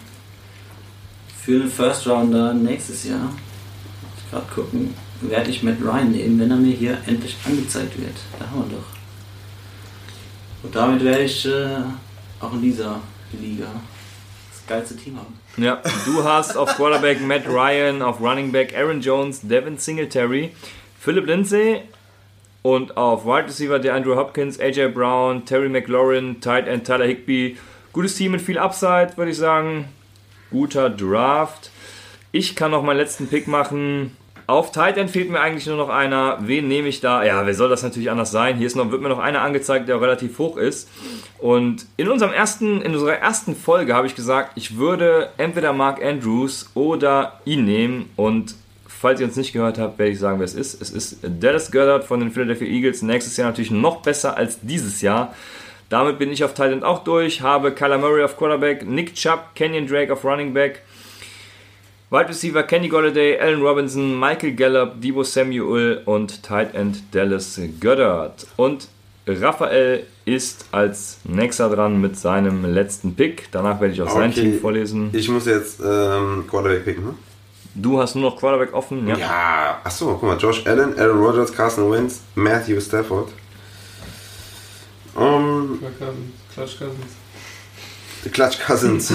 für 1.43 1.59
den 1.59 1.69
First 1.69 2.07
Rounder 2.07 2.53
nächstes 2.53 3.05
Jahr. 3.05 3.33
Gerade 4.29 4.45
gucken, 4.53 4.93
werde 5.21 5.49
ich 5.49 5.63
Matt 5.63 5.81
Ryan 5.81 6.11
nehmen, 6.11 6.39
wenn 6.39 6.51
er 6.51 6.57
mir 6.57 6.73
hier 6.73 6.97
endlich 7.07 7.35
angezeigt 7.45 7.99
wird. 7.99 8.15
Da 8.37 8.45
haben 8.45 8.69
wir 8.69 8.77
doch. 8.77 8.85
Und 10.63 10.75
damit 10.75 11.03
werde 11.03 11.23
ich 11.23 11.45
äh, 11.45 11.77
auch 12.39 12.53
in 12.53 12.61
dieser 12.61 12.99
Liga 13.39 13.65
das 14.51 14.67
geilste 14.67 14.95
Team 14.95 15.17
haben. 15.17 15.39
Ja, 15.57 15.81
du 16.05 16.23
hast 16.23 16.55
auf 16.55 16.75
Quarterback 16.75 17.19
Matt 17.21 17.47
Ryan, 17.47 18.01
auf 18.01 18.21
Running 18.21 18.51
Back 18.51 18.75
Aaron 18.77 19.01
Jones, 19.01 19.41
Devin 19.41 19.77
Singletary, 19.77 20.51
Philip 20.99 21.25
Lindsay 21.25 21.81
und 22.61 22.95
auf 22.95 23.25
Wide 23.25 23.47
Receiver 23.47 23.79
der 23.79 23.95
Andrew 23.95 24.15
Hopkins, 24.15 24.59
AJ 24.59 24.89
Brown, 24.89 25.45
Terry 25.45 25.69
McLaurin, 25.69 26.39
Tight 26.39 26.67
End 26.67 26.85
Tyler 26.85 27.05
Higby. 27.05 27.57
Gutes 27.91 28.15
Team 28.15 28.33
mit 28.33 28.41
viel 28.41 28.59
Upside, 28.59 29.13
würde 29.17 29.31
ich 29.31 29.37
sagen. 29.37 29.89
Guter 30.51 30.89
Draft. 30.89 31.71
Ich 32.31 32.55
kann 32.55 32.71
noch 32.71 32.83
meinen 32.83 32.97
letzten 32.97 33.27
Pick 33.27 33.47
machen. 33.47 34.15
Auf 34.47 34.71
Tight 34.71 34.97
End 34.97 35.09
fehlt 35.09 35.29
mir 35.29 35.39
eigentlich 35.39 35.65
nur 35.67 35.77
noch 35.77 35.89
einer. 35.89 36.37
Wen 36.41 36.67
nehme 36.67 36.89
ich 36.89 36.99
da? 36.99 37.23
Ja, 37.23 37.45
wer 37.45 37.53
soll 37.53 37.69
das 37.69 37.83
natürlich 37.83 38.11
anders 38.11 38.31
sein? 38.31 38.57
Hier 38.57 38.67
ist 38.67 38.75
noch, 38.75 38.91
wird 38.91 39.01
mir 39.01 39.09
noch 39.09 39.19
einer 39.19 39.41
angezeigt, 39.41 39.87
der 39.87 40.01
relativ 40.01 40.37
hoch 40.39 40.57
ist. 40.57 40.89
Und 41.39 41.85
in 41.95 42.09
unserem 42.09 42.33
ersten, 42.33 42.81
in 42.81 42.93
unserer 42.93 43.15
ersten 43.15 43.55
Folge 43.55 43.95
habe 43.95 44.07
ich 44.07 44.15
gesagt, 44.15 44.51
ich 44.55 44.77
würde 44.77 45.29
entweder 45.37 45.71
Mark 45.71 46.03
Andrews 46.03 46.69
oder 46.73 47.39
ihn 47.45 47.63
nehmen. 47.63 48.09
Und 48.17 48.55
falls 48.87 49.21
ihr 49.21 49.27
uns 49.27 49.37
nicht 49.37 49.53
gehört 49.53 49.77
habt, 49.77 49.97
werde 49.97 50.11
ich 50.11 50.19
sagen, 50.19 50.39
wer 50.39 50.45
es 50.45 50.53
ist. 50.53 50.81
Es 50.81 50.89
ist 50.89 51.19
Dallas 51.21 51.71
Goddard 51.71 52.03
von 52.03 52.19
den 52.19 52.31
Philadelphia 52.31 52.67
Eagles. 52.67 53.01
Nächstes 53.03 53.37
Jahr 53.37 53.47
natürlich 53.47 53.71
noch 53.71 54.01
besser 54.01 54.35
als 54.35 54.59
dieses 54.61 55.01
Jahr. 55.01 55.33
Damit 55.91 56.19
bin 56.19 56.31
ich 56.31 56.41
auf 56.45 56.53
Tight 56.53 56.71
End 56.71 56.85
auch 56.85 57.03
durch. 57.03 57.41
Habe 57.41 57.73
Kyler 57.73 57.97
Murray 57.97 58.23
auf 58.23 58.37
Quarterback, 58.37 58.87
Nick 58.87 59.13
Chubb, 59.13 59.53
Kenyon 59.55 59.87
Drake 59.87 60.13
auf 60.13 60.23
Running 60.23 60.53
Back, 60.53 60.83
Wide 62.09 62.29
Receiver 62.29 62.63
Kenny 62.63 62.87
Golladay, 62.87 63.37
Allen 63.37 63.61
Robinson, 63.61 64.17
Michael 64.17 64.53
Gallup, 64.53 65.01
Debo 65.01 65.23
Samuel 65.23 66.01
und 66.05 66.43
Tight 66.43 66.73
End 66.75 67.03
Dallas 67.13 67.59
Goddard. 67.81 68.47
Und 68.55 68.87
Raphael 69.27 70.05
ist 70.23 70.65
als 70.71 71.19
nächster 71.25 71.69
dran 71.69 71.99
mit 71.99 72.17
seinem 72.17 72.63
letzten 72.73 73.13
Pick. 73.13 73.49
Danach 73.51 73.81
werde 73.81 73.93
ich 73.93 74.01
auch 74.01 74.09
sein 74.09 74.31
Okay. 74.31 74.43
Team 74.43 74.59
vorlesen. 74.61 75.09
Ich 75.11 75.27
muss 75.27 75.45
jetzt 75.45 75.81
ähm, 75.81 76.45
Quarterback 76.49 76.85
picken, 76.85 77.03
ne? 77.03 77.15
Du 77.75 77.99
hast 77.99 78.15
nur 78.15 78.29
noch 78.31 78.37
Quarterback 78.39 78.73
offen, 78.73 79.05
ja? 79.09 79.17
Ja, 79.17 79.81
achso, 79.83 80.13
guck 80.13 80.23
mal, 80.23 80.37
Josh 80.37 80.65
Allen, 80.65 80.97
Aaron 80.97 81.19
Rodgers, 81.19 81.51
Carson 81.51 81.91
Wentz, 81.91 82.21
Matthew 82.35 82.79
Stafford. 82.79 83.27
Um, 85.15 85.79
Cousins, 85.99 86.31
Clutch 86.53 86.77
Cousins. 86.79 87.15
Clutch 88.31 88.59
Cousins. 88.59 89.11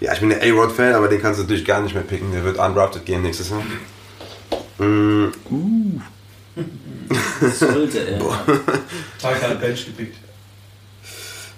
ja, 0.00 0.12
ich 0.12 0.20
bin 0.20 0.30
der 0.30 0.42
A-Rod-Fan, 0.42 0.94
aber 0.94 1.08
den 1.08 1.20
kannst 1.20 1.40
du 1.40 1.42
natürlich 1.42 1.64
gar 1.64 1.80
nicht 1.80 1.94
mehr 1.94 2.04
picken. 2.04 2.32
Der 2.32 2.44
wird 2.44 2.58
undrafted 2.58 3.04
gehen 3.04 3.22
nächstes 3.22 3.50
Jahr. 3.50 3.62
Mm, 4.78 5.32
Sollte 7.58 7.98
er. 7.98 8.18
Tiger 8.18 9.48
hat 9.50 9.60
Bench 9.60 9.86
gepickt. 9.86 10.16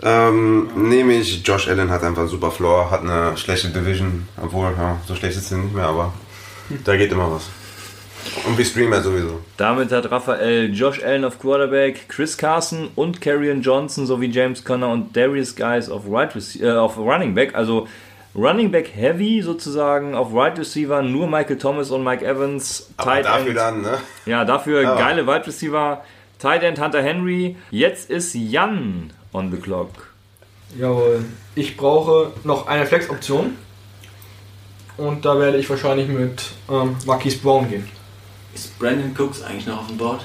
ähm, 0.03 0.89
nehme 0.89 1.15
ich, 1.15 1.47
Josh 1.47 1.69
Allen 1.69 1.91
hat 1.91 2.03
einfach 2.03 2.29
super 2.29 2.51
Floor, 2.51 2.91
hat 2.91 3.03
eine 3.03 3.37
schlechte 3.37 3.69
Division, 3.69 4.27
obwohl, 4.41 4.73
ja, 4.77 5.01
so 5.07 5.15
schlecht 5.15 5.37
ist 5.37 5.49
sie 5.49 5.57
nicht 5.57 5.75
mehr, 5.75 5.87
aber 5.87 6.13
da 6.85 6.97
geht 6.97 7.13
immer 7.13 7.31
was. 7.31 7.45
Und 8.47 8.57
wir 8.59 8.65
streamen 8.65 8.93
ja 8.93 9.01
sowieso. 9.03 9.41
Damit 9.57 9.91
hat 9.93 10.11
Raphael 10.11 10.73
Josh 10.75 11.03
Allen 11.03 11.25
auf 11.25 11.39
Quarterback, 11.39 12.09
Chris 12.09 12.37
Carson 12.37 12.89
und 12.95 13.21
Karrion 13.21 13.63
Johnson 13.63 14.07
sowie 14.07 14.31
James 14.31 14.65
Conner 14.65 14.89
und 14.91 15.17
Darius 15.17 15.55
Guys 15.57 15.89
auf, 15.89 16.03
right 16.11 16.31
äh, 16.61 16.71
auf 16.71 16.97
Running 16.99 17.35
Back. 17.35 17.55
Also 17.55 17.89
Running 18.35 18.71
Back 18.71 18.91
Heavy 18.95 19.43
sozusagen 19.43 20.15
auf 20.15 20.33
Right 20.33 20.59
Receiver, 20.59 21.03
nur 21.03 21.27
Michael 21.27 21.59
Thomas 21.59 21.91
und 21.91 22.05
Mike 22.05 22.25
Evans. 22.25 22.91
Aber 22.97 23.11
Tight 23.13 23.25
dafür 23.25 23.49
End. 23.49 23.57
dann, 23.59 23.83
ne? 23.83 23.99
Ja, 24.27 24.45
dafür 24.45 24.83
Ja. 24.83 24.95
geile 24.97 25.27
Wide 25.27 25.47
Receiver. 25.47 26.03
Tight 26.39 26.63
End 26.63 26.81
Hunter 26.81 27.03
Henry. 27.03 27.57
Jetzt 27.71 28.11
ist 28.11 28.35
Jan 28.35 29.11
on 29.33 29.51
the 29.51 29.57
clock. 29.59 29.89
Jawohl. 30.79 31.25
Ich 31.55 31.77
brauche 31.77 32.33
noch 32.45 32.67
eine 32.69 32.87
Flex-Option. 32.87 33.57
Und 34.99 35.25
da 35.25 35.39
werde 35.39 35.59
ich 35.59 35.69
wahrscheinlich 35.71 36.09
mit 36.09 36.45
ähm, 36.71 36.97
Marquise 37.07 37.39
Brown 37.39 37.69
gehen. 37.69 37.89
Ist 38.55 38.79
Brandon 38.79 39.15
Cooks 39.17 39.43
eigentlich 39.43 39.67
noch 39.67 39.79
auf 39.81 39.87
dem 39.87 39.97
Board? 39.97 40.25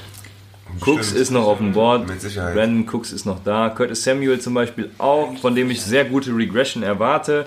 Cooks 0.80 1.08
Stimmt. 1.08 1.20
ist 1.20 1.30
noch 1.30 1.46
auf 1.46 1.58
dem 1.58 1.72
Board. 1.72 2.08
Mit 2.08 2.20
Sicherheit. 2.20 2.54
Brandon 2.54 2.88
Cooks 2.88 3.12
ist 3.12 3.26
noch 3.26 3.42
da. 3.44 3.70
Curtis 3.70 4.02
Samuel 4.02 4.40
zum 4.40 4.54
Beispiel 4.54 4.90
auch, 4.98 5.36
von 5.38 5.54
dem 5.54 5.70
ich 5.70 5.82
sehr 5.82 6.04
gute 6.04 6.34
Regression 6.34 6.82
erwarte. 6.82 7.46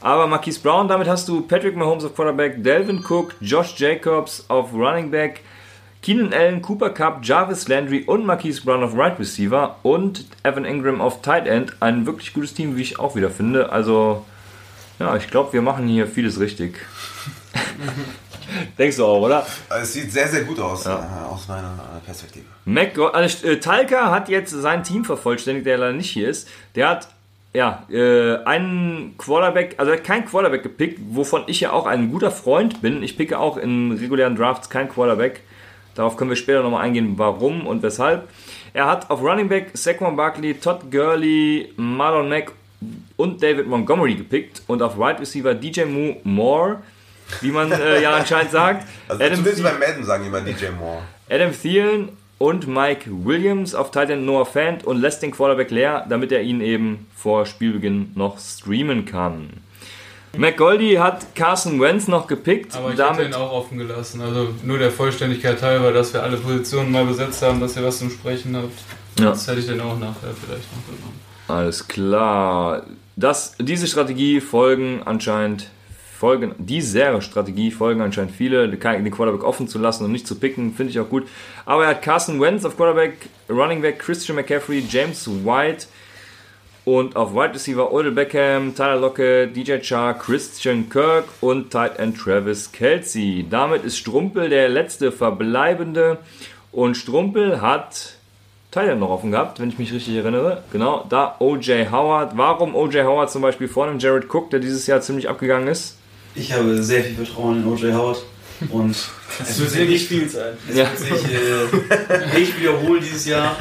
Aber 0.00 0.26
Marquise 0.26 0.60
Brown, 0.60 0.86
damit 0.86 1.08
hast 1.08 1.28
du 1.28 1.40
Patrick 1.40 1.76
Mahomes 1.76 2.04
auf 2.04 2.14
Quarterback, 2.14 2.62
Delvin 2.62 3.02
Cook, 3.02 3.34
Josh 3.40 3.74
Jacobs 3.78 4.44
auf 4.48 4.72
Running 4.72 5.10
Back, 5.10 5.40
Keenan 6.02 6.34
Allen, 6.34 6.60
Cooper 6.60 6.90
Cup, 6.90 7.20
Jarvis 7.22 7.68
Landry 7.68 8.04
und 8.04 8.26
Marquise 8.26 8.60
Brown 8.62 8.84
auf 8.84 8.94
Right 8.94 9.18
Receiver 9.18 9.76
und 9.82 10.26
Evan 10.42 10.66
Ingram 10.66 11.00
auf 11.00 11.22
Tight 11.22 11.46
End. 11.46 11.74
Ein 11.80 12.04
wirklich 12.04 12.34
gutes 12.34 12.52
Team, 12.52 12.76
wie 12.76 12.82
ich 12.82 12.98
auch 12.98 13.16
wieder 13.16 13.30
finde. 13.30 13.72
Also, 13.72 14.26
ja, 14.98 15.16
ich 15.16 15.28
glaube, 15.28 15.54
wir 15.54 15.62
machen 15.62 15.88
hier 15.88 16.06
vieles 16.06 16.38
richtig. 16.38 16.76
Denkst 18.78 18.96
du 18.96 19.04
auch, 19.04 19.20
oder? 19.20 19.46
Also 19.68 19.82
es 19.82 19.92
sieht 19.92 20.12
sehr, 20.12 20.28
sehr 20.28 20.42
gut 20.44 20.58
aus, 20.60 20.86
äh, 20.86 20.90
aus 20.90 21.48
meiner 21.48 21.74
äh, 21.96 22.04
Perspektive. 22.04 22.44
Mac, 22.64 22.98
also, 23.12 23.46
äh, 23.46 23.58
Talca 23.58 24.10
hat 24.10 24.28
jetzt 24.28 24.50
sein 24.50 24.82
Team 24.82 25.04
vervollständigt, 25.04 25.66
der 25.66 25.78
leider 25.78 25.92
nicht 25.92 26.10
hier 26.10 26.28
ist. 26.28 26.48
Der 26.74 26.88
hat 26.88 27.08
ja 27.52 27.84
äh, 27.90 28.36
einen 28.44 29.16
Quarterback, 29.18 29.74
also 29.78 29.92
keinen 30.02 30.26
Quarterback 30.26 30.62
gepickt, 30.62 31.00
wovon 31.10 31.44
ich 31.46 31.60
ja 31.60 31.72
auch 31.72 31.86
ein 31.86 32.10
guter 32.10 32.30
Freund 32.30 32.82
bin. 32.82 33.02
Ich 33.02 33.16
picke 33.16 33.38
auch 33.38 33.56
in 33.56 33.92
regulären 33.92 34.36
Drafts 34.36 34.68
keinen 34.68 34.88
Quarterback. 34.88 35.40
Darauf 35.94 36.16
können 36.16 36.30
wir 36.30 36.36
später 36.36 36.62
nochmal 36.62 36.84
eingehen, 36.84 37.14
warum 37.16 37.66
und 37.66 37.82
weshalb. 37.82 38.28
Er 38.72 38.86
hat 38.86 39.08
auf 39.10 39.22
Running 39.22 39.48
Back 39.48 39.70
Saquon 39.74 40.16
Barkley, 40.16 40.54
Todd 40.54 40.90
Gurley, 40.90 41.72
Marlon 41.76 42.28
Mack 42.28 42.50
und 43.16 43.40
David 43.40 43.68
Montgomery 43.68 44.16
gepickt 44.16 44.62
und 44.66 44.82
auf 44.82 44.98
Wide 44.98 45.20
Receiver 45.20 45.54
DJ 45.54 45.84
Moore 46.24 46.82
wie 47.40 47.50
man 47.50 47.70
äh, 47.72 48.02
ja 48.02 48.12
anscheinend 48.14 48.50
sagt. 48.52 48.86
Also 49.08 49.22
Adam 49.22 49.36
zumindest 49.36 49.62
Thielen- 49.62 49.78
beim 49.78 49.88
Madden 49.88 50.04
sagen 50.04 50.26
immer 50.26 50.40
DJ 50.40 50.66
Moore. 50.78 51.02
Adam 51.30 51.52
Thielen 51.52 52.08
und 52.38 52.66
Mike 52.66 53.08
Williams 53.24 53.74
auf 53.74 53.90
Titan 53.90 54.24
Noah 54.24 54.46
Fant 54.46 54.84
und 54.84 55.00
lässt 55.00 55.22
den 55.22 55.30
Quarterback 55.30 55.70
leer, 55.70 56.04
damit 56.08 56.32
er 56.32 56.42
ihn 56.42 56.60
eben 56.60 57.06
vor 57.16 57.46
Spielbeginn 57.46 58.12
noch 58.14 58.38
streamen 58.38 59.04
kann. 59.04 59.50
McGoldie 60.36 60.98
hat 60.98 61.34
Carson 61.36 61.80
Wentz 61.80 62.08
noch 62.08 62.26
gepickt. 62.26 62.74
Aber 62.74 62.88
ich 62.92 62.98
hätte 62.98 63.02
ihn 63.22 63.30
damit, 63.30 63.34
auch 63.36 63.52
offen 63.52 63.78
gelassen. 63.78 64.20
Also 64.20 64.48
nur 64.64 64.78
der 64.78 64.90
Vollständigkeit 64.90 65.62
halber, 65.62 65.92
dass 65.92 66.12
wir 66.12 66.22
alle 66.24 66.36
Positionen 66.36 66.90
mal 66.90 67.04
besetzt 67.04 67.40
haben, 67.42 67.60
dass 67.60 67.76
ihr 67.76 67.84
was 67.84 67.98
zum 68.00 68.10
Sprechen 68.10 68.56
habt. 68.56 68.72
Ja. 69.20 69.26
Das 69.30 69.46
hätte 69.46 69.60
ich 69.60 69.66
dann 69.68 69.80
auch 69.80 69.96
nachher 69.98 70.30
vielleicht 70.44 70.66
noch 70.74 70.86
genommen. 70.86 71.20
alles 71.46 71.86
klar. 71.86 72.82
Das, 73.16 73.54
diese 73.60 73.86
Strategie 73.86 74.40
folgen 74.40 75.02
anscheinend 75.04 75.70
folgen, 76.24 76.54
diese 76.56 77.20
Strategie 77.20 77.70
folgen 77.70 78.00
anscheinend 78.00 78.32
viele, 78.32 78.66
den 78.66 78.80
Quarterback 78.80 79.44
offen 79.44 79.68
zu 79.68 79.78
lassen 79.78 80.06
und 80.06 80.12
nicht 80.12 80.26
zu 80.26 80.36
picken, 80.36 80.72
finde 80.72 80.90
ich 80.90 80.98
auch 80.98 81.10
gut. 81.10 81.28
Aber 81.66 81.82
er 81.82 81.90
hat 81.90 82.00
Carson 82.00 82.40
Wentz 82.40 82.64
auf 82.64 82.78
Quarterback, 82.78 83.28
Running 83.50 83.82
Back 83.82 83.98
Christian 83.98 84.36
McCaffrey, 84.36 84.82
James 84.88 85.28
White 85.28 85.84
und 86.86 87.14
auf 87.14 87.34
Wide 87.34 87.52
Receiver 87.52 87.92
Odell 87.92 88.12
Beckham, 88.12 88.74
Tyler 88.74 88.96
Lockett, 88.96 89.54
DJ 89.54 89.80
Chark, 89.80 90.20
Christian 90.20 90.88
Kirk 90.88 91.26
und 91.42 91.70
Tight 91.70 91.98
End 91.98 92.16
Travis 92.16 92.72
Kelsey. 92.72 93.44
Damit 93.50 93.84
ist 93.84 93.98
Strumpel 93.98 94.48
der 94.48 94.70
letzte 94.70 95.12
verbleibende 95.12 96.16
und 96.72 96.96
Strumpel 96.96 97.60
hat 97.60 98.14
Tight 98.70 98.98
noch 98.98 99.10
offen 99.10 99.30
gehabt, 99.30 99.60
wenn 99.60 99.68
ich 99.68 99.78
mich 99.78 99.92
richtig 99.92 100.16
erinnere. 100.16 100.62
Genau, 100.72 101.04
da 101.06 101.36
O.J. 101.38 101.92
Howard. 101.92 102.38
Warum 102.38 102.74
O.J. 102.74 103.04
Howard 103.04 103.30
zum 103.30 103.42
Beispiel 103.42 103.68
vor 103.68 103.88
dem 103.88 103.98
Jared 103.98 104.34
Cook, 104.34 104.48
der 104.48 104.60
dieses 104.60 104.86
Jahr 104.86 105.02
ziemlich 105.02 105.28
abgegangen 105.28 105.68
ist? 105.68 105.98
Ich 106.34 106.52
habe 106.52 106.82
sehr 106.82 107.04
viel 107.04 107.14
Vertrauen 107.14 107.62
in 107.62 107.66
O.J. 107.66 107.92
Howard. 107.94 108.22
Und 108.70 108.90
es 109.40 109.58
wird 109.58 109.70
sich 109.70 109.88
nicht 109.88 110.08
viel 110.08 110.28
sein. 110.28 110.54
Es 110.68 110.76
Ja. 110.76 110.86
wird 110.90 110.98
sich 110.98 111.24
äh, 111.32 112.38
nicht 112.38 112.58
wiederholen 112.60 113.02
dieses 113.02 113.26
Jahr. 113.26 113.56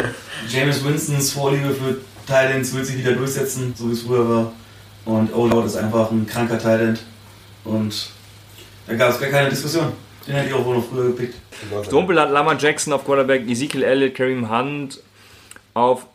James 0.50 0.84
Winstons 0.84 1.32
Vorliebe 1.32 1.70
für 1.74 1.98
Thailands 2.28 2.74
wird 2.74 2.86
sich 2.86 2.98
wieder 2.98 3.14
durchsetzen, 3.14 3.74
so 3.78 3.90
wie 3.90 3.94
es 3.94 4.02
früher 4.04 4.28
war. 4.28 4.52
Und 5.06 5.34
O.J. 5.34 5.52
Howard 5.54 5.66
ist 5.68 5.76
einfach 5.76 6.12
ein 6.12 6.26
kranker 6.26 6.58
Thailand. 6.60 7.00
Und 7.64 8.10
da 8.88 8.94
gab 8.96 9.12
es 9.14 9.20
gar 9.20 9.30
keine 9.30 9.50
Diskussion. 9.50 9.92
Den 10.28 10.36
hätte 10.36 10.50
ich 10.50 10.54
auch 10.54 10.66
wohl 10.66 10.78
noch 10.78 10.88
früher 10.90 11.06
gepickt. 11.08 11.36
Strumpel 11.86 12.20
hat 12.20 12.32
Lama 12.32 12.56
Jackson 12.58 12.94
auf 12.94 13.04
Quarterback, 13.06 13.48
Ezekiel 13.48 13.84
Elliott, 13.84 14.16
Kareem 14.16 14.50
Hunt 14.50 15.00
auf 15.74 16.06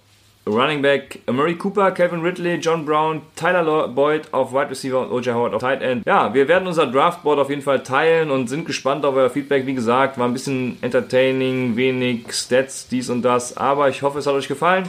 Running 0.49 0.80
Back, 0.80 1.20
Murray 1.30 1.55
Cooper, 1.57 1.90
Kevin 1.90 2.22
Ridley, 2.22 2.55
John 2.57 2.86
Brown, 2.86 3.20
Tyler 3.36 3.88
Boyd 3.88 4.32
auf 4.32 4.53
Wide 4.53 4.70
Receiver 4.70 5.01
und 5.01 5.12
O.J. 5.12 5.34
Howard 5.34 5.55
auf 5.55 5.61
Tight 5.61 5.82
End. 5.82 6.07
Ja, 6.07 6.32
wir 6.32 6.49
werden 6.49 6.66
unser 6.66 6.86
Draftboard 6.86 7.38
auf 7.38 7.51
jeden 7.51 7.62
Fall 7.62 7.82
teilen 7.82 8.30
und 8.30 8.49
sind 8.49 8.64
gespannt 8.64 9.05
auf 9.05 9.14
euer 9.14 9.28
Feedback. 9.28 9.66
Wie 9.66 9.74
gesagt, 9.74 10.18
war 10.18 10.26
ein 10.26 10.32
bisschen 10.32 10.78
entertaining, 10.80 11.76
wenig 11.76 12.32
Stats, 12.32 12.88
dies 12.88 13.11
und 13.11 13.22
das, 13.22 13.57
aber 13.57 13.90
ich 13.90 14.03
hoffe, 14.03 14.18
es 14.18 14.26
hat 14.26 14.34
euch 14.34 14.49
gefallen. 14.49 14.88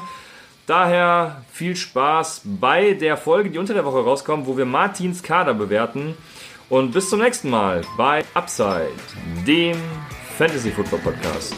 Daher 0.66 1.42
viel 1.52 1.76
Spaß 1.76 2.44
bei 2.46 2.94
der 2.94 3.18
Folge, 3.18 3.50
die 3.50 3.58
unter 3.58 3.74
der 3.74 3.86
Woche 3.86 4.04
rauskommt, 4.04 4.48
wo 4.48 4.56
wir 4.56 4.66
Martins 4.66 5.24
Kader 5.24 5.56
bewerten. 5.56 6.16
Und 6.70 6.92
bis 6.92 7.10
zum 7.10 7.20
nächsten 7.20 7.50
Mal 7.50 7.82
bei 7.98 8.24
Upside, 8.36 8.92
dem 9.48 9.78
Fantasy 10.38 10.70
Football 10.70 11.00
Podcast. 11.00 11.56